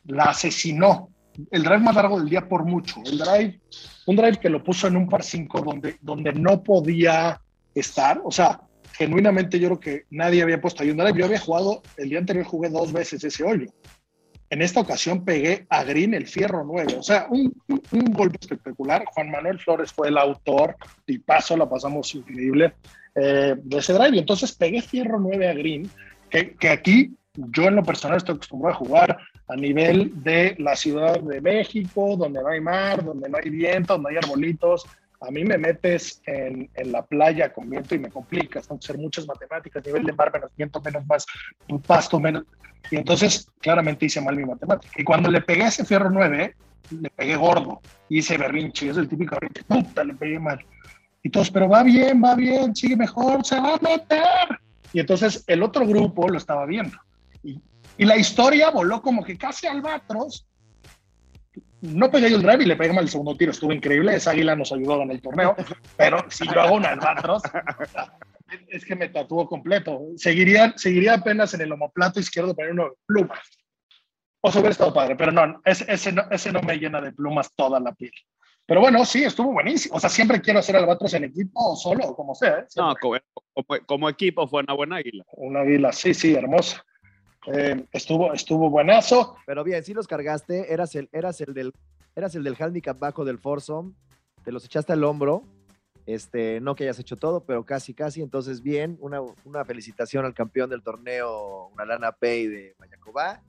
la 0.06 0.24
asesinó. 0.24 1.10
El 1.50 1.62
drive 1.62 1.78
más 1.78 1.94
largo 1.94 2.18
del 2.18 2.28
día 2.28 2.48
por 2.48 2.64
mucho. 2.64 3.00
El 3.04 3.18
drive, 3.18 3.60
un 4.06 4.16
drive 4.16 4.38
que 4.38 4.50
lo 4.50 4.62
puso 4.62 4.86
en 4.86 4.96
un 4.96 5.08
par 5.08 5.22
5 5.22 5.60
donde, 5.62 5.96
donde 6.00 6.32
no 6.32 6.62
podía 6.62 7.40
estar. 7.74 8.20
O 8.24 8.30
sea, 8.30 8.60
genuinamente 8.92 9.58
yo 9.58 9.68
creo 9.68 9.80
que 9.80 10.04
nadie 10.10 10.42
había 10.42 10.60
puesto 10.60 10.82
ahí 10.82 10.90
un 10.90 10.98
drive. 10.98 11.18
Yo 11.18 11.24
había 11.24 11.40
jugado, 11.40 11.82
el 11.96 12.10
día 12.10 12.18
anterior 12.18 12.44
jugué 12.44 12.68
dos 12.68 12.92
veces 12.92 13.24
ese 13.24 13.42
hoyo. 13.42 13.66
En 14.50 14.62
esta 14.62 14.80
ocasión 14.80 15.24
pegué 15.24 15.66
a 15.70 15.82
Green 15.84 16.14
el 16.14 16.26
fierro 16.26 16.64
9. 16.64 16.96
O 16.98 17.02
sea, 17.02 17.26
un, 17.30 17.52
un- 17.68 18.12
golpe 18.12 18.38
espectacular. 18.40 19.04
Juan 19.06 19.30
Manuel 19.30 19.58
Flores 19.58 19.92
fue 19.92 20.08
el 20.08 20.18
autor. 20.18 20.76
Y 21.06 21.18
paso, 21.18 21.56
la 21.56 21.68
pasamos 21.68 22.14
increíble 22.14 22.74
eh, 23.14 23.54
de 23.56 23.78
ese 23.78 23.92
drive. 23.92 24.18
Entonces 24.18 24.52
pegué 24.52 24.82
fierro 24.82 25.18
9 25.18 25.48
a 25.48 25.54
Green, 25.54 25.90
que, 26.30 26.54
que 26.54 26.68
aquí 26.68 27.10
yo 27.34 27.64
en 27.64 27.76
lo 27.76 27.82
personal 27.82 28.16
estoy 28.18 28.36
acostumbrado 28.36 28.74
a 28.74 28.78
jugar 28.78 29.18
a 29.48 29.56
nivel 29.56 30.22
de 30.22 30.54
la 30.58 30.74
Ciudad 30.74 31.20
de 31.20 31.40
México, 31.40 32.16
donde 32.16 32.40
no 32.42 32.48
hay 32.48 32.60
mar, 32.60 33.04
donde 33.04 33.28
no 33.28 33.38
hay 33.42 33.50
viento, 33.50 33.94
donde 33.94 34.10
hay 34.10 34.16
arbolitos. 34.16 34.86
A 35.20 35.30
mí 35.30 35.44
me 35.44 35.58
metes 35.58 36.22
en, 36.26 36.68
en 36.74 36.92
la 36.92 37.04
playa 37.04 37.52
con 37.52 37.70
viento 37.70 37.94
y 37.94 37.98
me 37.98 38.10
complicas. 38.10 38.66
Tengo 38.66 38.80
que 38.80 38.84
hacer 38.84 38.98
muchas 38.98 39.26
matemáticas, 39.26 39.84
nivel 39.84 40.04
de 40.04 40.12
mar 40.12 40.32
menos 40.32 40.50
viento, 40.56 40.80
menos 40.80 41.06
más 41.06 41.26
pasto, 41.86 42.20
menos. 42.20 42.44
Y 42.90 42.96
entonces 42.96 43.48
claramente 43.60 44.06
hice 44.06 44.20
mal 44.20 44.36
mi 44.36 44.44
matemática. 44.44 44.92
Y 44.96 45.04
cuando 45.04 45.30
le 45.30 45.40
pegué 45.40 45.64
a 45.64 45.68
ese 45.68 45.84
fierro 45.84 46.10
9, 46.10 46.54
le 46.90 47.10
pegué 47.10 47.36
gordo. 47.36 47.80
Hice 48.08 48.38
berrinche. 48.38 48.90
Es 48.90 48.96
el 48.96 49.08
típico 49.08 49.36
berrinche. 49.36 49.64
Puta, 49.64 50.04
le 50.04 50.14
pegué 50.14 50.38
mal. 50.38 50.64
Y 51.22 51.30
todos, 51.30 51.50
pero 51.50 51.68
va 51.68 51.82
bien, 51.82 52.22
va 52.22 52.36
bien, 52.36 52.76
sigue 52.76 52.96
mejor, 52.96 53.44
se 53.44 53.58
va 53.60 53.74
a 53.74 53.78
meter. 53.78 54.60
Y 54.92 55.00
entonces 55.00 55.42
el 55.48 55.62
otro 55.62 55.86
grupo 55.86 56.28
lo 56.28 56.38
estaba 56.38 56.66
viendo. 56.66 56.96
Y, 57.42 57.60
y 57.98 58.04
la 58.04 58.16
historia 58.16 58.70
voló 58.70 59.02
como 59.02 59.24
que 59.24 59.36
casi 59.36 59.66
albatros. 59.66 60.46
No 61.94 62.10
pegué 62.10 62.30
yo 62.30 62.36
el 62.36 62.42
drive 62.42 62.64
y 62.64 62.66
le 62.66 62.76
pegué 62.76 62.92
mal 62.92 63.04
el 63.04 63.10
segundo 63.10 63.36
tiro. 63.36 63.50
Estuvo 63.52 63.72
increíble. 63.72 64.14
Esa 64.14 64.30
águila 64.32 64.54
nos 64.56 64.72
ayudó 64.72 65.02
en 65.02 65.10
el 65.10 65.20
torneo. 65.22 65.54
Pero 65.96 66.24
si 66.30 66.44
yo 66.46 66.60
hago 66.60 66.76
un 66.76 66.86
albatros, 66.86 67.42
es 68.68 68.84
que 68.84 68.96
me 68.96 69.08
tatuó 69.08 69.46
completo. 69.48 70.00
Seguiría, 70.16 70.72
seguiría 70.76 71.14
apenas 71.14 71.54
en 71.54 71.62
el 71.62 71.72
homoplato 71.72 72.20
izquierdo 72.20 72.54
para 72.54 72.70
uno 72.70 72.84
de 72.84 72.90
plumas. 73.06 73.40
O 74.40 74.50
hubiera 74.50 74.70
estado 74.70 74.94
padre, 74.94 75.16
pero 75.16 75.32
no, 75.32 75.60
ese, 75.64 75.84
ese 75.92 76.12
no, 76.12 76.22
ese 76.30 76.52
no 76.52 76.60
me 76.62 76.76
llena 76.76 77.00
de 77.00 77.12
plumas 77.12 77.50
toda 77.56 77.80
la 77.80 77.92
piel. 77.92 78.12
Pero 78.64 78.80
bueno, 78.80 79.04
sí, 79.04 79.24
estuvo 79.24 79.52
buenísimo. 79.52 79.96
O 79.96 80.00
sea, 80.00 80.10
siempre 80.10 80.40
quiero 80.40 80.58
hacer 80.60 80.76
albatros 80.76 81.14
en 81.14 81.24
equipo 81.24 81.52
o 81.72 81.76
solo, 81.76 82.14
como 82.14 82.34
sea. 82.34 82.58
¿eh? 82.60 82.66
No, 82.76 82.94
como- 83.00 83.18
como 83.86 84.08
equipo 84.08 84.46
fue 84.46 84.62
una 84.62 84.74
buena 84.74 84.96
águila. 84.96 85.24
Una 85.32 85.60
águila, 85.60 85.92
sí, 85.92 86.14
sí, 86.14 86.34
hermosa. 86.34 86.84
Eh, 87.46 87.86
estuvo, 87.92 88.32
estuvo 88.32 88.70
buenazo. 88.70 89.36
Pero 89.46 89.64
bien, 89.64 89.82
sí 89.84 89.94
los 89.94 90.06
cargaste, 90.06 90.72
eras 90.72 90.94
el, 90.94 91.08
eras 91.12 91.40
el 91.40 91.54
del, 91.54 91.72
eras 92.14 92.34
el 92.34 92.44
del 92.44 92.56
handicap 92.58 92.98
bajo 92.98 93.24
del 93.24 93.38
foursome, 93.38 93.92
te 94.44 94.52
los 94.52 94.64
echaste 94.64 94.92
al 94.92 95.04
hombro, 95.04 95.42
este, 96.06 96.60
no 96.60 96.74
que 96.74 96.84
hayas 96.84 96.98
hecho 96.98 97.16
todo, 97.16 97.44
pero 97.44 97.64
casi, 97.64 97.94
casi, 97.94 98.22
entonces 98.22 98.62
bien, 98.62 98.96
una, 99.00 99.20
una 99.44 99.64
felicitación 99.64 100.24
al 100.24 100.34
campeón 100.34 100.70
del 100.70 100.82
torneo, 100.82 101.68
una 101.74 101.84
lana 101.84 102.12
pay 102.12 102.46
de 102.46 102.74
Mayacobá, 102.78 103.42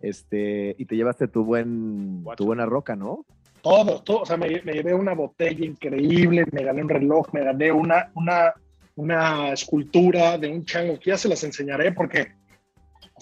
este, 0.00 0.74
y 0.78 0.84
te 0.84 0.96
llevaste 0.96 1.28
tu 1.28 1.44
buen, 1.44 2.24
tu 2.36 2.46
buena 2.46 2.66
roca, 2.66 2.96
¿no? 2.96 3.24
Todo, 3.62 4.02
todo. 4.02 4.22
O 4.22 4.26
sea, 4.26 4.36
me, 4.36 4.60
me 4.62 4.72
llevé 4.72 4.92
una 4.92 5.14
botella 5.14 5.64
increíble, 5.64 6.44
me 6.50 6.64
gané 6.64 6.82
un 6.82 6.88
reloj, 6.88 7.28
me 7.32 7.44
gané 7.44 7.70
una, 7.70 8.10
una, 8.14 8.52
una 8.96 9.52
escultura 9.52 10.36
de 10.38 10.48
un 10.48 10.64
chango 10.64 10.98
que 10.98 11.10
ya 11.10 11.16
se 11.16 11.28
las 11.28 11.44
enseñaré 11.44 11.92
porque, 11.92 12.32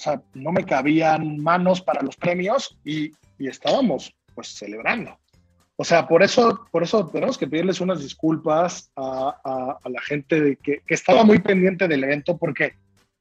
sea, 0.00 0.20
no 0.34 0.50
me 0.52 0.64
cabían 0.64 1.38
manos 1.38 1.80
para 1.80 2.02
los 2.02 2.16
premios 2.16 2.76
y, 2.84 3.12
y 3.38 3.46
estábamos 3.48 4.12
pues 4.34 4.48
celebrando. 4.48 5.16
O 5.76 5.84
sea, 5.84 6.06
por 6.06 6.22
eso, 6.22 6.66
por 6.70 6.82
eso 6.82 7.06
tenemos 7.06 7.38
que 7.38 7.46
pedirles 7.46 7.80
unas 7.80 8.00
disculpas 8.02 8.90
a, 8.96 9.78
a- 9.82 9.88
la 9.88 10.00
gente 10.02 10.40
de 10.40 10.56
que, 10.56 10.80
que 10.86 10.94
estaba 10.94 11.24
muy 11.24 11.38
pendiente 11.38 11.88
del 11.88 12.04
evento 12.04 12.36
porque 12.36 12.74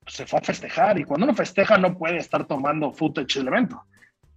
se 0.07 0.25
fue 0.25 0.39
a 0.39 0.43
festejar 0.43 0.99
y 0.99 1.03
cuando 1.05 1.25
uno 1.25 1.35
festeja 1.35 1.77
no 1.77 1.97
puede 1.97 2.17
estar 2.17 2.45
tomando 2.45 2.91
footage 2.91 3.39
del 3.39 3.47
evento. 3.47 3.81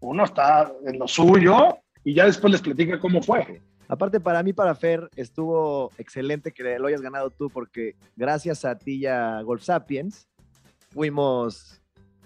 Uno 0.01 0.25
está 0.25 0.71
en 0.87 0.99
lo 0.99 1.09
suyo 1.09 1.79
y 2.05 2.15
ya 2.15 2.27
después 2.27 2.53
les 2.53 2.61
platica 2.61 3.01
cómo 3.01 3.23
fue. 3.23 3.61
Aparte, 3.89 4.21
para 4.21 4.43
mí, 4.43 4.53
para 4.53 4.75
Fer, 4.75 5.09
estuvo 5.17 5.91
excelente 5.99 6.53
que 6.53 6.79
lo 6.79 6.87
hayas 6.87 7.03
ganado 7.03 7.29
tú, 7.31 7.51
porque 7.51 7.95
gracias 8.17 8.65
a 8.65 8.79
ti 8.79 8.99
y 8.99 9.07
a 9.07 9.43
Golf 9.43 9.63
Sapiens, 9.65 10.29
fuimos, 10.91 11.82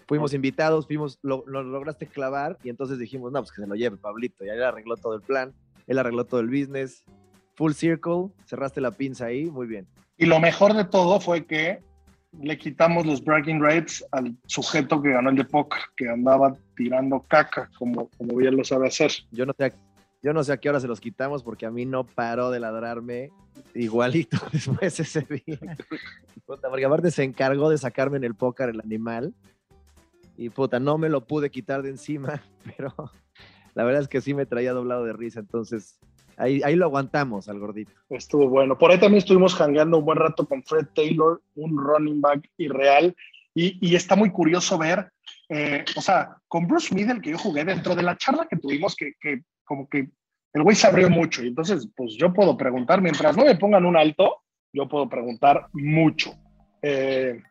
fuimos 0.07 0.35
invitados, 0.35 0.87
fuimos, 0.87 1.19
lo, 1.23 1.45
lo 1.47 1.63
lograste 1.63 2.07
clavar, 2.07 2.59
y 2.63 2.71
entonces 2.71 2.99
dijimos, 2.99 3.33
no, 3.33 3.41
pues 3.41 3.53
que 3.53 3.63
se 3.63 3.67
lo 3.67 3.75
lleve 3.75 3.97
Pablito, 3.97 4.45
y 4.45 4.49
él 4.49 4.63
arregló 4.63 4.97
todo 4.97 5.15
el 5.15 5.23
plan, 5.23 5.53
él 5.87 5.99
arregló 5.99 6.25
todo 6.25 6.41
el 6.41 6.49
business, 6.49 7.05
full 7.55 7.73
circle, 7.73 8.29
cerraste 8.45 8.81
la 8.81 8.93
pinza 8.93 9.27
ahí, 9.27 9.47
muy 9.47 9.67
bien. 9.67 9.87
Y 10.17 10.27
lo 10.27 10.41
mejor 10.41 10.75
de 10.75 10.85
todo 10.85 11.21
fue 11.21 11.45
que 11.45 11.81
le 12.41 12.59
quitamos 12.59 13.07
los 13.07 13.25
bragging 13.25 13.63
rights 13.63 14.05
al 14.13 14.37
sujeto 14.47 15.01
que 15.01 15.11
ganó 15.11 15.31
el 15.31 15.37
de 15.37 15.45
póker, 15.45 15.81
que 15.97 16.09
andaba 16.09 16.55
tirando 16.77 17.21
caca, 17.21 17.71
como, 17.79 18.09
como 18.17 18.37
bien 18.37 18.57
lo 18.57 18.65
sabe 18.65 18.89
hacer. 18.89 19.13
Yo 19.31 19.47
no 19.47 19.55
sé, 19.57 19.67
a, 19.67 19.73
yo 20.23 20.33
no 20.33 20.45
sé 20.45 20.53
a 20.53 20.57
qué 20.59 20.69
hora 20.69 20.81
se 20.81 20.89
los 20.89 21.01
quitamos, 21.01 21.43
porque 21.43 21.67
a 21.67 21.71
mí 21.71 21.87
no 21.87 22.05
paró 22.05 22.51
de 22.51 22.61
ladrarme 22.61 23.31
igualito 23.75 24.39
después 24.53 25.01
ese 25.01 25.23
día. 25.23 25.59
Porque 26.47 26.85
aparte 26.85 27.11
se 27.11 27.25
encargó 27.25 27.69
de 27.71 27.77
sacarme 27.77 28.19
en 28.19 28.25
el 28.25 28.37
póker 28.37 28.69
el 28.69 28.81
animal. 28.81 29.35
Y 30.37 30.51
puta, 30.51 30.79
no 30.79 30.99
me 30.99 31.09
lo 31.09 31.27
pude 31.27 31.51
quitar 31.51 31.83
de 31.83 31.91
encima, 31.91 32.43
pero 32.77 32.95
la 33.75 33.85
verdad 33.85 34.03
es 34.03 34.09
que 34.09 34.21
sí 34.21 34.35
me 34.35 34.47
traía 34.47 34.73
doblado 34.73 35.05
de 35.05 35.13
risa. 35.13 35.41
Entonces, 35.41 35.99
ahí, 36.37 36.61
ahí 36.65 36.77
lo 36.77 36.87
aguantamos 36.87 37.49
al 37.49 37.59
gordito. 37.59 37.93
Estuvo 38.11 38.49
bueno. 38.49 38.77
Por 38.79 38.91
ahí 38.91 38.99
también 38.99 39.19
estuvimos 39.19 39.55
jangueando 39.55 39.99
un 39.99 40.05
buen 40.05 40.19
rato 40.19 40.47
con 40.47 40.63
Fred 40.63 40.87
Taylor, 40.95 41.41
un 41.55 41.77
running 41.77 42.21
back 42.21 42.51
irreal. 42.59 43.15
Y, 43.55 43.79
y 43.81 43.97
está 43.97 44.17
muy 44.17 44.31
curioso 44.31 44.77
ver, 44.77 45.11
eh, 45.49 45.85
o 45.97 46.01
sea, 46.03 46.37
con 46.47 46.67
Bruce 46.67 46.95
Middle, 46.95 47.23
que 47.23 47.31
yo 47.31 47.39
jugué 47.39 47.65
dentro 47.65 47.95
de 47.95 48.03
la 48.03 48.17
charla 48.17 48.47
que 48.47 48.57
tuvimos, 48.57 48.95
que, 48.95 49.15
que 49.19 49.43
como 49.65 49.89
que 49.89 50.11
el 50.53 50.63
güey 50.63 50.77
se 50.77 50.87
abrió 50.87 51.11
mucho. 51.11 51.43
Y 51.43 51.49
entonces, 51.49 51.89
pues 51.97 52.15
yo 52.17 52.33
puedo 52.33 52.57
preguntar, 52.57 53.01
mientras 53.01 53.37
no 53.37 53.45
me 53.45 53.57
pongan 53.57 53.85
un 53.85 53.97
alto, 53.97 54.43
yo 54.73 54.89
puedo 54.89 55.09
preguntar 55.09 55.69
mucho. 55.73 56.35
Eh, 56.83 57.43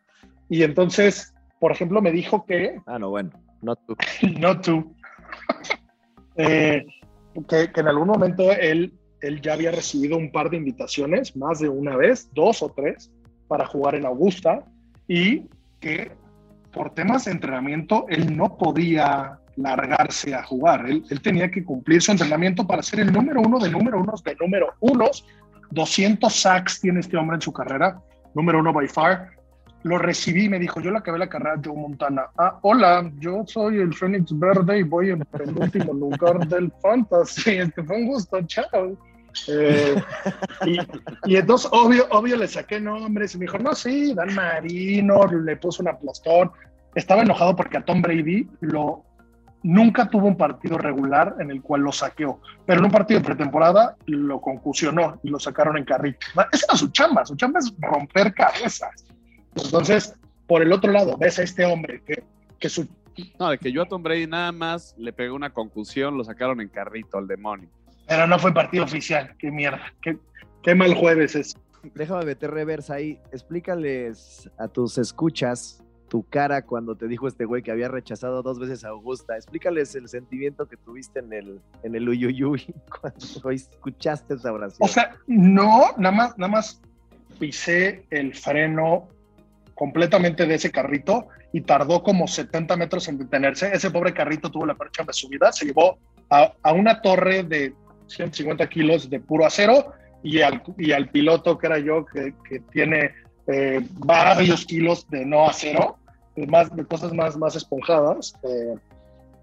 y 0.48 0.62
entonces, 0.62 1.34
por 1.60 1.72
ejemplo, 1.72 2.00
me 2.02 2.12
dijo 2.12 2.44
que 2.44 2.80
Ah, 2.86 2.98
no, 2.98 3.10
bueno, 3.10 3.30
no 3.62 3.76
tú. 3.76 3.96
no 4.38 4.60
tú. 4.60 4.94
Eh, 6.38 6.84
que, 7.48 7.72
que 7.72 7.80
en 7.80 7.88
algún 7.88 8.08
momento 8.08 8.52
él, 8.52 8.92
él 9.22 9.40
ya 9.40 9.54
había 9.54 9.70
recibido 9.70 10.18
un 10.18 10.30
par 10.30 10.50
de 10.50 10.58
invitaciones, 10.58 11.34
más 11.34 11.60
de 11.60 11.70
una 11.70 11.96
vez, 11.96 12.28
dos 12.34 12.62
o 12.62 12.68
tres, 12.68 13.10
para 13.48 13.64
jugar 13.64 13.94
en 13.94 14.04
Augusta, 14.04 14.62
y 15.08 15.48
que 15.80 16.12
por 16.72 16.92
temas 16.92 17.24
de 17.24 17.32
entrenamiento 17.32 18.04
él 18.10 18.36
no 18.36 18.58
podía 18.58 19.38
largarse 19.56 20.34
a 20.34 20.42
jugar. 20.42 20.86
Él, 20.86 21.02
él 21.08 21.22
tenía 21.22 21.50
que 21.50 21.64
cumplir 21.64 22.02
su 22.02 22.12
entrenamiento 22.12 22.66
para 22.66 22.82
ser 22.82 23.00
el 23.00 23.12
número 23.12 23.40
uno 23.40 23.58
de 23.58 23.70
número 23.70 23.98
unos 23.98 24.22
de 24.22 24.36
número 24.36 24.74
unos. 24.80 25.24
200 25.70 26.32
sacks 26.32 26.80
tiene 26.80 27.00
este 27.00 27.16
hombre 27.16 27.36
en 27.36 27.40
su 27.40 27.52
carrera, 27.52 27.98
número 28.34 28.60
uno 28.60 28.72
by 28.72 28.88
far. 28.88 29.30
Lo 29.86 29.98
recibí, 29.98 30.48
me 30.48 30.58
dijo, 30.58 30.80
yo 30.80 30.90
le 30.90 30.98
acabé 30.98 31.16
la 31.16 31.28
carrera 31.28 31.60
Joe 31.64 31.76
Montana. 31.76 32.24
Ah, 32.36 32.58
hola, 32.62 33.08
yo 33.20 33.44
soy 33.46 33.78
el 33.78 33.94
Phoenix 33.94 34.36
Verde 34.36 34.80
y 34.80 34.82
voy 34.82 35.10
en 35.10 35.24
el 35.32 35.56
último 35.56 35.92
lugar 35.92 36.44
del 36.48 36.72
Fantasy. 36.82 37.50
Este 37.58 37.84
fue 37.84 37.98
un 37.98 38.06
gusto, 38.08 38.42
chao. 38.48 38.98
Eh, 39.46 39.94
y, 40.66 40.78
y 41.26 41.36
entonces, 41.36 41.70
obvio, 41.72 42.04
obvio, 42.10 42.36
le 42.36 42.48
saqué 42.48 42.80
nombres 42.80 43.36
y 43.36 43.38
me 43.38 43.44
dijo, 43.44 43.58
no, 43.58 43.76
sí, 43.76 44.12
Dan 44.12 44.34
Marino, 44.34 45.24
le 45.26 45.56
puso 45.56 45.84
un 45.84 45.88
aplastón. 45.90 46.50
Estaba 46.96 47.22
enojado 47.22 47.54
porque 47.54 47.76
a 47.76 47.84
Tom 47.84 48.02
Brady 48.02 48.48
lo, 48.62 49.04
nunca 49.62 50.10
tuvo 50.10 50.26
un 50.26 50.36
partido 50.36 50.78
regular 50.78 51.36
en 51.38 51.52
el 51.52 51.62
cual 51.62 51.82
lo 51.82 51.92
saqueó, 51.92 52.40
pero 52.66 52.80
en 52.80 52.86
un 52.86 52.90
partido 52.90 53.20
de 53.20 53.26
pretemporada 53.26 53.94
lo 54.06 54.40
concusionó 54.40 55.20
y 55.22 55.28
lo 55.28 55.38
sacaron 55.38 55.78
en 55.78 55.84
carrito. 55.84 56.26
Esa 56.50 56.66
era 56.70 56.76
su 56.76 56.88
chamba, 56.88 57.24
su 57.24 57.36
chamba 57.36 57.60
es 57.60 57.72
romper 57.78 58.34
cabezas. 58.34 59.06
Entonces, 59.56 60.14
por 60.46 60.62
el 60.62 60.72
otro 60.72 60.92
lado, 60.92 61.16
ves 61.16 61.38
a 61.38 61.42
este 61.42 61.64
hombre 61.64 62.02
que, 62.06 62.22
que 62.58 62.68
su... 62.68 62.88
No, 63.38 63.50
de 63.50 63.58
que 63.58 63.72
yo 63.72 63.82
a 63.82 63.86
Tom 63.86 64.02
Brady 64.02 64.26
nada 64.26 64.52
más 64.52 64.94
le 64.98 65.12
pegó 65.12 65.34
una 65.34 65.50
concusión, 65.50 66.16
lo 66.18 66.24
sacaron 66.24 66.60
en 66.60 66.68
carrito 66.68 67.16
al 67.16 67.26
demonio. 67.26 67.68
Pero 68.06 68.26
no 68.26 68.38
fue 68.38 68.52
partido 68.52 68.84
oficial, 68.84 69.34
qué 69.38 69.50
mierda, 69.50 69.92
qué, 70.02 70.18
qué 70.62 70.74
mal 70.74 70.94
jueves 70.94 71.34
es. 71.34 71.56
Déjame 71.94 72.26
meter 72.26 72.50
reversa 72.50 72.94
ahí. 72.94 73.18
Explícales 73.32 74.50
a 74.58 74.68
tus 74.68 74.98
escuchas 74.98 75.82
tu 76.08 76.22
cara 76.28 76.62
cuando 76.62 76.94
te 76.94 77.08
dijo 77.08 77.26
este 77.26 77.44
güey 77.44 77.62
que 77.62 77.70
había 77.70 77.88
rechazado 77.88 78.42
dos 78.42 78.58
veces 78.58 78.84
a 78.84 78.88
Augusta. 78.88 79.36
Explícales 79.36 79.94
el 79.94 80.08
sentimiento 80.08 80.68
que 80.68 80.76
tuviste 80.76 81.20
en 81.20 81.32
el, 81.32 81.60
en 81.82 81.94
el 81.94 82.08
Uyuyuy 82.08 82.74
cuando 83.00 83.50
escuchaste 83.50 84.34
esa 84.34 84.52
oración. 84.52 84.88
O 84.88 84.92
sea, 84.92 85.16
no, 85.26 85.92
nada 85.98 86.14
más, 86.14 86.38
nada 86.38 86.52
más 86.52 86.80
pisé 87.38 88.06
el 88.10 88.34
freno 88.34 89.08
completamente 89.76 90.46
de 90.46 90.54
ese 90.56 90.72
carrito 90.72 91.28
y 91.52 91.60
tardó 91.60 92.02
como 92.02 92.26
70 92.26 92.76
metros 92.76 93.06
en 93.08 93.18
detenerse. 93.18 93.70
Ese 93.72 93.90
pobre 93.90 94.12
carrito 94.12 94.50
tuvo 94.50 94.66
la 94.66 94.74
percha 94.74 95.04
de 95.04 95.12
subida, 95.12 95.52
se 95.52 95.66
llevó 95.66 95.98
a, 96.30 96.52
a, 96.62 96.72
una 96.72 97.00
torre 97.00 97.44
de 97.44 97.72
150 98.08 98.66
kilos 98.68 99.08
de 99.08 99.20
puro 99.20 99.46
acero 99.46 99.92
y 100.22 100.40
al, 100.40 100.62
y 100.78 100.92
al 100.92 101.08
piloto 101.10 101.58
que 101.58 101.66
era 101.66 101.78
yo, 101.78 102.04
que, 102.06 102.34
que 102.48 102.60
tiene 102.72 103.12
eh, 103.46 103.86
varios 103.92 104.64
kilos 104.64 105.08
de 105.10 105.24
no 105.24 105.46
acero, 105.46 105.98
de, 106.34 106.46
más, 106.46 106.74
de 106.74 106.84
cosas 106.84 107.12
más, 107.12 107.36
más 107.36 107.54
esponjadas. 107.54 108.34
Eh, 108.42 108.74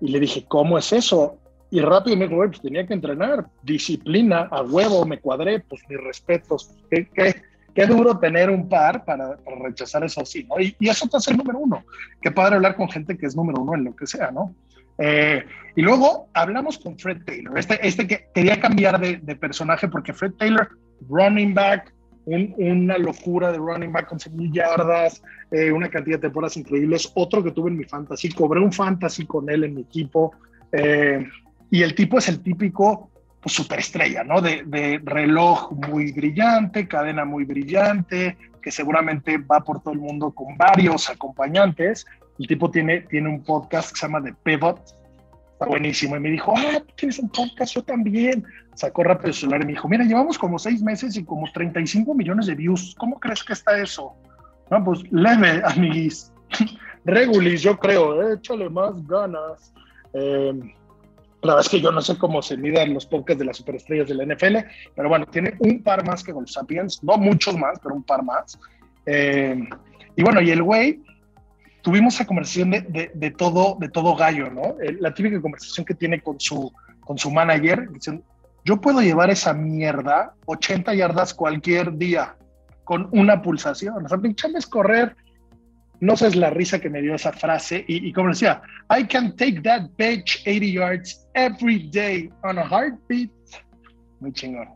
y 0.01 0.07
le 0.09 0.19
dije, 0.19 0.45
¿cómo 0.47 0.77
es 0.77 0.91
eso? 0.91 1.37
Y 1.69 1.79
rápido 1.79 2.17
me 2.17 2.27
dijo, 2.27 2.37
pues 2.37 2.61
tenía 2.61 2.85
que 2.85 2.93
entrenar, 2.93 3.47
disciplina, 3.61 4.47
a 4.51 4.61
huevo, 4.63 5.05
me 5.05 5.19
cuadré, 5.19 5.59
pues 5.61 5.81
mis 5.87 6.01
respetos. 6.01 6.71
¿Qué, 6.89 7.07
qué, 7.13 7.35
qué 7.73 7.85
duro 7.85 8.19
tener 8.19 8.49
un 8.49 8.69
par 8.69 9.03
para, 9.05 9.37
para 9.37 9.57
rechazar 9.59 10.03
eso 10.03 10.21
así, 10.21 10.43
¿no? 10.43 10.59
Y, 10.59 10.75
y, 10.79 10.89
eso 10.89 11.07
te 11.07 11.17
hace 11.17 11.31
el 11.31 11.37
número 11.37 11.59
uno. 11.59 11.83
Qué 12.21 12.31
padre 12.31 12.55
hablar 12.55 12.75
con 12.75 12.89
gente 12.89 13.17
que 13.17 13.25
es 13.25 13.35
número 13.35 13.61
uno 13.61 13.75
en 13.75 13.83
lo 13.83 13.95
que 13.95 14.07
sea, 14.07 14.31
¿no? 14.31 14.55
Eh, 14.97 15.43
y 15.75 15.81
luego 15.81 16.29
hablamos 16.33 16.77
con 16.77 16.97
Fred 16.97 17.23
Taylor, 17.25 17.57
este, 17.57 17.85
este 17.85 18.05
que 18.05 18.27
quería 18.33 18.59
cambiar 18.59 18.99
de, 18.99 19.17
de 19.17 19.35
personaje 19.35 19.87
porque 19.87 20.13
Fred 20.13 20.33
Taylor, 20.33 20.69
running 21.09 21.53
back, 21.53 21.91
un, 22.25 22.53
una 22.57 22.97
locura 22.97 23.51
de 23.51 23.57
running 23.57 23.91
back 23.91 24.07
con 24.07 24.19
100 24.19 24.53
yardas, 24.53 25.21
eh, 25.51 25.71
una 25.71 25.89
cantidad 25.89 26.17
de 26.17 26.21
temporadas 26.21 26.57
increíbles. 26.57 27.11
Otro 27.15 27.43
que 27.43 27.51
tuve 27.51 27.69
en 27.69 27.77
mi 27.77 27.83
fantasy, 27.85 28.29
cobré 28.29 28.59
un 28.59 28.71
fantasy 28.71 29.25
con 29.25 29.49
él 29.49 29.63
en 29.63 29.75
mi 29.75 29.81
equipo. 29.81 30.33
Eh, 30.71 31.25
y 31.69 31.81
el 31.81 31.95
tipo 31.95 32.17
es 32.17 32.29
el 32.29 32.41
típico 32.41 33.09
pues, 33.43 33.55
superestrella, 33.55 34.23
¿no? 34.23 34.41
De, 34.41 34.63
de, 34.65 35.01
reloj 35.03 35.71
muy 35.73 36.13
brillante, 36.13 36.87
cadena 36.87 37.25
muy 37.25 37.43
brillante, 37.43 38.37
que 38.61 38.71
seguramente 38.71 39.37
va 39.37 39.59
por 39.59 39.81
todo 39.81 39.93
el 39.93 39.99
mundo 39.99 40.31
con 40.31 40.57
varios 40.57 41.09
acompañantes. 41.09 42.05
El 42.39 42.47
tipo 42.47 42.71
tiene, 42.71 43.01
tiene 43.01 43.29
un 43.29 43.43
podcast 43.43 43.91
que 43.91 43.99
se 43.99 44.07
llama 44.07 44.23
The 44.23 44.33
Pivot, 44.43 44.79
está 45.51 45.65
buenísimo. 45.65 46.15
Y 46.15 46.21
me 46.21 46.29
dijo, 46.29 46.53
ah, 46.55 46.81
tienes 46.95 47.19
un 47.19 47.29
podcast, 47.29 47.75
yo 47.75 47.83
también. 47.83 48.45
Sacó 48.75 49.03
rápido 49.03 49.27
el 49.27 49.33
celular 49.35 49.61
y 49.61 49.65
me 49.65 49.71
dijo, 49.73 49.87
mira, 49.87 50.03
llevamos 50.05 50.37
como 50.37 50.57
seis 50.57 50.81
meses 50.81 51.15
y 51.17 51.25
como 51.25 51.45
35 51.51 52.15
millones 52.15 52.47
de 52.47 52.55
views. 52.55 52.95
¿Cómo 52.97 53.19
crees 53.19 53.43
que 53.43 53.53
está 53.53 53.77
eso? 53.77 54.15
No, 54.71 54.83
pues 54.83 55.03
leve, 55.11 55.61
amiguis. 55.65 56.31
Regulis, 57.05 57.61
yo 57.61 57.77
creo, 57.77 58.31
échale 58.33 58.69
más 58.69 59.05
ganas. 59.05 59.73
Eh, 60.13 60.53
la 61.43 61.53
verdad 61.53 61.65
es 61.65 61.69
que 61.69 61.81
yo 61.81 61.91
no 61.91 62.01
sé 62.01 62.17
cómo 62.17 62.41
se 62.41 62.57
midan 62.57 62.93
los 62.93 63.05
podcasts 63.05 63.39
de 63.39 63.45
las 63.45 63.57
superestrellas 63.57 64.07
de 64.07 64.15
la 64.15 64.25
NFL, 64.25 64.57
pero 64.95 65.09
bueno, 65.09 65.25
tiene 65.25 65.55
un 65.59 65.83
par 65.83 66.05
más 66.05 66.23
que 66.23 66.31
Golf 66.31 66.49
Sapiens, 66.49 67.03
no 67.03 67.17
muchos 67.17 67.57
más, 67.57 67.79
pero 67.81 67.95
un 67.95 68.03
par 68.03 68.23
más. 68.23 68.57
Eh, 69.05 69.67
y 70.15 70.23
bueno, 70.23 70.41
y 70.41 70.51
el 70.51 70.63
güey, 70.63 71.01
tuvimos 71.81 72.15
esa 72.15 72.25
conversación 72.25 72.71
de, 72.71 72.81
de, 72.81 73.11
de, 73.13 73.31
todo, 73.31 73.77
de 73.79 73.89
todo 73.89 74.15
gallo, 74.15 74.49
¿no? 74.49 74.75
La 74.99 75.13
típica 75.13 75.41
conversación 75.41 75.85
que 75.85 75.93
tiene 75.93 76.21
con 76.21 76.39
su, 76.39 76.71
con 77.01 77.17
su 77.17 77.29
manager, 77.29 77.89
diciendo, 77.91 78.23
yo 78.65 78.79
puedo 78.79 79.01
llevar 79.01 79.29
esa 79.29 79.53
mierda 79.53 80.33
80 80.45 80.93
yardas 80.93 81.33
cualquier 81.33 81.97
día 81.97 82.35
con 82.83 83.09
una 83.11 83.41
pulsación. 83.41 84.05
O 84.05 84.09
sea, 84.09 84.17
mi 84.17 84.33
chamba 84.33 84.59
es 84.59 84.67
correr. 84.67 85.15
No 86.03 86.17
sé, 86.17 86.27
es 86.27 86.35
la 86.35 86.49
risa 86.49 86.81
que 86.81 86.89
me 86.89 87.01
dio 87.01 87.15
esa 87.15 87.31
frase. 87.31 87.85
Y, 87.87 88.09
y 88.09 88.11
como 88.11 88.27
decía, 88.27 88.61
I 88.89 89.07
can 89.07 89.33
take 89.37 89.61
that 89.61 89.83
bitch 89.97 90.41
80 90.45 90.65
yards 90.65 91.25
every 91.33 91.89
day 91.91 92.29
on 92.43 92.59
a 92.59 92.63
heartbeat. 92.63 93.31
Muy 94.19 94.33
chingón. 94.33 94.67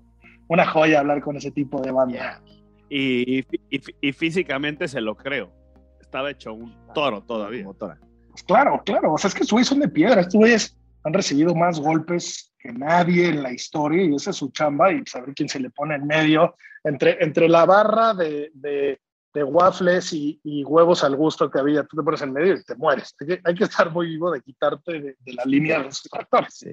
Una 0.47 0.65
joya 0.65 1.01
hablar 1.01 1.21
con 1.21 1.36
ese 1.36 1.51
tipo 1.51 1.82
de 1.82 1.91
banda. 1.91 2.13
Yeah. 2.13 2.41
Y, 2.89 3.39
y, 3.69 3.82
y, 3.99 4.13
físicamente 4.13 4.88
se 4.88 5.01
lo 5.01 5.17
creo. 5.17 5.51
Estaba 5.99 6.32
hecho 6.32 6.53
un 6.53 6.73
toro 6.93 7.21
todavía. 7.21 7.65
Pues 7.65 8.43
claro, 8.43 8.82
claro. 8.86 9.11
O 9.11 9.17
sea, 9.17 9.28
es 9.28 9.36
que 9.36 9.41
estos 9.41 9.51
güeyes 9.51 9.67
son 9.67 9.82
de 9.82 9.89
piedra. 9.89 10.21
Estos 10.21 10.36
güeyes 10.36 10.78
han 11.03 11.11
recibido 11.11 11.53
más 11.53 11.78
golpes 11.82 12.53
que 12.57 12.71
nadie 12.71 13.28
en 13.28 13.43
la 13.43 13.51
historia 13.51 14.01
y 14.01 14.15
esa 14.15 14.30
es 14.30 14.38
su 14.38 14.49
chamba 14.51 14.93
y 14.93 15.03
saber 15.05 15.34
quién 15.36 15.49
se 15.49 15.59
le 15.59 15.71
pone 15.71 15.95
en 15.95 16.07
medio 16.07 16.55
entre, 16.86 17.21
entre 17.21 17.49
la 17.49 17.65
barra 17.65 18.13
de, 18.13 18.49
de, 18.53 19.01
de 19.34 19.43
waffles 19.43 20.13
y, 20.13 20.39
y, 20.43 20.63
huevos 20.63 21.03
al 21.03 21.15
gusto 21.15 21.49
que 21.49 21.59
había, 21.59 21.84
tú 21.84 21.97
te 21.97 22.03
pones 22.03 22.21
en 22.21 22.34
medio 22.34 22.55
y 22.55 22.63
te 22.63 22.75
mueres. 22.75 23.13
Hay 23.19 23.28
que, 23.28 23.41
hay 23.43 23.55
que 23.55 23.63
estar 23.65 23.91
muy 23.91 24.07
vivo 24.07 24.32
de 24.32 24.41
quitarte 24.41 24.99
de, 24.99 25.34
la 25.34 25.43
línea 25.45 25.80
de 25.80 25.86
los 25.86 26.01
factores. 26.09 26.65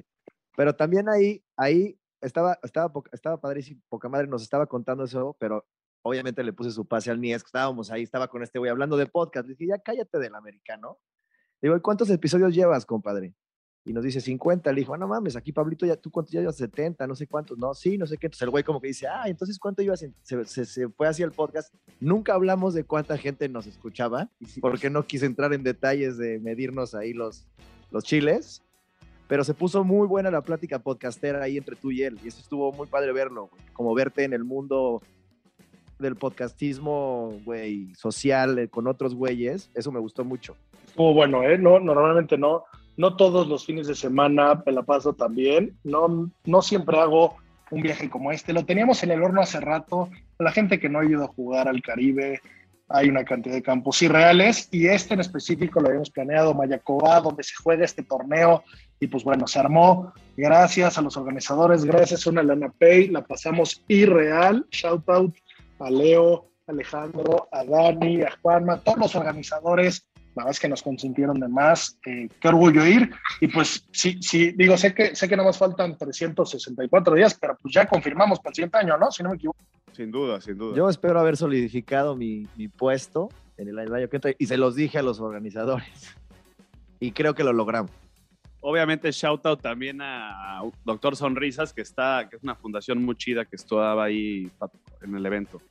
Pero 0.55 0.75
también 0.75 1.09
ahí, 1.09 1.43
ahí 1.57 1.99
estaba, 2.21 2.57
estaba, 2.63 2.91
estaba 3.11 3.39
padrísimo, 3.39 3.81
poca 3.89 4.09
madre 4.09 4.27
nos 4.27 4.41
estaba 4.41 4.65
contando 4.65 5.03
eso, 5.03 5.35
pero 5.39 5.65
obviamente 6.01 6.43
le 6.43 6.53
puse 6.53 6.71
su 6.71 6.87
pase 6.87 7.11
al 7.11 7.19
que 7.19 7.33
estábamos 7.33 7.91
ahí, 7.91 8.03
estaba 8.03 8.27
con 8.27 8.43
este 8.43 8.59
güey 8.59 8.71
hablando 8.71 8.95
de 8.95 9.07
podcast. 9.07 9.47
Le 9.47 9.55
dije, 9.55 9.67
ya 9.67 9.79
cállate 9.79 10.19
del 10.19 10.35
americano. 10.35 10.99
Digo, 11.61 11.79
¿cuántos 11.81 12.09
episodios 12.09 12.53
llevas, 12.53 12.85
compadre? 12.85 13.33
Y 13.85 13.93
nos 13.93 14.03
dice 14.03 14.19
50. 14.19 14.71
Le 14.71 14.81
dijo, 14.81 14.93
ah, 14.95 14.97
no 14.97 15.07
mames, 15.07 15.35
aquí 15.35 15.51
Pablito, 15.51 15.85
ya 15.85 15.95
tú 15.95 16.09
cuántos 16.09 16.33
ya 16.33 16.39
llevas 16.39 16.57
70, 16.57 17.05
no 17.05 17.15
sé 17.15 17.27
cuántos. 17.27 17.57
No, 17.57 17.73
sí, 17.75 17.97
no 17.97 18.07
sé 18.07 18.17
qué. 18.17 18.25
Entonces 18.25 18.41
el 18.41 18.49
güey 18.49 18.63
como 18.63 18.81
que 18.81 18.87
dice, 18.87 19.07
ah, 19.07 19.23
entonces 19.27 19.59
cuánto 19.59 19.83
ibas. 19.83 19.99
Se, 20.23 20.45
se, 20.45 20.65
se, 20.65 20.89
fue 20.89 21.07
hacia 21.07 21.23
el 21.23 21.31
podcast. 21.31 21.73
Nunca 21.99 22.33
hablamos 22.33 22.73
de 22.73 22.83
cuánta 22.83 23.15
gente 23.17 23.47
nos 23.47 23.67
escuchaba, 23.67 24.29
porque 24.59 24.89
no 24.89 25.05
quise 25.05 25.27
entrar 25.27 25.53
en 25.53 25.63
detalles 25.63 26.17
de 26.17 26.39
medirnos 26.39 26.95
ahí 26.95 27.13
los, 27.13 27.47
los 27.91 28.03
chiles. 28.03 28.63
Pero 29.27 29.43
se 29.43 29.53
puso 29.53 29.83
muy 29.83 30.07
buena 30.07 30.29
la 30.29 30.41
plática 30.41 30.79
podcastera 30.79 31.43
ahí 31.43 31.57
entre 31.57 31.75
tú 31.75 31.91
y 31.91 32.03
él. 32.03 32.19
Y 32.23 32.27
eso 32.27 32.41
estuvo 32.41 32.71
muy 32.71 32.87
padre 32.87 33.11
verlo, 33.11 33.47
güey. 33.47 33.61
Como 33.73 33.93
verte 33.93 34.23
en 34.23 34.33
el 34.33 34.43
mundo 34.43 35.01
del 35.97 36.15
podcastismo, 36.15 37.39
güey, 37.43 37.93
social, 37.95 38.59
eh, 38.59 38.67
con 38.67 38.87
otros 38.87 39.15
güeyes. 39.15 39.71
Eso 39.73 39.91
me 39.91 39.99
gustó 39.99 40.23
mucho. 40.25 40.55
Estuvo 40.85 41.13
bueno, 41.13 41.43
¿eh? 41.43 41.57
No, 41.57 41.79
normalmente 41.79 42.37
no 42.37 42.65
no 42.97 43.15
todos 43.15 43.47
los 43.47 43.65
fines 43.65 43.87
de 43.87 43.95
semana 43.95 44.61
me 44.65 44.71
la 44.71 44.83
paso 44.83 45.13
también. 45.13 45.77
No, 45.83 46.29
no 46.45 46.61
siempre 46.61 46.97
hago 46.99 47.35
un 47.71 47.81
viaje 47.81 48.09
como 48.09 48.31
este. 48.31 48.53
Lo 48.53 48.65
teníamos 48.65 49.03
en 49.03 49.11
el 49.11 49.23
horno 49.23 49.41
hace 49.41 49.59
rato. 49.59 50.09
La 50.39 50.51
gente 50.51 50.79
que 50.79 50.89
no 50.89 50.99
ha 50.99 51.05
ido 51.05 51.23
a 51.23 51.27
jugar 51.27 51.67
al 51.67 51.81
Caribe, 51.81 52.41
hay 52.87 53.09
una 53.09 53.25
cantidad 53.25 53.55
de 53.55 53.63
campos 53.63 54.01
irreales 54.01 54.69
y 54.71 54.87
este 54.87 55.15
en 55.15 55.19
específico 55.19 55.79
lo 55.79 55.87
habíamos 55.87 56.11
planeado, 56.11 56.53
Mayacoba, 56.53 57.19
donde 57.19 57.43
se 57.43 57.55
juega 57.55 57.83
este 57.83 58.03
torneo. 58.03 58.63
Y 58.99 59.07
pues 59.07 59.23
bueno, 59.23 59.47
se 59.47 59.59
armó. 59.59 60.13
Gracias 60.37 60.97
a 60.97 61.01
los 61.01 61.17
organizadores, 61.17 61.83
gracias 61.83 62.25
a 62.25 62.29
una 62.29 62.43
Lana 62.43 62.71
Pay, 62.79 63.09
la 63.09 63.23
pasamos 63.23 63.83
irreal. 63.87 64.65
Shout 64.71 65.09
out 65.09 65.35
a 65.79 65.89
Leo, 65.89 66.49
Alejandro, 66.67 67.49
a 67.51 67.63
Dani, 67.65 68.21
a 68.21 68.31
Juanma, 68.41 68.79
todos 68.79 68.97
los 68.97 69.15
organizadores 69.15 70.07
la 70.35 70.43
verdad 70.43 70.51
es 70.51 70.59
que 70.59 70.67
nos 70.67 70.83
consintieron 70.83 71.39
de 71.39 71.47
más. 71.47 71.97
Eh, 72.05 72.27
qué 72.39 72.47
orgullo 72.47 72.85
ir. 72.85 73.09
Y 73.39 73.47
pues 73.47 73.87
sí, 73.91 74.17
sí, 74.21 74.51
digo, 74.51 74.77
sé 74.77 74.93
que, 74.93 75.15
sé 75.15 75.29
que 75.29 75.35
nada 75.37 75.47
más 75.47 75.57
faltan 75.57 75.97
364 75.97 77.15
días, 77.15 77.37
pero 77.39 77.57
pues 77.61 77.73
ya 77.73 77.87
confirmamos 77.87 78.39
para 78.39 78.49
el 78.49 78.55
siguiente 78.55 78.77
año, 78.77 78.97
¿no? 78.97 79.11
Si 79.11 79.23
no 79.23 79.29
me 79.29 79.35
equivoco. 79.35 79.57
Sin 79.93 80.11
duda, 80.11 80.41
sin 80.41 80.57
duda. 80.57 80.75
Yo 80.75 80.89
espero 80.89 81.19
haber 81.19 81.37
solidificado 81.37 82.17
mi, 82.17 82.47
mi 82.57 82.67
puesto 82.67 83.29
en 83.57 83.69
el 83.69 83.79
año 83.79 84.09
que 84.09 84.17
entra 84.17 84.31
y 84.37 84.45
se 84.45 84.57
los 84.57 84.75
dije 84.75 84.97
a 84.99 85.01
los 85.01 85.21
organizadores. 85.21 86.15
Y 86.99 87.11
creo 87.11 87.33
que 87.33 87.43
lo 87.43 87.53
logramos. 87.53 87.91
Obviamente, 88.59 89.11
shout 89.11 89.45
out 89.45 89.61
también 89.61 90.01
a 90.01 90.59
Doctor 90.83 91.15
Sonrisas, 91.15 91.71
que 91.71 91.81
está, 91.81 92.27
que 92.27 92.37
es 92.37 92.43
una 92.43 92.55
fundación 92.55 93.03
muy 93.03 93.15
chida 93.15 93.45
que 93.45 93.55
estaba 93.55 94.03
ahí 94.03 94.49
en 95.01 95.15
el 95.15 95.25
evento. 95.25 95.61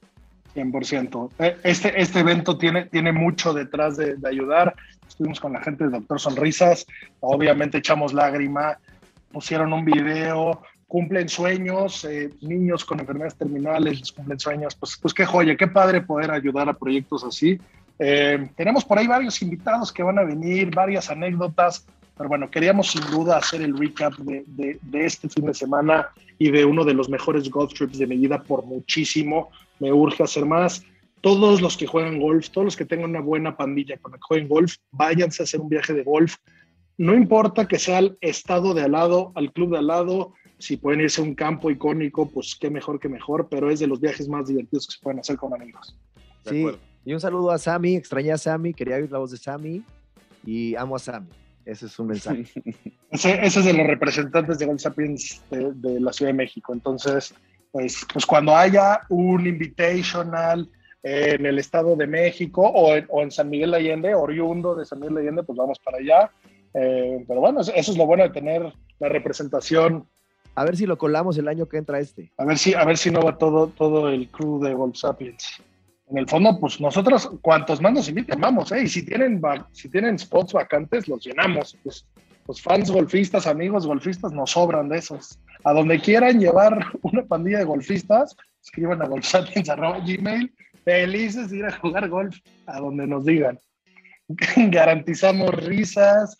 100%. 0.54 1.30
Este, 1.62 2.00
este 2.00 2.20
evento 2.20 2.56
tiene, 2.56 2.86
tiene 2.86 3.12
mucho 3.12 3.52
detrás 3.52 3.96
de, 3.96 4.16
de, 4.16 4.28
ayudar. 4.28 4.74
Estuvimos 5.06 5.40
con 5.40 5.52
la 5.52 5.60
gente 5.60 5.84
de 5.84 5.90
Doctor 5.90 6.20
Sonrisas, 6.20 6.86
obviamente 7.20 7.78
echamos 7.78 8.12
lágrima, 8.12 8.78
pusieron 9.32 9.72
un 9.72 9.84
video, 9.84 10.62
cumplen 10.94 11.28
sueños, 11.28 12.04
eh, 12.04 12.30
niños 12.40 12.84
con 12.84 13.00
enfermedades 13.00 13.36
terminales, 13.36 13.98
les 13.98 14.12
cumplen 14.12 14.38
sueños, 14.38 14.74
pues, 14.76 14.96
pues 15.00 15.12
qué 15.12 15.26
joya, 15.26 15.56
qué 15.56 15.66
padre 15.66 16.00
poder 16.00 16.30
ayudar 16.30 16.68
a 16.68 16.72
proyectos 16.74 17.24
así. 17.24 17.58
Eh, 17.98 18.48
tenemos 18.56 18.84
por 18.84 18.98
ahí 18.98 19.06
varios 19.06 19.40
invitados 19.42 19.92
que 19.92 20.02
van 20.02 20.18
a 20.18 20.22
venir, 20.22 20.72
varias 20.74 21.10
anécdotas, 21.10 21.84
pero 22.16 22.28
bueno, 22.28 22.48
queríamos 22.48 22.92
sin 22.92 23.02
duda 23.10 23.38
hacer 23.38 23.62
el 23.62 23.76
recap 23.76 24.14
de, 24.18 24.44
de, 24.46 24.78
de 24.82 25.04
este 25.04 25.28
fin 25.28 25.46
de 25.46 25.54
semana 25.54 26.08
y 26.38 26.50
de 26.50 26.64
uno 26.64 26.84
de 26.84 26.94
los 26.94 27.08
mejores 27.08 27.50
golf 27.50 27.72
trips 27.74 27.98
de 27.98 28.06
mi 28.06 28.16
vida 28.16 28.42
por 28.42 28.64
muchísimo 28.64 29.50
me 29.80 29.92
urge 29.92 30.22
hacer 30.22 30.46
más. 30.46 30.82
Todos 31.20 31.62
los 31.62 31.76
que 31.76 31.86
juegan 31.86 32.18
golf, 32.18 32.50
todos 32.50 32.66
los 32.66 32.76
que 32.76 32.84
tengan 32.84 33.10
una 33.10 33.20
buena 33.20 33.56
pandilla 33.56 33.96
con 33.98 34.12
la 34.12 34.18
que 34.18 34.22
jueguen 34.26 34.48
golf, 34.48 34.76
váyanse 34.90 35.42
a 35.42 35.44
hacer 35.44 35.60
un 35.60 35.68
viaje 35.68 35.94
de 35.94 36.02
golf. 36.02 36.36
No 36.98 37.14
importa 37.14 37.66
que 37.66 37.78
sea 37.78 37.98
el 37.98 38.18
estado 38.20 38.74
de 38.74 38.82
al 38.82 38.92
lado, 38.92 39.32
al 39.34 39.52
club 39.52 39.72
de 39.72 39.78
al 39.78 39.86
lado, 39.86 40.34
si 40.58 40.76
pueden 40.76 41.00
irse 41.00 41.20
a 41.20 41.24
un 41.24 41.34
campo 41.34 41.70
icónico, 41.70 42.30
pues 42.30 42.56
qué 42.60 42.70
mejor 42.70 43.00
que 43.00 43.08
mejor, 43.08 43.48
pero 43.50 43.70
es 43.70 43.80
de 43.80 43.86
los 43.86 44.00
viajes 44.00 44.28
más 44.28 44.46
divertidos 44.46 44.86
que 44.86 44.94
se 44.94 45.00
pueden 45.02 45.20
hacer 45.20 45.36
con 45.36 45.52
amigos. 45.54 45.96
Sí, 46.48 46.66
Y 47.04 47.12
un 47.12 47.20
saludo 47.20 47.50
a 47.50 47.58
Sammy, 47.58 47.96
extrañé 47.96 48.32
a 48.32 48.38
Sammy, 48.38 48.72
quería 48.72 48.96
oír 48.96 49.10
la 49.10 49.18
voz 49.18 49.30
de 49.30 49.38
Sammy 49.38 49.82
y 50.44 50.74
amo 50.76 50.96
a 50.96 50.98
Sammy. 50.98 51.28
Ese 51.64 51.86
es 51.86 51.98
un 51.98 52.08
mensaje. 52.08 52.44
Ese, 53.10 53.32
ese 53.46 53.60
es 53.60 53.64
de 53.64 53.72
los 53.72 53.86
representantes 53.86 54.58
de 54.58 54.66
Gold 54.66 54.80
Sapiens 54.80 55.40
de, 55.48 55.72
de 55.72 56.00
la 56.00 56.12
Ciudad 56.12 56.32
de 56.32 56.36
México. 56.36 56.72
Entonces, 56.72 57.32
pues, 57.74 58.06
pues 58.12 58.24
cuando 58.24 58.54
haya 58.54 59.00
un 59.08 59.48
invitational 59.48 60.70
en 61.02 61.44
el 61.44 61.58
Estado 61.58 61.96
de 61.96 62.06
México 62.06 62.62
o 62.62 62.94
en, 62.94 63.04
o 63.08 63.20
en 63.20 63.32
San 63.32 63.50
Miguel 63.50 63.72
de 63.72 63.78
Allende, 63.78 64.14
oriundo 64.14 64.76
de 64.76 64.84
San 64.84 65.00
Miguel 65.00 65.16
de 65.16 65.20
Allende, 65.22 65.42
pues 65.42 65.58
vamos 65.58 65.80
para 65.80 65.98
allá. 65.98 66.30
Eh, 66.72 67.24
pero 67.26 67.40
bueno, 67.40 67.62
eso 67.62 67.72
es 67.74 67.96
lo 67.96 68.06
bueno 68.06 68.22
de 68.22 68.30
tener 68.30 68.72
la 69.00 69.08
representación. 69.08 70.06
A 70.54 70.64
ver 70.64 70.76
si 70.76 70.86
lo 70.86 70.96
colamos 70.96 71.36
el 71.36 71.48
año 71.48 71.68
que 71.68 71.78
entra 71.78 71.98
este. 71.98 72.30
A 72.38 72.44
ver 72.44 72.58
si, 72.58 72.74
a 72.74 72.84
ver 72.84 72.96
si 72.96 73.10
no 73.10 73.20
va 73.22 73.38
todo, 73.38 73.66
todo 73.66 74.08
el 74.08 74.28
crew 74.28 74.62
de 74.62 74.72
Gold 74.72 74.94
Sapiens. 74.94 75.60
En 76.08 76.18
el 76.18 76.28
fondo, 76.28 76.56
pues 76.60 76.80
nosotros, 76.80 77.28
cuantos 77.42 77.80
más 77.80 77.92
nos 77.92 78.08
inviten, 78.08 78.40
vamos, 78.40 78.70
¿eh? 78.70 78.84
Y 78.84 78.86
si 78.86 79.04
tienen, 79.04 79.42
si 79.72 79.88
tienen 79.88 80.16
spots 80.16 80.52
vacantes, 80.52 81.08
los 81.08 81.26
llenamos. 81.26 81.76
Pues, 81.82 82.06
los 82.46 82.62
fans 82.62 82.88
golfistas, 82.90 83.48
amigos 83.48 83.84
golfistas, 83.84 84.30
nos 84.30 84.52
sobran 84.52 84.88
de 84.88 84.98
esos. 84.98 85.40
A 85.64 85.72
donde 85.72 85.98
quieran 85.98 86.38
llevar 86.38 86.86
una 87.02 87.24
pandilla 87.24 87.58
de 87.58 87.64
golfistas, 87.64 88.36
escriban 88.62 89.00
a 89.02 89.06
golfsapiens.gmail. 89.06 90.54
Felices 90.84 91.50
de 91.50 91.56
ir 91.58 91.64
a 91.64 91.78
jugar 91.78 92.08
golf 92.10 92.36
a 92.66 92.78
donde 92.78 93.06
nos 93.06 93.24
digan. 93.24 93.58
Garantizamos 94.56 95.50
risas, 95.54 96.36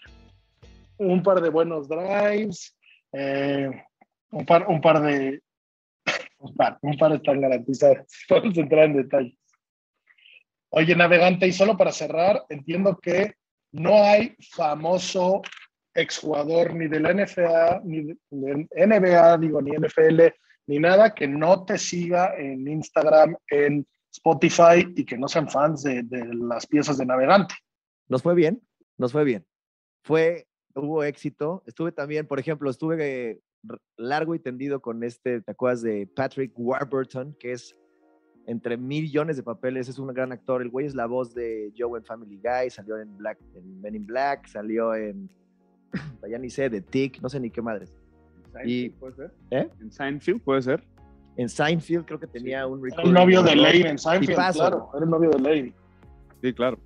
un 0.98 1.22
par 1.22 1.40
de 1.40 1.48
buenos 1.48 1.88
drives, 1.88 2.76
eh, 3.12 3.70
un, 4.30 4.44
par, 4.44 4.68
un 4.68 4.80
par 4.80 5.00
de. 5.00 5.40
Un 6.38 6.54
par, 6.54 6.78
un 6.82 6.98
par 6.98 7.12
están 7.12 7.40
garantizados. 7.40 8.06
Vamos 8.28 8.58
a 8.58 8.60
entrar 8.60 8.84
en 8.84 8.96
detalles. 8.96 9.38
Oye, 10.68 10.94
navegante, 10.94 11.46
y 11.46 11.52
solo 11.52 11.78
para 11.78 11.92
cerrar, 11.92 12.44
entiendo 12.50 12.98
que 12.98 13.34
no 13.72 14.02
hay 14.02 14.36
famoso 14.50 15.40
exjugador 15.95 16.74
ni 16.74 16.88
de 16.88 17.01
la 17.01 17.14
NFA, 17.14 17.80
ni 17.84 18.03
de 18.30 18.68
NBA, 18.86 19.38
digo, 19.38 19.62
ni 19.62 19.72
NFL, 19.72 20.22
ni 20.66 20.78
nada 20.78 21.14
que 21.14 21.28
no 21.28 21.64
te 21.64 21.78
siga 21.78 22.34
en 22.36 22.66
Instagram, 22.66 23.36
en 23.49 23.86
Spotify 24.12 24.86
y 24.95 25.05
que 25.05 25.18
no 25.18 25.28
sean 25.28 25.49
fans 25.49 25.82
de, 25.82 26.03
de 26.03 26.24
las 26.34 26.66
piezas 26.66 26.99
de 26.99 27.07
navegante. 27.07 27.55
Nos 28.09 28.22
fue 28.22 28.34
bien, 28.34 28.62
nos 28.97 29.12
fue 29.12 29.24
bien. 29.24 29.47
Fue, 30.03 30.47
hubo 30.74 31.05
éxito. 31.05 31.62
Estuve 31.66 31.92
también, 31.92 32.26
por 32.26 32.38
ejemplo, 32.38 32.70
estuve 32.70 33.30
eh, 33.30 33.40
largo 33.97 34.34
y 34.34 34.38
tendido 34.38 34.80
con 34.80 35.03
este, 35.03 35.40
¿te 35.40 35.53
acuerdas 35.53 35.82
de 35.82 36.07
Patrick 36.07 36.53
Warburton, 36.57 37.34
que 37.38 37.53
es 37.53 37.74
entre 38.47 38.76
millones 38.76 39.36
de 39.36 39.42
papeles, 39.42 39.88
es 39.88 39.99
un 39.99 40.12
gran 40.12 40.32
actor. 40.32 40.61
El 40.61 40.70
güey 40.70 40.86
es 40.86 40.95
la 40.95 41.07
voz 41.07 41.34
de 41.34 41.72
Joe 41.76 41.99
en 41.99 42.05
Family 42.05 42.40
Guy, 42.42 42.70
salió 42.70 42.99
en 42.99 43.16
Black, 43.16 43.38
en 43.55 43.80
Men 43.80 43.95
in 43.95 44.07
Black, 44.07 44.47
salió 44.47 44.95
en, 44.95 45.30
ya 46.30 46.38
ni 46.38 46.51
sé, 46.51 46.68
de 46.70 46.80
Tick, 46.80 47.20
no 47.20 47.28
sé 47.28 47.40
ni 47.40 47.51
qué 47.51 47.62
madres. 47.62 47.92
Y- 48.64 48.90
¿Puede 48.90 49.14
ser? 49.16 49.34
¿Eh? 49.51 49.68
¿En 49.80 49.90
Seinfeld 49.90 50.40
puede 50.42 50.62
ser? 50.62 50.84
En 51.36 51.49
Seinfeld 51.49 52.05
creo 52.07 52.20
que 52.20 52.28
tenía 52.28 52.66
un 52.66 52.86
Era 52.86 53.03
el 53.03 53.12
novio 53.12 53.42
de 53.42 53.51
recurring 53.51 53.78
Lane 53.80 53.90
en 53.90 53.99
Seinfeld, 53.99 54.28
Tipazo. 54.30 54.59
claro, 54.61 54.90
era 54.95 55.05
el 55.05 55.11
novio 55.11 55.30
de 55.30 55.38
Lane. 55.40 55.72
Sí, 56.40 56.53
claro. 56.53 56.78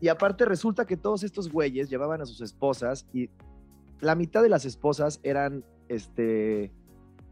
Y 0.00 0.08
aparte 0.08 0.44
resulta 0.44 0.84
que 0.86 0.96
todos 0.96 1.24
estos 1.24 1.50
güeyes 1.50 1.88
llevaban 1.90 2.20
a 2.20 2.26
sus 2.26 2.40
esposas 2.40 3.06
y 3.12 3.30
la 4.00 4.14
mitad 4.14 4.42
de 4.42 4.48
las 4.50 4.64
esposas 4.66 5.18
eran, 5.24 5.64
este, 5.88 6.70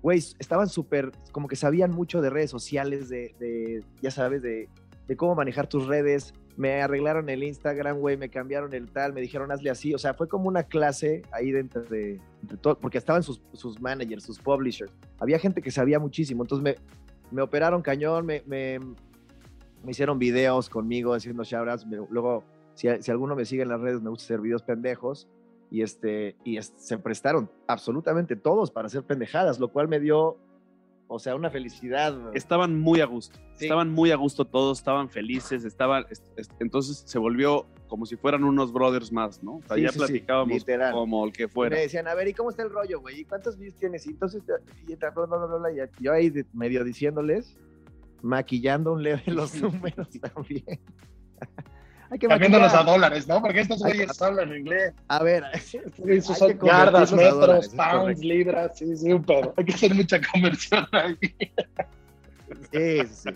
güey, 0.03 0.19
estaban 0.39 0.69
súper, 0.69 1.13
como 1.31 1.47
que 1.47 1.57
sabían 1.57 1.91
mucho 1.93 2.21
de 2.23 2.31
redes 2.31 2.51
sociales, 2.51 3.09
de, 3.09 3.35
de, 3.39 3.85
ya 4.01 4.11
sabes, 4.11 4.43
de, 4.43 4.69
de 5.07 5.17
cómo 5.17 5.35
manejar 5.35 5.69
tus 5.69 5.87
redes. 5.87 6.33
Me 6.57 6.83
arreglaron 6.83 7.29
el 7.29 7.43
Instagram, 7.43 7.99
güey, 7.99 8.17
me 8.17 8.29
cambiaron 8.29 8.73
el 8.75 8.91
tal, 8.91 9.13
me 9.13 9.21
dijeron 9.21 9.51
hazle 9.51 9.71
así. 9.71 9.93
O 9.95 9.99
sea, 9.99 10.15
fue 10.15 10.29
como 10.29 10.49
una 10.49 10.63
clase 10.63 11.23
ahí 11.33 11.51
dentro 11.51 11.83
de, 11.83 12.21
todo, 12.61 12.79
porque 12.79 12.99
estaban 12.99 13.23
sus, 13.23 13.43
sus 13.53 13.81
managers, 13.81 14.23
sus 14.23 14.39
publishers. 14.39 14.93
Había 15.19 15.39
gente 15.39 15.61
que 15.61 15.71
sabía 15.71 15.99
muchísimo. 15.99 16.45
Entonces 16.45 16.63
me, 16.63 16.77
me 17.35 17.43
operaron 17.43 17.83
cañón, 17.83 18.27
me, 18.27 18.43
me, 18.47 18.79
hicieron 19.89 20.19
videos 20.19 20.71
conmigo 20.71 21.13
haciendo 21.15 21.43
shoutouts. 21.43 21.87
Luego, 22.11 22.45
si, 22.75 22.89
si 23.01 23.11
alguno 23.11 23.35
me 23.35 23.45
sigue 23.45 23.63
en 23.63 23.69
las 23.69 23.81
redes, 23.81 24.01
me 24.01 24.11
gusta 24.11 24.25
hacer 24.25 24.41
videos 24.41 24.63
pendejos. 24.63 25.29
Y, 25.71 25.83
este, 25.83 26.37
y 26.45 26.61
se 26.63 26.99
prestaron 26.99 27.51
absolutamente 27.67 28.37
todos 28.37 28.71
para 28.71 28.87
hacer 28.87 29.03
pendejadas, 29.03 29.59
lo 29.59 29.73
cual 29.73 29.89
me 29.89 29.99
dio, 29.99 30.37
o 31.07 31.19
sea, 31.19 31.37
una 31.37 31.51
felicidad. 31.51 32.17
Estaban 32.35 32.81
muy 32.81 33.01
a 33.01 33.05
gusto. 33.07 33.39
Sí. 33.57 33.67
Estaban 33.67 33.91
muy 33.91 34.11
a 34.11 34.17
gusto 34.17 34.45
todos, 34.45 34.79
estaban 34.79 35.09
felices, 35.11 35.65
estaban. 35.65 36.05
est- 36.11 36.27
est- 36.39 36.53
entonces 36.61 37.05
se 37.07 37.19
volvió 37.19 37.67
como 37.89 38.07
si 38.07 38.17
fueran 38.17 38.43
unos 38.43 38.73
brothers 38.73 39.13
más, 39.13 39.43
¿no? 39.43 39.57
O 39.57 39.63
sea, 39.63 39.77
Sí, 39.77 39.83
ya 39.83 39.89
sí, 39.93 39.99
platicábamos 39.99 40.55
literal. 40.55 40.93
como 40.93 41.25
el 41.27 41.33
que 41.33 41.45
Y 41.45 41.47
fuera. 41.49 41.77
me 41.77 41.83
decían, 41.83 42.09
a 42.09 42.15
ver, 42.15 42.27
¿y 42.29 42.33
cómo 42.35 42.51
está 42.51 42.63
el 42.63 42.71
rollo, 42.71 43.01
güey? 43.01 43.21
¿Y 43.21 43.25
cuántos 43.25 43.57
views 43.59 43.77
tienes? 43.77 44.07
Y 44.07 44.11
entonces, 44.11 44.43
y 44.89 44.97
bla, 44.97 45.11
bla, 45.11 45.27
bla, 45.27 45.37
bla, 45.47 45.57
bla, 45.59 45.73
y 45.73 46.03
yo 46.03 46.13
ahí 46.13 46.31
de- 46.31 46.47
medio 46.53 46.83
diciéndoles, 46.83 47.57
maquillando 48.23 48.93
un 48.95 49.03
leve 49.03 49.23
los 49.27 49.55
números 49.63 50.09
también. 50.21 50.81
Cambiándolos 52.19 52.75
a 52.75 52.83
dólares, 52.83 53.27
¿no? 53.27 53.41
Porque 53.41 53.61
estos 53.61 53.81
güeyes 53.81 54.21
hablan 54.21 54.57
inglés. 54.57 54.93
A 55.09 55.23
ver, 55.23 55.45
Esos 56.07 56.43
Hay 56.43 56.57
son 56.57 56.67
yardas, 56.67 57.13
metros, 57.13 57.41
dólares, 57.41 57.67
es 57.67 57.75
pounds, 57.75 58.21
libras, 58.21 58.79
sí, 58.79 58.97
sí, 58.97 59.13
un 59.13 59.25
pedo. 59.25 59.53
Hay 59.57 59.65
que 59.65 59.73
hacer 59.73 59.95
mucha 59.95 60.21
conversión 60.33 60.87
ahí. 60.93 61.17
Sí, 62.73 63.07
sí. 63.13 63.31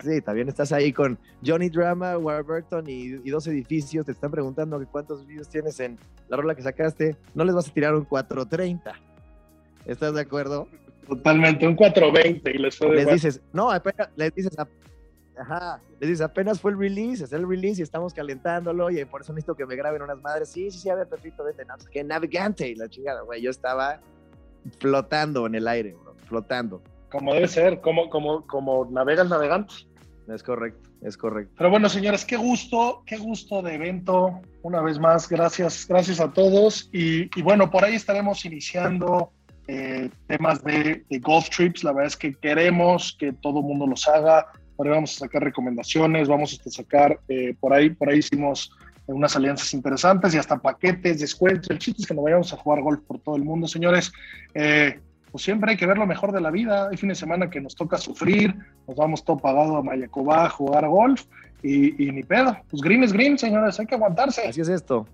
Sí, 0.00 0.20
también 0.20 0.48
estás 0.48 0.70
ahí 0.70 0.92
con 0.92 1.18
Johnny 1.44 1.70
Drama, 1.70 2.16
Warburton 2.18 2.88
y, 2.88 3.16
y 3.24 3.30
dos 3.30 3.46
edificios. 3.48 4.06
Te 4.06 4.12
están 4.12 4.30
preguntando 4.30 4.78
que 4.78 4.86
cuántos 4.86 5.26
videos 5.26 5.48
tienes 5.48 5.80
en 5.80 5.98
la 6.28 6.36
rola 6.36 6.54
que 6.54 6.62
sacaste. 6.62 7.16
No 7.34 7.44
les 7.44 7.54
vas 7.54 7.68
a 7.68 7.72
tirar 7.72 7.96
un 7.96 8.04
430. 8.04 8.94
¿Estás 9.86 10.14
de 10.14 10.20
acuerdo? 10.20 10.68
Totalmente, 11.08 11.66
un 11.66 11.74
420 11.74 12.50
y 12.50 12.58
les 12.58 12.80
Les 12.80 13.08
dices, 13.10 13.40
no, 13.52 13.70
apenas, 13.70 14.10
les 14.14 14.34
dices, 14.34 14.52
ajá, 15.40 15.80
les 16.00 16.10
dices, 16.10 16.20
apenas 16.20 16.60
fue 16.60 16.72
el 16.72 16.78
release, 16.78 17.24
es 17.24 17.32
el 17.32 17.48
release 17.48 17.80
y 17.80 17.82
estamos 17.82 18.12
calentándolo 18.14 18.90
y 18.90 19.04
por 19.04 19.22
eso 19.22 19.32
necesito 19.32 19.54
que 19.54 19.66
me 19.66 19.76
graben 19.76 20.02
unas 20.02 20.20
madres. 20.20 20.50
Sí, 20.50 20.70
sí, 20.70 20.78
sí, 20.78 20.90
a 20.90 20.94
ver, 20.94 21.08
Pepito, 21.08 21.44
vete, 21.44 21.64
no, 21.64 21.74
que 21.90 22.04
navegante 22.04 22.68
y 22.68 22.74
la 22.74 22.88
chingada, 22.88 23.22
güey. 23.22 23.42
Yo 23.42 23.50
estaba 23.50 24.00
flotando 24.78 25.46
en 25.46 25.54
el 25.54 25.68
aire, 25.68 25.94
bro, 25.94 26.14
flotando. 26.26 26.82
Como 27.10 27.34
debe 27.34 27.48
ser, 27.48 27.80
como, 27.80 28.10
como, 28.10 28.46
como 28.46 28.86
navega 28.90 29.22
el 29.22 29.28
navegante. 29.28 29.74
Es 30.28 30.42
correcto, 30.42 30.90
es 31.00 31.16
correcto. 31.16 31.54
Pero 31.56 31.70
bueno, 31.70 31.88
señores, 31.88 32.24
qué 32.24 32.36
gusto, 32.36 33.02
qué 33.06 33.16
gusto 33.16 33.62
de 33.62 33.74
evento. 33.74 34.40
Una 34.62 34.82
vez 34.82 34.98
más, 34.98 35.26
gracias, 35.26 35.86
gracias 35.88 36.20
a 36.20 36.30
todos. 36.30 36.90
Y, 36.92 37.30
y 37.38 37.42
bueno, 37.42 37.70
por 37.70 37.82
ahí 37.82 37.94
estaremos 37.94 38.44
iniciando 38.44 39.32
eh, 39.68 40.10
temas 40.26 40.62
de, 40.64 41.04
de 41.08 41.18
golf 41.20 41.48
trips. 41.48 41.82
La 41.82 41.92
verdad 41.92 42.08
es 42.08 42.16
que 42.16 42.34
queremos 42.34 43.16
que 43.18 43.32
todo 43.32 43.60
el 43.60 43.64
mundo 43.64 43.86
los 43.86 44.06
haga. 44.06 44.52
Por 44.78 44.86
ahí 44.86 44.94
vamos 44.94 45.16
a 45.16 45.26
sacar 45.26 45.42
recomendaciones, 45.42 46.28
vamos 46.28 46.56
a 46.64 46.70
sacar, 46.70 47.18
eh, 47.26 47.52
por 47.58 47.72
ahí, 47.72 47.90
por 47.90 48.08
ahí 48.08 48.20
hicimos 48.20 48.70
unas 49.06 49.34
alianzas 49.34 49.74
interesantes 49.74 50.32
y 50.34 50.38
hasta 50.38 50.56
paquetes, 50.56 51.18
descuentos. 51.18 51.68
El 51.68 51.80
chiste 51.80 52.02
es 52.02 52.06
que 52.06 52.14
nos 52.14 52.22
vayamos 52.22 52.52
a 52.52 52.56
jugar 52.58 52.80
golf 52.82 53.00
por 53.00 53.18
todo 53.18 53.34
el 53.34 53.42
mundo, 53.42 53.66
señores. 53.66 54.12
Eh, 54.54 55.00
pues 55.32 55.42
siempre 55.42 55.72
hay 55.72 55.76
que 55.76 55.84
ver 55.84 55.98
lo 55.98 56.06
mejor 56.06 56.30
de 56.30 56.40
la 56.40 56.52
vida. 56.52 56.88
Hay 56.88 56.96
fines 56.96 57.18
de 57.18 57.20
semana 57.26 57.50
que 57.50 57.60
nos 57.60 57.74
toca 57.74 57.98
sufrir, 57.98 58.54
nos 58.86 58.96
vamos 58.96 59.24
todo 59.24 59.38
pagado 59.38 59.78
a 59.78 59.82
Mayacobá 59.82 60.44
a 60.44 60.48
jugar 60.48 60.86
golf 60.86 61.24
y, 61.60 62.00
y 62.06 62.12
ni 62.12 62.22
pedo. 62.22 62.56
Pues 62.70 62.80
green 62.80 63.02
es 63.02 63.12
green, 63.12 63.36
señores, 63.36 63.80
hay 63.80 63.86
que 63.86 63.96
aguantarse. 63.96 64.46
Así 64.46 64.60
es 64.60 64.68
esto. 64.68 65.08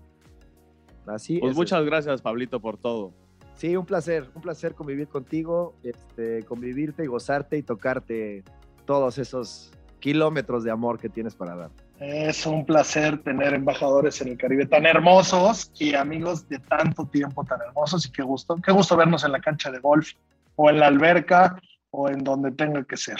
Así 1.07 1.39
Pues 1.39 1.51
es. 1.53 1.57
muchas 1.57 1.83
gracias, 1.85 2.21
Pablito, 2.21 2.59
por 2.59 2.77
todo. 2.77 3.13
Sí, 3.55 3.75
un 3.75 3.85
placer, 3.85 4.29
un 4.35 4.43
placer 4.43 4.75
convivir 4.75 5.07
contigo, 5.07 5.73
este, 5.81 6.43
convivirte 6.43 7.03
y 7.03 7.07
gozarte 7.07 7.57
y 7.57 7.63
tocarte 7.63 8.43
todos 8.85 9.17
esos 9.17 9.71
kilómetros 9.99 10.63
de 10.63 10.71
amor 10.71 10.99
que 10.99 11.09
tienes 11.09 11.35
para 11.35 11.55
dar. 11.55 11.71
Es 11.99 12.45
un 12.45 12.65
placer 12.65 13.23
tener 13.23 13.53
embajadores 13.53 14.21
en 14.21 14.29
el 14.29 14.37
Caribe 14.37 14.65
tan 14.65 14.85
hermosos 14.85 15.71
y 15.79 15.95
amigos 15.95 16.47
de 16.49 16.59
tanto 16.59 17.07
tiempo 17.07 17.43
tan 17.45 17.61
hermosos 17.61 18.05
y 18.05 18.11
qué 18.11 18.21
gusto, 18.21 18.57
qué 18.63 18.71
gusto 18.71 18.97
vernos 18.97 19.23
en 19.23 19.31
la 19.31 19.39
cancha 19.39 19.71
de 19.71 19.79
golf 19.79 20.11
o 20.57 20.69
en 20.69 20.79
la 20.79 20.87
alberca 20.87 21.59
o 21.91 22.09
en 22.09 22.23
donde 22.23 22.51
tenga 22.51 22.83
que 22.83 22.97
ser. 22.97 23.17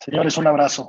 Señores, 0.00 0.38
un 0.38 0.46
abrazo. 0.46 0.88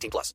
18 0.00 0.10
plus. 0.10 0.34